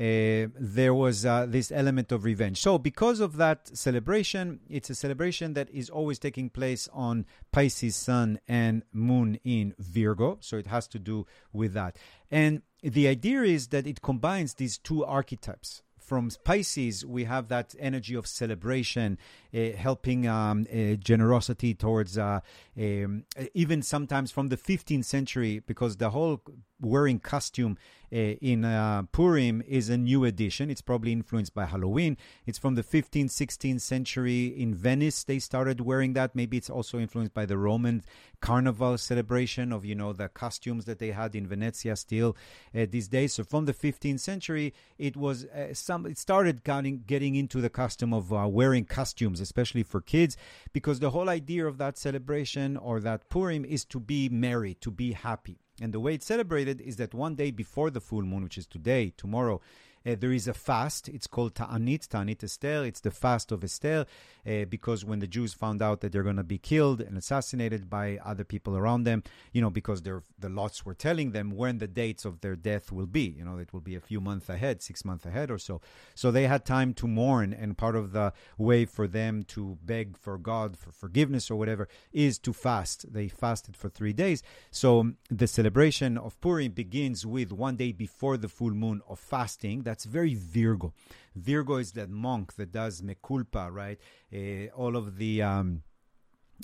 Uh, 0.00 0.48
there 0.58 0.94
was 0.94 1.26
uh, 1.26 1.44
this 1.46 1.70
element 1.70 2.10
of 2.10 2.24
revenge. 2.24 2.58
So, 2.58 2.78
because 2.78 3.20
of 3.20 3.36
that 3.36 3.76
celebration, 3.76 4.60
it's 4.70 4.88
a 4.88 4.94
celebration 4.94 5.52
that 5.52 5.68
is 5.70 5.90
always 5.90 6.18
taking 6.18 6.48
place 6.48 6.88
on 6.94 7.26
Pisces 7.52 7.96
sun 7.96 8.40
and 8.48 8.82
moon 8.94 9.38
in 9.44 9.74
Virgo. 9.78 10.38
So, 10.40 10.56
it 10.56 10.68
has 10.68 10.88
to 10.88 10.98
do 10.98 11.26
with 11.52 11.74
that. 11.74 11.96
And 12.30 12.62
the 12.82 13.08
idea 13.08 13.42
is 13.42 13.68
that 13.68 13.86
it 13.86 14.00
combines 14.00 14.54
these 14.54 14.78
two 14.78 15.04
archetypes 15.04 15.82
from 16.10 16.28
Pisces, 16.42 17.06
we 17.06 17.22
have 17.22 17.46
that 17.50 17.72
energy 17.78 18.16
of 18.16 18.26
celebration, 18.26 19.16
uh, 19.54 19.70
helping 19.76 20.26
um, 20.26 20.66
uh, 20.66 20.94
generosity 20.96 21.72
towards, 21.72 22.18
uh, 22.18 22.40
um, 22.76 23.22
even 23.54 23.80
sometimes 23.80 24.32
from 24.32 24.48
the 24.48 24.56
15th 24.56 25.04
century, 25.04 25.62
because 25.64 25.98
the 25.98 26.10
whole 26.10 26.42
wearing 26.80 27.18
costume 27.18 27.76
uh, 28.12 28.34
in 28.40 28.64
uh, 28.64 29.02
Purim 29.12 29.62
is 29.68 29.88
a 29.88 29.96
new 29.96 30.24
addition. 30.24 30.68
It's 30.68 30.80
probably 30.80 31.12
influenced 31.12 31.54
by 31.54 31.66
Halloween. 31.66 32.16
It's 32.44 32.58
from 32.58 32.74
the 32.74 32.82
15th, 32.82 33.30
16th 33.30 33.80
century 33.80 34.46
in 34.46 34.74
Venice. 34.74 35.22
They 35.22 35.38
started 35.38 35.80
wearing 35.80 36.14
that. 36.14 36.34
Maybe 36.34 36.56
it's 36.56 36.70
also 36.70 36.98
influenced 36.98 37.34
by 37.34 37.46
the 37.46 37.56
Roman 37.56 38.02
carnival 38.40 38.96
celebration 38.98 39.72
of 39.72 39.84
you 39.84 39.94
know 39.94 40.12
the 40.12 40.28
costumes 40.28 40.86
that 40.86 40.98
they 40.98 41.10
had 41.10 41.36
in 41.36 41.46
Venezia 41.46 41.94
still 41.94 42.36
uh, 42.74 42.86
these 42.90 43.06
days. 43.06 43.34
So 43.34 43.44
from 43.44 43.66
the 43.66 43.74
15th 43.74 44.20
century, 44.20 44.74
it 44.98 45.16
was 45.16 45.44
uh, 45.44 45.72
some. 45.72 46.06
It 46.06 46.18
started 46.18 46.64
getting 46.64 47.04
getting 47.06 47.36
into 47.36 47.60
the 47.60 47.70
custom 47.70 48.12
of 48.12 48.32
uh, 48.32 48.48
wearing 48.48 48.86
costumes, 48.86 49.40
especially 49.40 49.84
for 49.84 50.00
kids, 50.00 50.36
because 50.72 50.98
the 50.98 51.10
whole 51.10 51.28
idea 51.28 51.64
of 51.64 51.78
that 51.78 51.96
celebration 51.96 52.76
or 52.76 52.98
that 53.00 53.28
Purim 53.28 53.64
is 53.64 53.84
to 53.84 54.00
be 54.00 54.28
merry, 54.28 54.74
to 54.74 54.90
be 54.90 55.12
happy. 55.12 55.58
And 55.80 55.94
the 55.94 56.00
way 56.00 56.14
it's 56.14 56.26
celebrated 56.26 56.80
is 56.80 56.96
that 56.96 57.14
one 57.14 57.34
day 57.34 57.50
before 57.50 57.90
the 57.90 58.00
full 58.00 58.22
moon, 58.22 58.44
which 58.44 58.58
is 58.58 58.66
today, 58.66 59.12
tomorrow, 59.16 59.60
uh, 60.06 60.16
there 60.18 60.32
is 60.32 60.48
a 60.48 60.54
fast. 60.54 61.08
It's 61.08 61.26
called 61.26 61.54
Ta'anit, 61.54 62.08
Ta'anit 62.08 62.42
Esther. 62.42 62.84
It's 62.84 63.00
the 63.00 63.10
fast 63.10 63.52
of 63.52 63.62
Esther 63.62 64.06
uh, 64.46 64.64
because 64.64 65.04
when 65.04 65.18
the 65.18 65.26
Jews 65.26 65.52
found 65.52 65.82
out 65.82 66.00
that 66.00 66.12
they're 66.12 66.22
going 66.22 66.36
to 66.36 66.42
be 66.42 66.58
killed 66.58 67.00
and 67.00 67.18
assassinated 67.18 67.90
by 67.90 68.18
other 68.24 68.44
people 68.44 68.76
around 68.76 69.04
them, 69.04 69.22
you 69.52 69.60
know, 69.60 69.70
because 69.70 70.02
the 70.02 70.22
lots 70.42 70.84
were 70.84 70.94
telling 70.94 71.32
them 71.32 71.50
when 71.50 71.78
the 71.78 71.86
dates 71.86 72.24
of 72.24 72.40
their 72.40 72.56
death 72.56 72.90
will 72.90 73.06
be. 73.06 73.34
You 73.38 73.44
know, 73.44 73.58
it 73.58 73.72
will 73.72 73.80
be 73.80 73.94
a 73.94 74.00
few 74.00 74.20
months 74.20 74.48
ahead, 74.48 74.82
six 74.82 75.04
months 75.04 75.26
ahead 75.26 75.50
or 75.50 75.58
so. 75.58 75.80
So 76.14 76.30
they 76.30 76.46
had 76.46 76.64
time 76.64 76.94
to 76.94 77.06
mourn, 77.06 77.52
and 77.52 77.76
part 77.76 77.96
of 77.96 78.12
the 78.12 78.32
way 78.58 78.84
for 78.84 79.06
them 79.06 79.42
to 79.44 79.78
beg 79.82 80.16
for 80.16 80.38
God 80.38 80.76
for 80.76 80.92
forgiveness 80.92 81.50
or 81.50 81.56
whatever 81.56 81.88
is 82.12 82.38
to 82.40 82.52
fast. 82.52 83.12
They 83.12 83.28
fasted 83.28 83.76
for 83.76 83.88
three 83.88 84.12
days. 84.12 84.42
So 84.70 85.12
the 85.30 85.46
celebration 85.46 86.16
of 86.16 86.40
Purim 86.40 86.72
begins 86.72 87.26
with 87.26 87.52
one 87.52 87.76
day 87.76 87.92
before 87.92 88.36
the 88.36 88.48
full 88.48 88.70
moon 88.70 89.02
of 89.08 89.18
fasting 89.18 89.82
that's 89.90 90.04
very 90.04 90.34
Virgo. 90.36 90.92
Virgo 91.34 91.76
is 91.78 91.90
that 91.92 92.08
monk 92.08 92.54
that 92.54 92.70
does 92.70 93.02
mea 93.02 93.16
culpa, 93.20 93.68
right? 93.72 93.98
Uh, 94.32 94.66
all 94.80 94.94
of 94.96 95.16
the 95.16 95.42
um, 95.42 95.82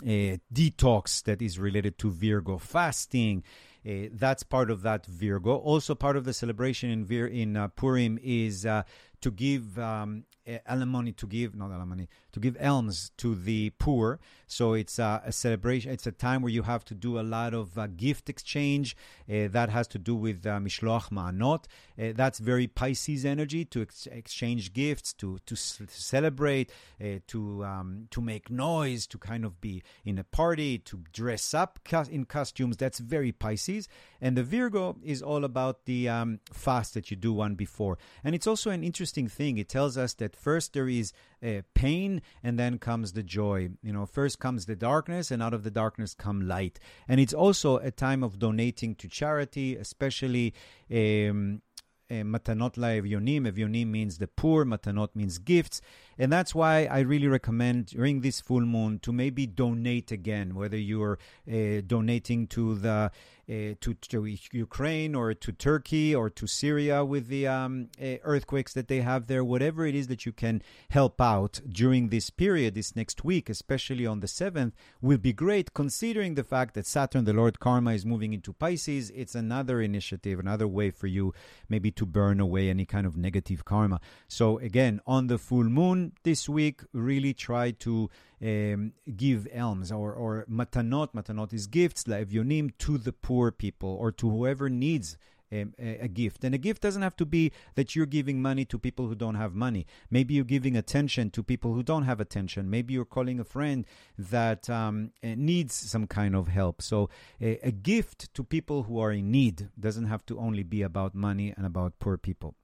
uh, 0.04 0.38
detox 0.54 1.24
that 1.24 1.42
is 1.42 1.58
related 1.58 1.98
to 1.98 2.08
Virgo, 2.08 2.56
fasting. 2.56 3.42
Uh, 3.84 4.10
that's 4.12 4.44
part 4.44 4.70
of 4.70 4.82
that 4.82 5.06
Virgo. 5.06 5.56
Also, 5.56 5.96
part 5.96 6.16
of 6.16 6.24
the 6.24 6.32
celebration 6.32 6.88
in 6.88 7.04
Vir- 7.04 7.26
in 7.26 7.56
uh, 7.56 7.66
Purim 7.66 8.16
is 8.22 8.64
uh, 8.64 8.84
to 9.20 9.30
give 9.30 9.78
um, 9.78 10.24
alimony, 10.66 11.12
to 11.12 11.26
give 11.26 11.54
not 11.54 11.72
alimony, 11.72 12.08
to 12.32 12.40
give 12.40 12.56
alms 12.60 13.10
to 13.16 13.34
the 13.34 13.70
poor. 13.78 14.20
So 14.46 14.74
it's 14.74 14.98
uh, 14.98 15.20
a 15.24 15.32
celebration. 15.32 15.90
It's 15.90 16.06
a 16.06 16.12
time 16.12 16.42
where 16.42 16.52
you 16.52 16.62
have 16.62 16.84
to 16.86 16.94
do 16.94 17.18
a 17.18 17.22
lot 17.22 17.52
of 17.54 17.76
uh, 17.76 17.88
gift 17.88 18.28
exchange. 18.28 18.96
Uh, 19.28 19.48
that 19.48 19.70
has 19.70 19.88
to 19.88 19.98
do 19.98 20.14
with 20.14 20.46
uh, 20.46 20.58
mishloach 20.58 21.10
ma'anot. 21.10 21.64
Uh, 21.98 22.12
that's 22.14 22.38
very 22.38 22.68
Pisces 22.68 23.24
energy 23.24 23.64
to 23.64 23.82
ex- 23.82 24.06
exchange 24.06 24.72
gifts, 24.72 25.12
to 25.14 25.38
to, 25.46 25.54
s- 25.54 25.80
celebrate, 25.88 26.70
uh, 27.00 27.18
to 27.26 27.64
um, 27.64 28.06
to 28.10 28.20
make 28.20 28.50
noise, 28.50 29.06
to 29.08 29.18
kind 29.18 29.44
of 29.44 29.60
be 29.60 29.82
in 30.04 30.18
a 30.18 30.24
party, 30.24 30.78
to 30.78 31.00
dress 31.12 31.54
up 31.54 31.80
in 32.10 32.24
costumes. 32.24 32.76
That's 32.76 33.00
very 33.00 33.32
Pisces. 33.32 33.88
And 34.20 34.36
the 34.36 34.44
Virgo 34.44 34.96
is 35.02 35.22
all 35.22 35.44
about 35.44 35.86
the 35.86 36.08
um, 36.08 36.40
fast 36.52 36.94
that 36.94 37.10
you 37.10 37.16
do 37.16 37.32
one 37.32 37.54
before. 37.54 37.98
And 38.22 38.34
it's 38.34 38.46
also 38.46 38.70
an 38.70 38.84
interesting 38.84 39.05
thing. 39.12 39.58
It 39.58 39.68
tells 39.68 39.96
us 39.96 40.14
that 40.14 40.34
first 40.34 40.72
there 40.72 40.88
is 40.88 41.12
uh, 41.44 41.62
pain 41.74 42.22
and 42.42 42.58
then 42.58 42.78
comes 42.78 43.12
the 43.12 43.22
joy. 43.22 43.70
You 43.82 43.92
know, 43.92 44.06
first 44.06 44.38
comes 44.38 44.66
the 44.66 44.76
darkness, 44.76 45.30
and 45.30 45.42
out 45.42 45.54
of 45.54 45.62
the 45.62 45.70
darkness 45.70 46.14
come 46.14 46.46
light. 46.46 46.78
And 47.08 47.20
it's 47.20 47.34
also 47.34 47.76
a 47.78 47.90
time 47.90 48.22
of 48.22 48.38
donating 48.38 48.94
to 48.96 49.08
charity, 49.08 49.76
especially. 49.76 50.54
Um, 50.90 51.62
uh, 52.08 52.22
matanot 52.22 52.76
la 52.76 52.88
evyonim. 52.88 53.50
Evyonim 53.50 53.88
means 53.88 54.18
the 54.18 54.28
poor. 54.28 54.64
Matanot 54.64 55.08
means 55.14 55.38
gifts. 55.38 55.80
And 56.18 56.32
that's 56.32 56.54
why 56.54 56.86
I 56.86 57.00
really 57.00 57.28
recommend 57.28 57.86
during 57.86 58.20
this 58.20 58.40
full 58.40 58.62
moon 58.62 58.98
to 59.00 59.12
maybe 59.12 59.46
donate 59.46 60.10
again, 60.10 60.54
whether 60.54 60.76
you're 60.78 61.18
uh, 61.50 61.82
donating 61.86 62.46
to 62.48 62.74
the 62.76 63.10
uh, 63.48 63.74
to, 63.80 63.94
to, 63.94 64.26
Ukraine 64.50 65.14
or 65.14 65.32
to 65.32 65.52
Turkey 65.52 66.12
or 66.12 66.28
to 66.30 66.48
Syria 66.48 67.04
with 67.04 67.28
the 67.28 67.46
um, 67.46 67.90
uh, 68.02 68.16
earthquakes 68.24 68.72
that 68.74 68.88
they 68.88 69.02
have 69.02 69.28
there, 69.28 69.44
whatever 69.44 69.86
it 69.86 69.94
is 69.94 70.08
that 70.08 70.26
you 70.26 70.32
can 70.32 70.62
help 70.90 71.20
out 71.20 71.60
during 71.68 72.08
this 72.08 72.28
period, 72.28 72.74
this 72.74 72.96
next 72.96 73.24
week, 73.24 73.48
especially 73.48 74.04
on 74.04 74.18
the 74.18 74.26
7th, 74.26 74.72
will 75.00 75.18
be 75.18 75.32
great 75.32 75.74
considering 75.74 76.34
the 76.34 76.42
fact 76.42 76.74
that 76.74 76.86
Saturn, 76.86 77.24
the 77.24 77.32
Lord 77.32 77.60
Karma, 77.60 77.92
is 77.92 78.04
moving 78.04 78.32
into 78.32 78.52
Pisces. 78.52 79.10
It's 79.10 79.36
another 79.36 79.80
initiative, 79.80 80.40
another 80.40 80.66
way 80.66 80.90
for 80.90 81.06
you 81.06 81.32
maybe 81.68 81.92
to 81.92 82.04
burn 82.04 82.40
away 82.40 82.68
any 82.68 82.84
kind 82.84 83.06
of 83.06 83.16
negative 83.16 83.64
karma. 83.64 84.00
So, 84.26 84.58
again, 84.58 85.00
on 85.06 85.28
the 85.28 85.38
full 85.38 85.64
moon 85.64 86.05
this 86.22 86.48
week, 86.48 86.82
really 86.92 87.34
try 87.34 87.70
to 87.72 88.10
um, 88.42 88.92
give 89.16 89.48
alms 89.56 89.90
or, 89.92 90.12
or 90.12 90.44
matanot. 90.50 91.12
Matanot 91.14 91.52
is 91.52 91.66
gifts, 91.66 92.04
laevyonim, 92.04 92.72
to 92.78 92.98
the 92.98 93.12
poor 93.12 93.50
people 93.50 93.90
or 94.00 94.12
to 94.12 94.28
whoever 94.28 94.68
needs 94.68 95.16
um, 95.52 95.74
a, 95.78 96.04
a, 96.04 96.08
gift. 96.08 96.44
And 96.44 96.54
a 96.54 96.58
gift 96.58 96.82
doesn't 96.82 97.02
have 97.02 97.16
to 97.16 97.26
be 97.26 97.52
that 97.74 97.94
you're 97.94 98.06
giving 98.06 98.42
money 98.42 98.64
to 98.66 98.78
people 98.78 99.06
who 99.06 99.14
don't 99.14 99.36
have 99.36 99.54
money. 99.54 99.86
Maybe 100.10 100.34
you're 100.34 100.44
giving 100.44 100.76
attention 100.76 101.30
to 101.30 101.42
people 101.42 101.74
who 101.74 101.82
don't 101.82 102.02
have 102.02 102.20
attention. 102.20 102.68
Maybe 102.68 102.94
you're 102.94 103.04
calling 103.04 103.40
a 103.40 103.44
friend 103.44 103.86
that 104.18 104.68
um, 104.68 105.12
uh, 105.22 105.28
needs 105.36 105.74
some 105.74 106.06
kind 106.06 106.34
of 106.34 106.48
help. 106.48 106.82
So 106.82 107.10
a, 107.40 107.58
a 107.62 107.70
gift 107.70 108.34
to 108.34 108.42
people 108.42 108.84
who 108.84 108.98
are 108.98 109.12
in 109.12 109.30
need 109.30 109.68
doesn't 109.78 110.06
have 110.06 110.26
to 110.26 110.38
only 110.38 110.62
be 110.62 110.82
about 110.82 111.14
money 111.14 111.54
and 111.56 111.64
about 111.64 111.98
poor 112.00 112.16
people. 112.16 112.54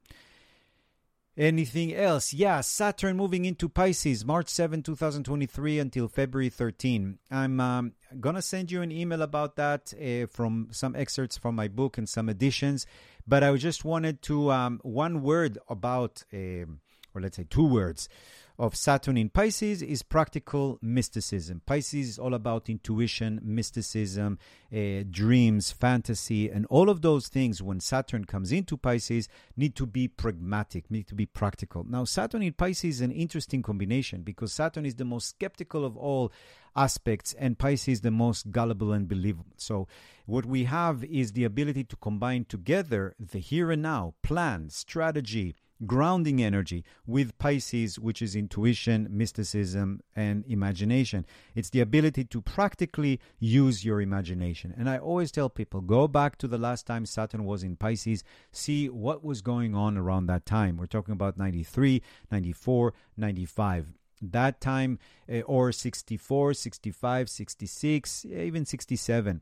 Anything 1.37 1.95
else? 1.95 2.35
Yeah, 2.35 2.61
Saturn 2.61 3.17
moving 3.17 3.47
into 3.47 3.67
Pisces, 3.67 4.23
March 4.23 4.51
7, 4.51 4.83
2023 4.83 5.79
until 5.79 6.07
February 6.07 6.51
13. 6.51 7.19
I'm 7.31 7.59
um, 7.59 7.93
going 8.21 8.35
to 8.35 8.43
send 8.43 8.71
you 8.71 8.83
an 8.83 8.93
email 8.93 9.23
about 9.23 9.57
that 9.57 9.95
uh, 9.95 10.27
from 10.27 10.69
some 10.73 10.95
excerpts 10.95 11.39
from 11.39 11.55
my 11.55 11.69
book 11.69 11.97
and 11.97 12.07
some 12.07 12.29
editions. 12.29 12.85
But 13.27 13.43
I 13.43 13.57
just 13.57 13.83
wanted 13.83 14.21
to, 14.23 14.53
um, 14.53 14.81
one 14.83 15.23
word 15.23 15.57
about, 15.71 16.23
uh, 16.35 16.67
or 17.15 17.23
let's 17.23 17.39
say 17.39 17.47
two 17.49 17.67
words 17.67 18.11
of 18.59 18.77
Saturn 18.77 19.17
in 19.17 19.29
Pisces 19.29 19.83
is 19.83 20.03
practical 20.03 20.79
mysticism. 20.83 21.63
Pisces 21.65 22.09
is 22.11 22.19
all 22.19 22.35
about 22.35 22.69
intuition, 22.69 23.41
mysticism, 23.43 24.39
uh, 24.73 25.05
dreams, 25.11 25.73
fantasy, 25.73 26.51
and 26.51 26.67
all 26.67 26.89
of 26.89 27.03
those 27.03 27.29
things. 27.29 27.63
When 27.63 27.81
Saturn 27.81 28.25
comes 28.25 28.53
into 28.53 28.77
Pisces, 28.77 29.29
need 29.57 29.75
to 29.77 29.87
be 29.87 30.09
pragmatic, 30.09 30.91
need 30.91 31.07
to 31.09 31.15
be 31.15 31.27
practical. 31.27 31.85
Now, 31.85 32.05
Saturn 32.05 32.43
in 32.43 32.53
Pisces 32.53 32.97
is 32.97 33.01
an 33.01 33.13
interesting 33.13 33.63
combination 33.63 34.23
because 34.23 34.53
Saturn 34.53 34.87
is 34.87 34.97
the 34.97 35.05
most 35.05 35.29
skeptical 35.29 35.85
of 35.85 35.97
all 35.97 36.33
aspects, 36.75 37.35
and 37.35 37.59
Pisces 37.59 38.01
the 38.01 38.11
most 38.11 38.51
gullible 38.51 38.93
and 38.93 39.09
believable. 39.09 39.53
So, 39.57 39.89
what 40.27 40.47
we 40.47 40.65
have 40.65 41.05
is 41.05 41.33
the 41.33 41.45
ability 41.45 41.85
to 41.85 41.97
combine 41.97 42.45
together 42.45 43.15
the 43.19 43.39
here 43.39 43.71
and 43.71 43.83
now, 43.83 44.15
plan, 44.23 44.71
strategy, 44.71 45.55
grounding 45.87 46.43
energy 46.43 46.85
with 47.07 47.37
Pisces, 47.39 47.99
which 47.99 48.23
is 48.23 48.37
intuition, 48.37 49.09
mysticism, 49.11 50.01
and 50.15 50.45
imagination. 50.47 51.27
It's 51.55 51.71
the 51.71 51.81
ability 51.81 52.25
to 52.25 52.41
practically 52.41 53.21
use 53.39 53.85
your 53.85 54.01
imagination. 54.01 54.75
And 54.77 54.89
I 54.89 54.99
always 54.99 55.31
tell 55.31 55.49
people 55.49 55.81
go 55.81 56.09
back 56.09 56.37
to 56.39 56.49
the 56.49 56.59
last 56.59 56.87
time 56.87 57.07
Saturn 57.07 57.45
was 57.45 57.63
in 57.63 57.77
Pisces, 57.77 58.25
see 58.51 58.89
what 58.89 59.25
was 59.25 59.43
going 59.43 59.75
on 59.75 59.97
around 59.97 60.27
that 60.27 60.47
time. 60.47 60.77
We're 60.77 60.87
talking 60.87 61.13
about 61.13 61.37
93, 61.37 62.03
94, 62.31 62.95
95 63.17 63.87
that 64.23 64.61
time 64.61 65.01
uh, 65.29 65.41
or 65.41 65.73
64 65.73 66.55
65 66.55 67.29
66 67.29 68.25
even 68.25 68.65
67 68.65 69.41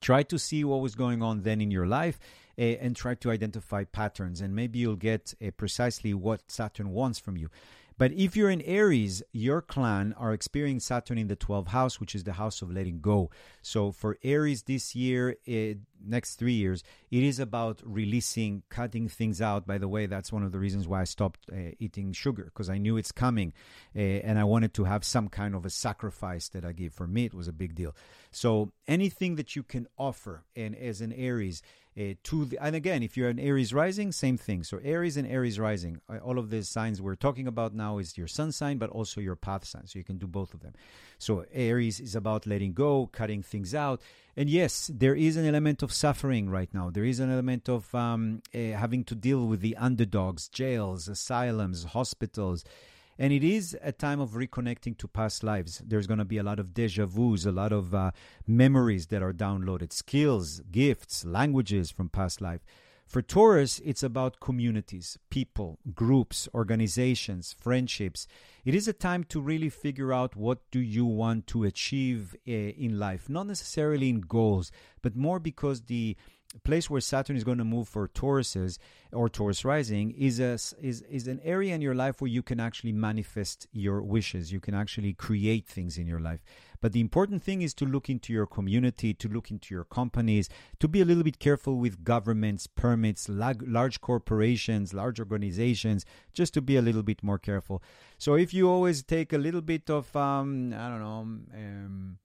try 0.00 0.22
to 0.24 0.38
see 0.38 0.64
what 0.64 0.80
was 0.80 0.96
going 0.96 1.22
on 1.22 1.42
then 1.42 1.60
in 1.60 1.70
your 1.70 1.86
life 1.86 2.18
and 2.58 2.96
try 2.96 3.14
to 3.14 3.30
identify 3.30 3.84
patterns 3.84 4.40
and 4.40 4.54
maybe 4.54 4.78
you'll 4.78 4.96
get 4.96 5.34
uh, 5.44 5.50
precisely 5.56 6.14
what 6.14 6.50
saturn 6.50 6.90
wants 6.90 7.18
from 7.18 7.36
you 7.36 7.50
but 7.98 8.12
if 8.12 8.36
you're 8.36 8.50
in 8.50 8.60
Aries, 8.62 9.22
your 9.32 9.62
clan 9.62 10.14
are 10.18 10.34
experiencing 10.34 10.80
Saturn 10.80 11.16
in 11.16 11.28
the 11.28 11.36
12th 11.36 11.68
house, 11.68 11.98
which 11.98 12.14
is 12.14 12.24
the 12.24 12.34
house 12.34 12.60
of 12.60 12.70
letting 12.70 13.00
go. 13.00 13.30
So 13.62 13.90
for 13.90 14.18
Aries 14.22 14.64
this 14.64 14.94
year, 14.94 15.36
it, 15.46 15.78
next 16.04 16.34
three 16.34 16.52
years, 16.52 16.84
it 17.10 17.22
is 17.22 17.40
about 17.40 17.80
releasing, 17.82 18.64
cutting 18.68 19.08
things 19.08 19.40
out. 19.40 19.66
By 19.66 19.78
the 19.78 19.88
way, 19.88 20.04
that's 20.04 20.30
one 20.30 20.42
of 20.42 20.52
the 20.52 20.58
reasons 20.58 20.86
why 20.86 21.00
I 21.00 21.04
stopped 21.04 21.46
uh, 21.50 21.72
eating 21.78 22.12
sugar 22.12 22.44
because 22.44 22.68
I 22.68 22.76
knew 22.76 22.98
it's 22.98 23.12
coming 23.12 23.54
uh, 23.94 24.00
and 24.00 24.38
I 24.38 24.44
wanted 24.44 24.74
to 24.74 24.84
have 24.84 25.02
some 25.02 25.28
kind 25.28 25.54
of 25.54 25.64
a 25.64 25.70
sacrifice 25.70 26.48
that 26.50 26.66
I 26.66 26.72
give. 26.72 26.92
For 26.92 27.06
me, 27.06 27.24
it 27.24 27.34
was 27.34 27.48
a 27.48 27.52
big 27.52 27.74
deal. 27.74 27.96
So 28.30 28.72
anything 28.86 29.36
that 29.36 29.56
you 29.56 29.62
can 29.62 29.86
offer, 29.96 30.44
and 30.54 30.76
as 30.76 31.00
an 31.00 31.14
Aries, 31.14 31.62
uh, 31.98 32.14
to 32.24 32.44
the, 32.44 32.58
and 32.62 32.76
again, 32.76 33.02
if 33.02 33.16
you're 33.16 33.30
an 33.30 33.38
Aries 33.38 33.72
rising, 33.72 34.12
same 34.12 34.36
thing. 34.36 34.62
So 34.64 34.78
Aries 34.84 35.16
and 35.16 35.26
Aries 35.26 35.58
rising, 35.58 36.00
uh, 36.08 36.18
all 36.18 36.38
of 36.38 36.50
these 36.50 36.68
signs 36.68 37.00
we're 37.00 37.14
talking 37.14 37.46
about 37.46 37.74
now 37.74 37.98
is 37.98 38.18
your 38.18 38.26
sun 38.26 38.52
sign, 38.52 38.76
but 38.76 38.90
also 38.90 39.20
your 39.20 39.36
path 39.36 39.64
sign. 39.64 39.86
So 39.86 39.98
you 39.98 40.04
can 40.04 40.18
do 40.18 40.26
both 40.26 40.52
of 40.52 40.60
them. 40.60 40.74
So 41.18 41.46
Aries 41.52 41.98
is 41.98 42.14
about 42.14 42.46
letting 42.46 42.74
go, 42.74 43.06
cutting 43.06 43.42
things 43.42 43.74
out. 43.74 44.02
And 44.36 44.50
yes, 44.50 44.90
there 44.92 45.14
is 45.14 45.38
an 45.38 45.46
element 45.46 45.82
of 45.82 45.92
suffering 45.92 46.50
right 46.50 46.68
now. 46.74 46.90
There 46.90 47.04
is 47.04 47.20
an 47.20 47.32
element 47.32 47.68
of 47.68 47.94
um, 47.94 48.42
uh, 48.54 48.58
having 48.58 49.02
to 49.04 49.14
deal 49.14 49.46
with 49.46 49.60
the 49.60 49.76
underdogs, 49.76 50.48
jails, 50.48 51.08
asylums, 51.08 51.84
hospitals. 51.84 52.62
And 53.18 53.32
it 53.32 53.42
is 53.42 53.76
a 53.82 53.92
time 53.92 54.20
of 54.20 54.30
reconnecting 54.30 54.98
to 54.98 55.08
past 55.08 55.42
lives. 55.42 55.82
There's 55.84 56.06
going 56.06 56.18
to 56.18 56.24
be 56.24 56.38
a 56.38 56.42
lot 56.42 56.58
of 56.58 56.74
deja 56.74 57.06
vus, 57.06 57.46
a 57.46 57.52
lot 57.52 57.72
of 57.72 57.94
uh, 57.94 58.10
memories 58.46 59.06
that 59.06 59.22
are 59.22 59.32
downloaded, 59.32 59.92
skills, 59.92 60.60
gifts, 60.70 61.24
languages 61.24 61.90
from 61.90 62.08
past 62.08 62.40
life. 62.40 62.60
For 63.06 63.22
Taurus, 63.22 63.80
it's 63.84 64.02
about 64.02 64.40
communities, 64.40 65.16
people, 65.30 65.78
groups, 65.94 66.48
organizations, 66.52 67.54
friendships. 67.60 68.26
It 68.64 68.74
is 68.74 68.88
a 68.88 68.92
time 68.92 69.22
to 69.24 69.40
really 69.40 69.68
figure 69.68 70.12
out 70.12 70.34
what 70.34 70.58
do 70.72 70.80
you 70.80 71.04
want 71.04 71.46
to 71.48 71.62
achieve 71.62 72.34
uh, 72.48 72.50
in 72.50 72.98
life, 72.98 73.28
not 73.28 73.46
necessarily 73.46 74.08
in 74.08 74.22
goals, 74.22 74.72
but 75.02 75.14
more 75.14 75.38
because 75.38 75.82
the 75.82 76.16
place 76.64 76.90
where 76.90 77.00
Saturn 77.00 77.36
is 77.36 77.44
going 77.44 77.58
to 77.58 77.64
move 77.64 77.88
for 77.88 78.08
Tauruses 78.08 78.78
or 79.12 79.28
Taurus 79.28 79.64
rising 79.64 80.10
is 80.12 80.40
a, 80.40 80.52
is 80.52 81.02
is 81.10 81.28
an 81.28 81.40
area 81.44 81.74
in 81.74 81.80
your 81.80 81.94
life 81.94 82.20
where 82.20 82.30
you 82.30 82.42
can 82.42 82.60
actually 82.60 82.92
manifest 82.92 83.66
your 83.72 84.02
wishes. 84.02 84.52
You 84.52 84.60
can 84.60 84.74
actually 84.74 85.14
create 85.14 85.66
things 85.66 85.98
in 85.98 86.06
your 86.06 86.20
life. 86.20 86.42
But 86.80 86.92
the 86.92 87.00
important 87.00 87.42
thing 87.42 87.62
is 87.62 87.74
to 87.74 87.86
look 87.86 88.10
into 88.10 88.32
your 88.32 88.46
community, 88.46 89.14
to 89.14 89.28
look 89.28 89.50
into 89.50 89.74
your 89.74 89.84
companies, 89.84 90.48
to 90.78 90.88
be 90.88 91.00
a 91.00 91.04
little 91.04 91.22
bit 91.22 91.38
careful 91.38 91.76
with 91.76 92.04
governments, 92.04 92.66
permits, 92.66 93.28
large 93.28 94.00
corporations, 94.00 94.92
large 94.92 95.18
organizations, 95.18 96.04
just 96.32 96.54
to 96.54 96.60
be 96.60 96.76
a 96.76 96.82
little 96.82 97.02
bit 97.02 97.22
more 97.22 97.38
careful. 97.38 97.82
So 98.18 98.34
if 98.34 98.52
you 98.52 98.68
always 98.68 99.02
take 99.02 99.32
a 99.32 99.38
little 99.38 99.62
bit 99.62 99.88
of, 99.90 100.14
um, 100.14 100.74
I 100.74 100.88
don't 100.88 101.00
know, 101.00 101.20
um, 101.20 102.18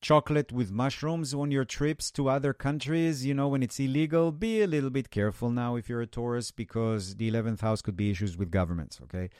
chocolate 0.00 0.52
with 0.52 0.70
mushrooms 0.70 1.34
on 1.34 1.50
your 1.50 1.64
trips 1.64 2.10
to 2.12 2.28
other 2.28 2.52
countries, 2.52 3.24
you 3.24 3.34
know, 3.34 3.48
when 3.48 3.62
it's 3.62 3.80
illegal, 3.80 4.30
be 4.32 4.62
a 4.62 4.66
little 4.66 4.90
bit 4.90 5.10
careful 5.10 5.50
now 5.50 5.76
if 5.76 5.88
you're 5.88 6.00
a 6.00 6.06
tourist 6.06 6.56
because 6.56 7.16
the 7.16 7.30
11th 7.30 7.60
house 7.60 7.82
could 7.82 7.96
be 7.96 8.10
issues 8.10 8.36
with 8.36 8.50
governments, 8.50 9.00
okay? 9.02 9.30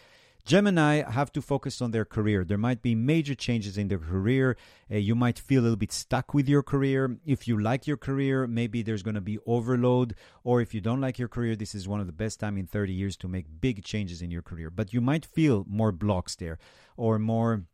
Gemini 0.44 1.02
have 1.10 1.30
to 1.32 1.42
focus 1.42 1.82
on 1.82 1.90
their 1.90 2.06
career. 2.06 2.42
There 2.42 2.56
might 2.56 2.80
be 2.80 2.94
major 2.94 3.34
changes 3.34 3.76
in 3.76 3.88
their 3.88 3.98
career. 3.98 4.56
Uh, 4.90 4.96
you 4.96 5.14
might 5.14 5.38
feel 5.38 5.60
a 5.60 5.64
little 5.64 5.76
bit 5.76 5.92
stuck 5.92 6.32
with 6.32 6.48
your 6.48 6.62
career. 6.62 7.18
If 7.26 7.46
you 7.46 7.60
like 7.60 7.86
your 7.86 7.98
career, 7.98 8.46
maybe 8.46 8.80
there's 8.80 9.02
going 9.02 9.16
to 9.16 9.20
be 9.20 9.38
overload. 9.44 10.14
Or 10.44 10.62
if 10.62 10.72
you 10.72 10.80
don't 10.80 11.02
like 11.02 11.18
your 11.18 11.28
career, 11.28 11.54
this 11.54 11.74
is 11.74 11.86
one 11.86 12.00
of 12.00 12.06
the 12.06 12.14
best 12.14 12.40
time 12.40 12.56
in 12.56 12.66
30 12.66 12.94
years 12.94 13.14
to 13.18 13.28
make 13.28 13.60
big 13.60 13.84
changes 13.84 14.22
in 14.22 14.30
your 14.30 14.40
career. 14.40 14.70
But 14.70 14.94
you 14.94 15.02
might 15.02 15.26
feel 15.26 15.66
more 15.68 15.92
blocks 15.92 16.34
there 16.34 16.58
or 16.96 17.18
more 17.18 17.64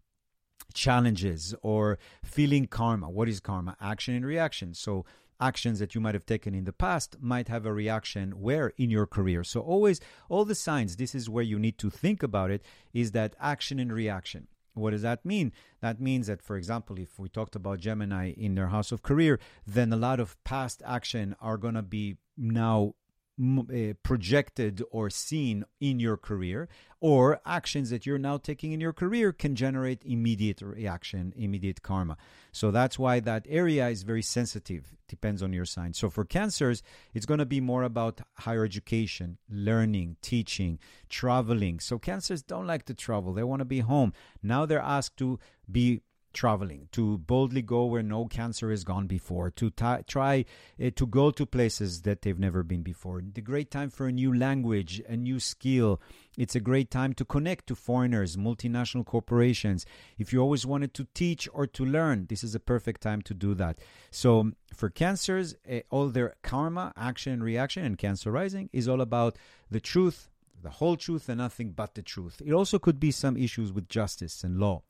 challenges 0.72 1.54
or 1.62 1.98
feeling 2.24 2.66
karma. 2.66 3.10
What 3.10 3.28
is 3.28 3.40
karma? 3.40 3.76
Action 3.80 4.14
and 4.14 4.24
reaction. 4.24 4.74
So 4.74 5.04
actions 5.40 5.78
that 5.78 5.94
you 5.94 6.00
might 6.00 6.14
have 6.14 6.26
taken 6.26 6.54
in 6.54 6.64
the 6.64 6.72
past 6.72 7.16
might 7.20 7.48
have 7.48 7.66
a 7.66 7.72
reaction 7.72 8.40
where 8.40 8.72
in 8.78 8.90
your 8.90 9.06
career. 9.06 9.44
So 9.44 9.60
always 9.60 10.00
all 10.28 10.44
the 10.44 10.54
signs, 10.54 10.96
this 10.96 11.14
is 11.14 11.28
where 11.28 11.44
you 11.44 11.58
need 11.58 11.78
to 11.78 11.90
think 11.90 12.22
about 12.22 12.50
it, 12.50 12.62
is 12.92 13.12
that 13.12 13.36
action 13.40 13.78
and 13.78 13.92
reaction. 13.92 14.46
What 14.74 14.90
does 14.90 15.02
that 15.02 15.24
mean? 15.24 15.52
That 15.80 16.00
means 16.00 16.26
that, 16.26 16.42
for 16.42 16.56
example, 16.56 16.98
if 16.98 17.18
we 17.18 17.28
talked 17.28 17.54
about 17.54 17.78
Gemini 17.78 18.32
in 18.36 18.56
their 18.56 18.68
house 18.68 18.90
of 18.90 19.02
career, 19.02 19.38
then 19.66 19.92
a 19.92 19.96
lot 19.96 20.18
of 20.18 20.42
past 20.44 20.82
action 20.84 21.36
are 21.40 21.56
going 21.56 21.74
to 21.74 21.82
be 21.82 22.16
now 22.36 22.94
uh, 23.40 23.94
projected 24.02 24.82
or 24.90 25.10
seen 25.10 25.64
in 25.80 25.98
your 25.98 26.16
career, 26.16 26.68
or 27.00 27.40
actions 27.44 27.90
that 27.90 28.06
you're 28.06 28.18
now 28.18 28.36
taking 28.36 28.72
in 28.72 28.80
your 28.80 28.92
career 28.92 29.32
can 29.32 29.56
generate 29.56 30.02
immediate 30.04 30.62
reaction, 30.62 31.32
immediate 31.36 31.82
karma. 31.82 32.16
So 32.52 32.70
that's 32.70 32.98
why 32.98 33.20
that 33.20 33.46
area 33.48 33.88
is 33.88 34.04
very 34.04 34.22
sensitive, 34.22 34.94
depends 35.08 35.42
on 35.42 35.52
your 35.52 35.64
sign. 35.64 35.94
So 35.94 36.10
for 36.10 36.24
cancers, 36.24 36.82
it's 37.12 37.26
going 37.26 37.38
to 37.38 37.46
be 37.46 37.60
more 37.60 37.82
about 37.82 38.20
higher 38.34 38.64
education, 38.64 39.38
learning, 39.50 40.16
teaching, 40.22 40.78
traveling. 41.08 41.80
So 41.80 41.98
cancers 41.98 42.42
don't 42.42 42.66
like 42.66 42.84
to 42.86 42.94
travel, 42.94 43.32
they 43.32 43.42
want 43.42 43.60
to 43.60 43.66
be 43.66 43.80
home. 43.80 44.12
Now 44.42 44.64
they're 44.64 44.78
asked 44.80 45.16
to 45.18 45.38
be 45.70 46.02
traveling, 46.34 46.88
to 46.92 47.18
boldly 47.18 47.62
go 47.62 47.86
where 47.86 48.02
no 48.02 48.26
cancer 48.26 48.70
has 48.70 48.84
gone 48.84 49.06
before, 49.06 49.50
to 49.50 49.70
t- 49.70 50.02
try 50.06 50.44
uh, 50.82 50.90
to 50.94 51.06
go 51.06 51.30
to 51.30 51.46
places 51.46 52.02
that 52.02 52.22
they've 52.22 52.38
never 52.38 52.62
been 52.62 52.82
before. 52.82 53.22
The 53.22 53.40
great 53.40 53.70
time 53.70 53.90
for 53.90 54.06
a 54.06 54.12
new 54.12 54.36
language, 54.36 55.02
a 55.08 55.16
new 55.16 55.40
skill. 55.40 56.00
It's 56.36 56.56
a 56.56 56.60
great 56.60 56.90
time 56.90 57.12
to 57.14 57.24
connect 57.24 57.68
to 57.68 57.74
foreigners, 57.74 58.36
multinational 58.36 59.06
corporations. 59.06 59.86
If 60.18 60.32
you 60.32 60.40
always 60.40 60.66
wanted 60.66 60.92
to 60.94 61.06
teach 61.14 61.48
or 61.52 61.66
to 61.68 61.84
learn, 61.84 62.26
this 62.28 62.44
is 62.44 62.54
a 62.54 62.60
perfect 62.60 63.00
time 63.00 63.22
to 63.22 63.34
do 63.34 63.54
that. 63.54 63.78
So, 64.10 64.52
for 64.74 64.90
cancers, 64.90 65.54
uh, 65.70 65.80
all 65.90 66.08
their 66.08 66.34
karma, 66.42 66.92
action, 66.96 67.42
reaction, 67.42 67.84
and 67.84 67.96
Cancer 68.04 68.30
rising 68.30 68.68
is 68.70 68.86
all 68.86 69.00
about 69.00 69.38
the 69.70 69.80
truth, 69.80 70.28
the 70.62 70.68
whole 70.68 70.96
truth, 70.96 71.28
and 71.28 71.38
nothing 71.38 71.70
but 71.70 71.94
the 71.94 72.02
truth. 72.02 72.42
It 72.44 72.52
also 72.52 72.78
could 72.78 73.00
be 73.00 73.10
some 73.10 73.36
issues 73.36 73.72
with 73.72 73.88
justice 73.88 74.44
and 74.44 74.58
law. 74.58 74.82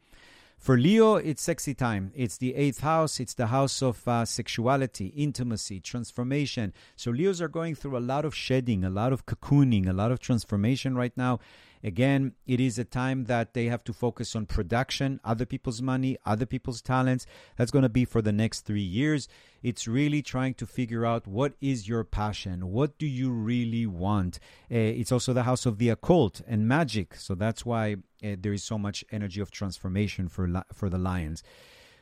For 0.64 0.78
Leo, 0.78 1.16
it's 1.16 1.42
sexy 1.42 1.74
time. 1.74 2.10
It's 2.14 2.38
the 2.38 2.54
eighth 2.54 2.80
house. 2.80 3.20
It's 3.20 3.34
the 3.34 3.48
house 3.48 3.82
of 3.82 4.08
uh, 4.08 4.24
sexuality, 4.24 5.08
intimacy, 5.08 5.78
transformation. 5.78 6.72
So 6.96 7.10
Leos 7.10 7.42
are 7.42 7.48
going 7.48 7.74
through 7.74 7.98
a 7.98 8.00
lot 8.00 8.24
of 8.24 8.34
shedding, 8.34 8.82
a 8.82 8.88
lot 8.88 9.12
of 9.12 9.26
cocooning, 9.26 9.86
a 9.86 9.92
lot 9.92 10.10
of 10.10 10.20
transformation 10.20 10.96
right 10.96 11.12
now. 11.18 11.38
Again, 11.84 12.32
it 12.46 12.60
is 12.60 12.78
a 12.78 12.84
time 12.84 13.24
that 13.24 13.52
they 13.52 13.66
have 13.66 13.84
to 13.84 13.92
focus 13.92 14.34
on 14.34 14.46
production, 14.46 15.20
other 15.22 15.44
people's 15.44 15.82
money, 15.82 16.16
other 16.24 16.46
people's 16.46 16.80
talents. 16.80 17.26
That's 17.58 17.70
going 17.70 17.82
to 17.82 17.90
be 17.90 18.06
for 18.06 18.22
the 18.22 18.32
next 18.32 18.62
three 18.62 18.80
years. 18.80 19.28
It's 19.62 19.86
really 19.86 20.22
trying 20.22 20.54
to 20.54 20.66
figure 20.66 21.04
out 21.04 21.26
what 21.26 21.52
is 21.60 21.86
your 21.86 22.02
passion? 22.02 22.72
What 22.72 22.96
do 22.96 23.06
you 23.06 23.30
really 23.30 23.84
want? 23.84 24.38
Uh, 24.70 24.76
it's 24.76 25.12
also 25.12 25.34
the 25.34 25.42
house 25.42 25.66
of 25.66 25.76
the 25.76 25.90
occult 25.90 26.40
and 26.46 26.66
magic. 26.66 27.16
So 27.16 27.34
that's 27.34 27.66
why 27.66 27.96
uh, 28.24 28.36
there 28.38 28.54
is 28.54 28.64
so 28.64 28.78
much 28.78 29.04
energy 29.12 29.42
of 29.42 29.50
transformation 29.50 30.28
for, 30.28 30.64
for 30.72 30.88
the 30.88 30.98
lions. 30.98 31.42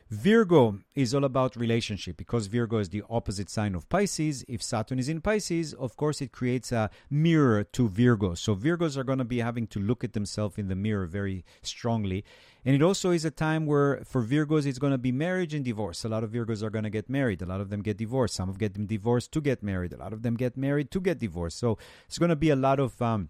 Virgo 0.09 0.79
is 0.95 1.13
all 1.15 1.23
about 1.23 1.55
relationship 1.55 2.17
because 2.17 2.47
Virgo 2.47 2.77
is 2.77 2.89
the 2.89 3.03
opposite 3.09 3.49
sign 3.49 3.75
of 3.75 3.89
Pisces. 3.89 4.43
If 4.47 4.61
Saturn 4.61 4.99
is 4.99 5.09
in 5.09 5.21
Pisces, 5.21 5.73
of 5.73 5.95
course, 5.97 6.21
it 6.21 6.31
creates 6.31 6.71
a 6.71 6.89
mirror 7.09 7.63
to 7.63 7.87
Virgo. 7.87 8.35
So 8.35 8.55
Virgos 8.55 8.97
are 8.97 9.03
going 9.03 9.17
to 9.17 9.25
be 9.25 9.39
having 9.39 9.67
to 9.67 9.79
look 9.79 10.03
at 10.03 10.13
themselves 10.13 10.57
in 10.57 10.67
the 10.67 10.75
mirror 10.75 11.05
very 11.05 11.43
strongly. 11.61 12.23
And 12.65 12.75
it 12.75 12.81
also 12.81 13.11
is 13.11 13.25
a 13.25 13.31
time 13.31 13.65
where 13.65 14.03
for 14.05 14.23
Virgos, 14.23 14.65
it's 14.65 14.79
going 14.79 14.91
to 14.91 14.97
be 14.97 15.11
marriage 15.11 15.53
and 15.53 15.65
divorce. 15.65 16.05
A 16.05 16.09
lot 16.09 16.23
of 16.23 16.31
Virgos 16.31 16.63
are 16.63 16.69
going 16.69 16.85
to 16.85 16.89
get 16.89 17.09
married. 17.09 17.41
A 17.41 17.45
lot 17.45 17.59
of 17.59 17.69
them 17.69 17.81
get 17.81 17.97
divorced. 17.97 18.35
Some 18.35 18.49
of 18.49 18.59
them 18.59 18.71
get 18.71 18.87
divorced 18.87 19.31
to 19.33 19.41
get 19.41 19.63
married. 19.63 19.93
A 19.93 19.97
lot 19.97 20.13
of 20.13 20.21
them 20.21 20.35
get 20.35 20.55
married 20.55 20.91
to 20.91 21.01
get 21.01 21.19
divorced. 21.19 21.57
So 21.57 21.77
it's 22.07 22.17
going 22.17 22.29
to 22.29 22.35
be 22.35 22.49
a 22.49 22.55
lot 22.55 22.79
of. 22.79 23.01
Um, 23.01 23.29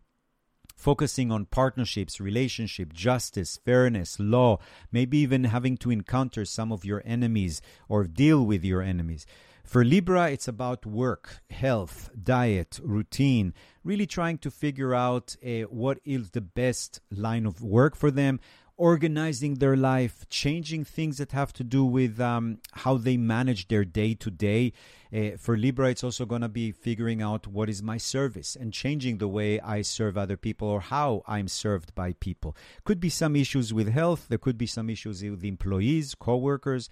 focusing 0.76 1.32
on 1.32 1.46
partnerships, 1.46 2.20
relationship, 2.20 2.94
justice, 2.94 3.60
fairness, 3.64 4.20
law, 4.20 4.58
maybe 4.92 5.18
even 5.18 5.46
having 5.46 5.78
to 5.78 5.92
encounter 5.92 6.46
some 6.46 6.72
of 6.72 6.86
your 6.86 7.02
enemies 7.06 7.62
or 7.88 8.04
deal 8.06 8.46
with 8.46 8.64
your 8.64 8.82
enemies. 8.82 9.26
For 9.64 9.86
Libra, 9.86 10.30
it's 10.30 10.48
about 10.48 10.86
work, 10.86 11.42
health, 11.50 12.10
diet, 12.22 12.80
routine, 12.84 13.54
really 13.84 14.06
trying 14.06 14.38
to 14.40 14.52
figure 14.52 14.94
out 14.94 15.38
uh, 15.44 15.62
what 15.70 16.00
is 16.04 16.32
the 16.32 16.42
best 16.42 17.00
line 17.10 17.46
of 17.46 17.64
work 17.64 17.96
for 17.96 18.12
them, 18.12 18.42
organizing 18.78 19.56
their 19.56 19.76
life, 19.76 20.26
changing 20.30 20.84
things 20.84 21.18
that 21.18 21.32
have 21.32 21.54
to 21.54 21.64
do 21.64 21.86
with 21.86 22.20
um, 22.20 22.60
how 22.72 22.98
they 22.98 23.18
manage 23.18 23.68
their 23.68 23.86
day 23.86 24.14
to 24.16 24.32
day. 24.32 24.74
For 25.38 25.56
Libra, 25.56 25.90
it's 25.90 26.04
also 26.04 26.26
going 26.26 26.42
to 26.42 26.50
be 26.50 26.72
figuring 26.72 27.22
out 27.22 27.46
what 27.46 27.70
is 27.70 27.84
my 27.84 27.98
service 27.98 28.56
and 28.56 28.74
changing 28.74 29.20
the 29.20 29.28
way 29.28 29.60
I 29.60 29.84
serve 29.84 30.18
other 30.18 30.38
people 30.38 30.68
or 30.68 30.82
how 30.82 31.22
I'm 31.28 31.48
served 31.48 31.94
by 31.94 32.14
people. 32.14 32.58
Could 32.84 33.00
be 33.00 33.10
some 33.10 33.36
issues 33.36 33.72
with 33.72 33.90
health, 33.90 34.26
there 34.30 34.40
could 34.40 34.58
be 34.58 34.66
some 34.66 34.90
issues 34.90 35.24
with 35.24 35.44
employees, 35.44 36.16
co 36.16 36.38
workers. 36.38 36.90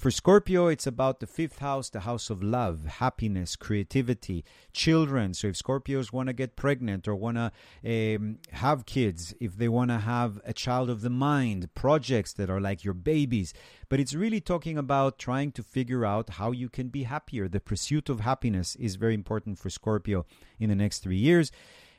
For 0.00 0.10
Scorpio, 0.10 0.68
it's 0.68 0.86
about 0.86 1.20
the 1.20 1.26
fifth 1.26 1.58
house, 1.58 1.90
the 1.90 2.00
house 2.00 2.30
of 2.30 2.42
love, 2.42 2.86
happiness, 2.86 3.54
creativity, 3.54 4.46
children. 4.72 5.34
So 5.34 5.48
if 5.48 5.56
Scorpios 5.56 6.10
want 6.10 6.28
to 6.28 6.32
get 6.32 6.56
pregnant 6.56 7.06
or 7.06 7.14
want 7.14 7.36
to 7.36 8.16
um, 8.16 8.38
have 8.52 8.86
kids, 8.86 9.34
if 9.40 9.58
they 9.58 9.68
want 9.68 9.90
to 9.90 9.98
have 9.98 10.40
a 10.46 10.54
child 10.54 10.88
of 10.88 11.02
the 11.02 11.10
mind, 11.10 11.74
projects 11.74 12.32
that 12.32 12.48
are 12.48 12.62
like 12.62 12.82
your 12.82 12.94
babies. 12.94 13.52
But 13.90 14.00
it's 14.00 14.14
really 14.14 14.40
talking 14.40 14.78
about 14.78 15.18
trying 15.18 15.52
to 15.52 15.62
figure 15.62 16.06
out 16.06 16.30
how 16.30 16.50
you 16.50 16.70
can 16.70 16.88
be 16.88 17.02
happier. 17.02 17.46
The 17.46 17.60
pursuit 17.60 18.08
of 18.08 18.20
happiness 18.20 18.76
is 18.76 18.96
very 18.96 19.12
important 19.12 19.58
for 19.58 19.68
Scorpio 19.68 20.24
in 20.58 20.70
the 20.70 20.76
next 20.76 21.00
three 21.00 21.18
years. 21.18 21.52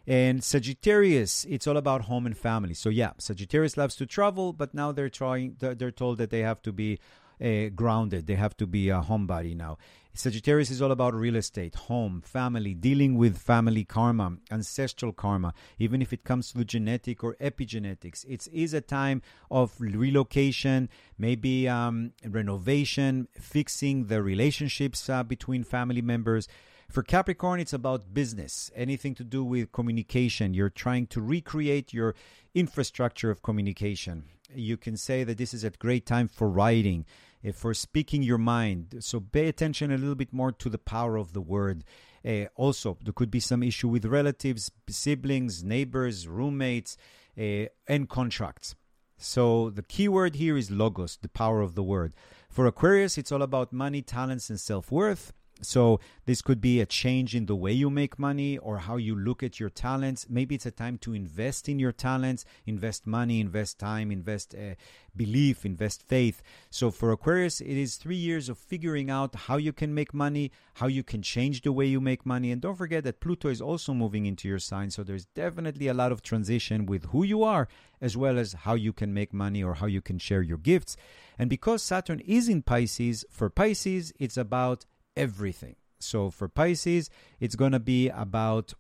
And 0.08 0.44
Sagittarius, 0.44 1.46
it's 1.48 1.68
all 1.68 1.78
about 1.78 2.06
home 2.06 2.26
and 2.26 2.36
family. 2.36 2.74
So 2.74 2.90
yeah, 2.90 3.12
Sagittarius 3.20 3.78
loves 3.78 3.96
to 3.98 4.08
travel, 4.08 4.54
but 4.54 4.74
now 4.74 4.92
they're 4.92 5.10
trying. 5.10 5.58
They're 5.60 5.92
told 5.92 6.18
that 6.18 6.32
they 6.32 6.40
have 6.40 6.64
to 6.64 6.72
be 6.72 7.00
uh, 7.42 7.70
grounded. 7.70 8.28
They 8.28 8.36
have 8.36 8.56
to 8.58 8.68
be 8.68 8.90
a 8.90 9.02
homebody 9.02 9.56
now. 9.56 9.78
Sagittarius 10.14 10.70
is 10.70 10.82
all 10.82 10.92
about 10.92 11.14
real 11.14 11.38
estate, 11.38 11.74
home, 11.74 12.22
family, 12.22 12.74
dealing 12.74 13.16
with 13.16 13.38
family 13.38 13.86
karma, 13.86 14.34
ancestral 14.52 15.14
karma, 15.14 15.54
even 15.80 16.02
if 16.02 16.12
it 16.12 16.26
comes 16.26 16.52
to 16.52 16.66
genetic 16.66 17.24
or 17.24 17.36
epigenetics. 17.36 18.26
It 18.28 18.46
is 18.52 18.74
a 18.74 18.82
time 18.82 19.22
of 19.50 19.74
relocation, 19.80 20.90
maybe 21.18 21.70
um, 21.70 22.12
renovation, 22.28 23.30
fixing 23.40 24.08
the 24.08 24.22
relationships 24.22 25.10
uh, 25.10 25.24
between 25.24 25.64
family 25.64 26.02
members. 26.02 26.50
For 26.90 27.04
Capricorn, 27.04 27.62
it's 27.62 27.72
about 27.72 28.14
business, 28.14 28.70
anything 28.76 29.16
to 29.16 29.24
do 29.24 29.46
with 29.46 29.72
communication. 29.72 30.54
You're 30.54 30.70
trying 30.70 31.08
to 31.08 31.22
recreate 31.22 31.94
your 31.94 32.16
infrastructure 32.54 33.32
of 33.32 33.42
communication. 33.42 34.26
You 34.54 34.76
can 34.76 34.98
say 34.98 35.24
that 35.24 35.38
this 35.38 35.54
is 35.54 35.64
a 35.64 35.70
great 35.70 36.06
time 36.06 36.28
for 36.28 36.50
writing 36.50 37.06
for 37.54 37.74
speaking 37.74 38.24
your 38.24 38.38
mind. 38.38 38.96
So 39.00 39.20
pay 39.20 39.48
attention 39.48 39.92
a 39.92 39.98
little 39.98 40.16
bit 40.16 40.32
more 40.34 40.52
to 40.52 40.70
the 40.70 40.78
power 40.78 41.18
of 41.18 41.34
the 41.34 41.42
word. 41.42 41.84
Uh, 42.26 42.46
also, 42.56 42.98
there 43.04 43.14
could 43.14 43.32
be 43.32 43.40
some 43.40 43.64
issue 43.64 43.88
with 43.88 44.06
relatives, 44.06 44.72
siblings, 44.88 45.64
neighbors, 45.64 46.28
roommates, 46.28 46.98
uh, 47.38 47.66
and 47.88 48.08
contracts. 48.08 48.76
So 49.18 49.70
the 49.70 49.84
key 49.84 50.08
word 50.08 50.36
here 50.36 50.58
is 50.58 50.72
logos, 50.72 51.18
the 51.22 51.30
power 51.30 51.62
of 51.62 51.76
the 51.76 51.84
word. 51.84 52.14
For 52.50 52.66
Aquarius, 52.66 53.18
it's 53.18 53.32
all 53.32 53.42
about 53.42 53.72
money, 53.72 54.02
talents, 54.02 54.50
and 54.50 54.60
self 54.60 54.92
worth. 54.92 55.32
So 55.62 56.00
this 56.26 56.42
could 56.42 56.62
be 56.62 56.80
a 56.80 56.86
change 56.86 57.36
in 57.36 57.46
the 57.46 57.56
way 57.56 57.72
you 57.72 57.90
make 57.90 58.18
money 58.18 58.58
or 58.58 58.80
how 58.80 58.98
you 58.98 59.16
look 59.16 59.44
at 59.44 59.60
your 59.60 59.70
talents. 59.70 60.28
Maybe 60.30 60.56
it's 60.56 60.66
a 60.66 60.72
time 60.72 60.98
to 61.00 61.14
invest 61.14 61.70
in 61.70 61.80
your 61.80 61.92
talents, 61.92 62.46
invest 62.66 63.08
money, 63.08 63.40
invest 63.40 63.80
time, 63.80 64.12
invest 64.12 64.56
uh, 64.56 64.76
belief, 65.16 65.66
invest 65.66 66.04
faith. 66.04 66.42
So 66.70 66.92
for 66.92 67.12
Aquarius, 67.12 67.62
it 67.62 67.78
is 67.78 67.96
three 67.96 68.16
years 68.16 68.50
of 68.50 68.58
figuring 68.58 69.10
out 69.10 69.36
how 69.36 69.58
you 69.58 69.74
can 69.74 69.94
make 69.94 70.14
money, 70.14 70.52
how 70.76 70.88
you 70.88 71.04
can 71.04 71.22
change 71.22 71.62
the 71.62 71.72
way 71.72 71.86
you 71.86 72.02
make 72.02 72.26
money. 72.26 72.52
And 72.52 72.62
don't 72.62 72.76
forget 72.76 73.04
that 73.04 73.20
Pluto 73.20 73.50
is 73.50 73.62
also 73.62 73.94
moving 73.94 74.26
into 74.26 74.48
your 74.48 74.60
sign. 74.60 74.90
So 74.90 75.04
there's 75.04 75.26
definitely 75.26 75.88
a 75.88 75.94
lot 75.94 76.12
of 76.12 76.22
transition 76.22 76.86
with 76.86 77.06
who 77.06 77.24
you 77.24 77.44
are 77.44 77.68
as 78.02 78.18
well 78.18 78.40
as 78.40 78.54
how 78.54 78.74
you 78.74 78.92
can 78.92 79.14
make 79.14 79.34
money 79.34 79.64
or 79.64 79.76
how 79.76 79.86
you 79.86 80.02
can 80.02 80.18
share 80.18 80.42
your 80.42 80.58
gifts. 80.58 80.98
And 81.38 81.50
because 81.50 81.84
Saturn 81.84 82.20
is 82.22 82.50
in 82.50 82.62
Pisces, 82.64 83.26
for 83.30 83.50
Pisces, 83.50 84.12
it's 84.20 84.38
about 84.38 84.86
everything. 85.16 85.76
So 86.00 86.30
for 86.30 86.48
Pisces, 86.48 87.10
it's 87.40 87.56
going 87.56 87.72
to 87.74 87.80
be 87.80 88.10
about 88.10 88.74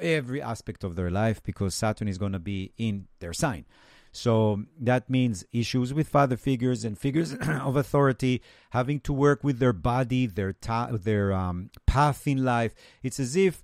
every 0.00 0.42
aspect 0.42 0.84
of 0.84 0.96
their 0.96 1.10
life 1.10 1.42
because 1.42 1.74
Saturn 1.74 2.08
is 2.08 2.18
going 2.18 2.32
to 2.32 2.38
be 2.38 2.72
in 2.76 3.06
their 3.20 3.32
sign. 3.32 3.64
So 4.12 4.64
that 4.80 5.10
means 5.10 5.44
issues 5.52 5.92
with 5.92 6.08
father 6.08 6.36
figures 6.36 6.84
and 6.84 6.96
figures 6.96 7.32
of 7.48 7.76
authority, 7.76 8.42
having 8.70 9.00
to 9.00 9.12
work 9.12 9.42
with 9.42 9.58
their 9.58 9.72
body, 9.72 10.26
their 10.26 10.52
ta- 10.52 10.90
their 10.92 11.32
um, 11.32 11.70
path 11.86 12.26
in 12.28 12.44
life. 12.44 12.74
It's 13.02 13.18
as 13.18 13.34
if 13.34 13.62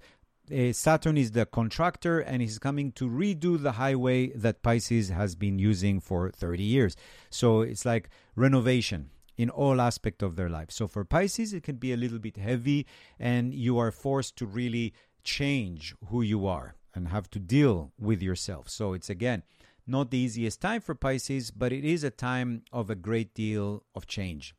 uh, 0.53 0.73
Saturn 0.73 1.17
is 1.17 1.31
the 1.31 1.47
contractor 1.47 2.19
and 2.19 2.43
he's 2.43 2.59
coming 2.59 2.91
to 2.93 3.09
redo 3.09 3.63
the 3.63 3.73
highway 3.73 4.29
that 4.31 4.63
Pisces 4.63 5.11
has 5.11 5.37
been 5.37 5.61
using 5.61 6.01
for 6.01 6.31
30 6.31 6.65
years. 6.65 6.97
So 7.31 7.61
it's 7.61 7.85
like 7.85 8.11
renovation 8.35 9.11
in 9.41 9.49
all 9.49 9.81
aspect 9.81 10.23
of 10.23 10.37
their 10.37 10.51
life. 10.51 10.71
So 10.71 10.87
for 10.87 11.03
Pisces, 11.03 11.55
it 11.55 11.63
can 11.63 11.77
be 11.77 11.95
a 11.95 11.97
little 11.97 12.19
bit 12.19 12.37
heavy, 12.37 12.87
and 13.19 13.55
you 13.55 13.79
are 13.79 13.91
forced 13.91 14.37
to 14.37 14.45
really 14.45 14.93
change 15.25 15.95
who 16.09 16.21
you 16.21 16.47
are 16.47 16.75
and 16.95 17.09
have 17.09 17.31
to 17.31 17.39
deal 17.39 17.91
with 17.99 18.21
yourself. 18.21 18.69
So 18.69 18.93
it's 18.93 19.09
again 19.09 19.43
not 19.87 20.11
the 20.11 20.19
easiest 20.19 20.61
time 20.61 20.83
for 20.83 20.95
Pisces, 20.95 21.51
but 21.51 21.73
it 21.73 21.87
is 21.87 22.05
a 22.05 22.11
time 22.11 22.65
of 22.71 22.91
a 22.91 22.95
great 22.95 23.33
deal 23.33 23.83
of 23.95 24.07
change. 24.07 24.55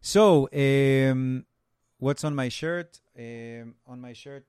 So, 0.00 0.48
um, 0.66 1.44
what's 1.98 2.24
on 2.24 2.34
my 2.34 2.48
shirt? 2.48 3.00
Um, 3.16 3.74
on 3.86 4.00
my 4.00 4.14
shirt, 4.14 4.46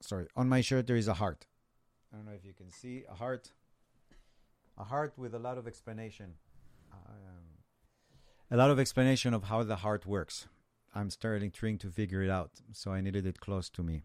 sorry, 0.00 0.26
on 0.34 0.48
my 0.48 0.62
shirt 0.62 0.88
there 0.88 0.96
is 0.96 1.06
a 1.06 1.14
heart. 1.14 1.46
I 2.12 2.16
don't 2.16 2.26
know 2.26 2.32
if 2.40 2.44
you 2.44 2.54
can 2.54 2.70
see 2.72 3.04
a 3.08 3.14
heart. 3.14 3.52
A 4.76 4.84
heart 4.84 5.12
with 5.16 5.32
a 5.34 5.38
lot 5.38 5.58
of 5.58 5.66
explanation. 5.66 6.34
Um, 6.92 7.47
a 8.50 8.56
lot 8.56 8.70
of 8.70 8.78
explanation 8.78 9.34
of 9.34 9.44
how 9.44 9.62
the 9.62 9.76
heart 9.76 10.06
works. 10.06 10.46
I'm 10.94 11.10
starting 11.10 11.50
trying 11.50 11.78
to 11.78 11.90
figure 11.90 12.22
it 12.22 12.30
out, 12.30 12.50
so 12.72 12.92
I 12.92 13.00
needed 13.00 13.26
it 13.26 13.40
close 13.40 13.68
to 13.70 13.82
me. 13.82 14.02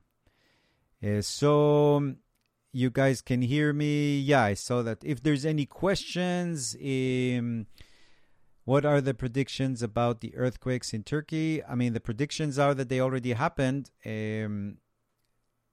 Uh, 1.04 1.22
so 1.22 1.96
um, 1.96 2.18
you 2.72 2.90
guys 2.90 3.22
can 3.22 3.42
hear 3.42 3.74
me. 3.74 4.20
Yeah, 4.20 4.44
I 4.44 4.54
saw 4.54 4.82
that. 4.82 5.00
If 5.04 5.24
there's 5.24 5.46
any 5.46 5.66
questions, 5.66 6.76
um, 6.76 7.68
what 8.66 8.86
are 8.86 9.02
the 9.02 9.14
predictions 9.14 9.82
about 9.82 10.22
the 10.22 10.36
earthquakes 10.36 10.94
in 10.94 11.04
Turkey? 11.04 11.64
I 11.64 11.76
mean, 11.76 11.94
the 11.94 12.00
predictions 12.00 12.60
are 12.60 12.74
that 12.74 12.90
they 12.90 13.00
already 13.00 13.34
happened. 13.34 13.92
Um, 14.06 14.78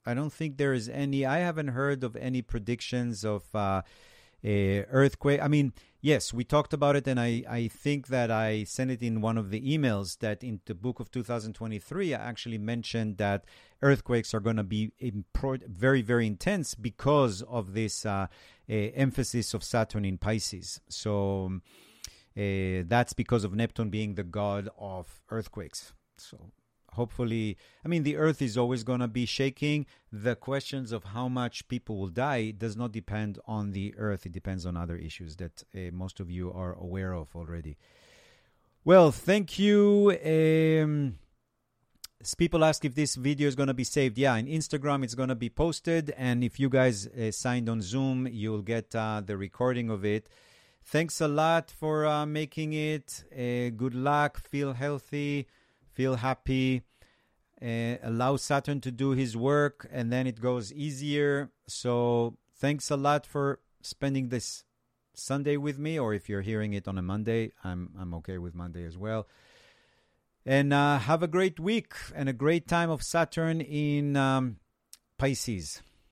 I 0.06 0.14
don't 0.14 0.32
think 0.32 0.56
there 0.56 0.72
is 0.72 0.88
any. 0.88 1.26
I 1.26 1.38
haven't 1.38 1.68
heard 1.68 2.02
of 2.02 2.16
any 2.16 2.42
predictions 2.42 3.24
of 3.24 3.44
uh, 3.54 3.82
earthquake. 4.44 5.40
I 5.42 5.48
mean, 5.48 5.72
yes, 6.00 6.32
we 6.32 6.44
talked 6.44 6.72
about 6.72 6.96
it, 6.96 7.06
and 7.06 7.20
I, 7.20 7.44
I 7.48 7.68
think 7.68 8.08
that 8.08 8.30
I 8.30 8.64
sent 8.64 8.90
it 8.90 9.02
in 9.02 9.20
one 9.20 9.38
of 9.38 9.50
the 9.50 9.60
emails 9.60 10.18
that 10.18 10.42
in 10.42 10.60
the 10.66 10.74
book 10.74 11.00
of 11.00 11.10
2023, 11.10 12.14
I 12.14 12.18
actually 12.18 12.58
mentioned 12.58 13.18
that 13.18 13.44
earthquakes 13.82 14.34
are 14.34 14.40
going 14.40 14.56
to 14.56 14.64
be 14.64 14.92
impro- 15.02 15.66
very, 15.66 16.02
very 16.02 16.26
intense 16.26 16.74
because 16.74 17.42
of 17.42 17.74
this 17.74 18.06
uh, 18.06 18.26
uh, 18.68 18.72
emphasis 18.72 19.54
of 19.54 19.64
Saturn 19.64 20.04
in 20.04 20.18
Pisces. 20.18 20.80
So 20.88 21.60
uh, 22.36 22.84
that's 22.86 23.12
because 23.12 23.44
of 23.44 23.54
Neptune 23.54 23.90
being 23.90 24.14
the 24.14 24.22
god 24.22 24.68
of 24.78 25.20
earthquakes. 25.30 25.92
So 26.16 26.50
hopefully 26.92 27.56
i 27.84 27.88
mean 27.88 28.02
the 28.02 28.16
earth 28.16 28.40
is 28.42 28.56
always 28.56 28.82
going 28.84 29.00
to 29.00 29.08
be 29.08 29.26
shaking. 29.26 29.86
The 30.12 30.36
questions 30.36 30.92
of 30.92 31.04
how 31.04 31.28
much 31.28 31.68
people 31.68 31.96
will 31.98 32.08
die 32.08 32.50
does 32.50 32.76
not 32.76 32.92
depend 32.92 33.38
on 33.46 33.72
the 33.72 33.94
earth. 33.96 34.26
It 34.26 34.32
depends 34.32 34.66
on 34.66 34.76
other 34.76 34.96
issues 34.96 35.36
that 35.36 35.62
uh, 35.74 35.78
most 35.92 36.20
of 36.20 36.30
you 36.30 36.52
are 36.52 36.74
aware 36.74 37.12
of 37.12 37.28
already. 37.34 37.76
Well 38.84 39.10
thank 39.12 39.58
you. 39.58 40.16
Um, 40.24 41.18
people 42.36 42.64
ask 42.64 42.84
if 42.84 42.94
this 42.94 43.14
video 43.14 43.48
is 43.48 43.54
going 43.54 43.68
to 43.68 43.74
be 43.74 43.84
saved. 43.84 44.18
Yeah 44.18 44.36
in 44.36 44.46
instagram 44.46 45.04
it's 45.04 45.14
going 45.14 45.28
to 45.28 45.34
be 45.34 45.50
posted 45.50 46.12
and 46.16 46.42
if 46.42 46.58
you 46.58 46.68
guys 46.68 47.06
uh, 47.06 47.30
signed 47.30 47.68
on 47.68 47.80
zoom 47.80 48.28
you'll 48.30 48.62
get 48.62 48.94
uh, 48.94 49.22
the 49.24 49.36
recording 49.36 49.90
of 49.90 50.04
it. 50.04 50.28
Thanks 50.82 51.20
a 51.20 51.28
lot 51.28 51.70
for 51.70 52.06
uh, 52.06 52.26
making 52.26 52.72
it. 52.72 53.22
Uh, 53.32 53.68
good 53.76 53.94
luck. 53.94 54.38
Feel 54.38 54.72
healthy 54.72 55.46
feel 56.00 56.16
happy, 56.16 56.82
uh, 57.60 57.96
allow 58.02 58.34
Saturn 58.36 58.80
to 58.80 58.90
do 58.90 59.10
his 59.10 59.36
work, 59.36 59.86
and 59.92 60.10
then 60.10 60.26
it 60.26 60.40
goes 60.40 60.72
easier. 60.72 61.50
So, 61.66 62.38
thanks 62.56 62.90
a 62.90 62.96
lot 62.96 63.26
for 63.26 63.60
spending 63.82 64.30
this 64.30 64.64
Sunday 65.12 65.58
with 65.58 65.78
me, 65.78 65.98
or 65.98 66.14
if 66.14 66.26
you're 66.26 66.40
hearing 66.40 66.72
it 66.72 66.88
on 66.88 66.96
a 66.96 67.02
Monday, 67.02 67.52
I'm 67.62 67.90
I'm 68.00 68.14
okay 68.14 68.38
with 68.38 68.54
Monday 68.54 68.86
as 68.86 68.96
well. 68.96 69.28
And 70.46 70.72
uh, 70.72 70.98
have 71.00 71.22
a 71.22 71.28
great 71.28 71.60
week 71.60 71.92
and 72.14 72.30
a 72.30 72.32
great 72.44 72.66
time 72.66 72.88
of 72.88 73.02
Saturn 73.02 73.60
in 73.60 74.16
um, 74.16 74.56
Pisces. 75.18 75.82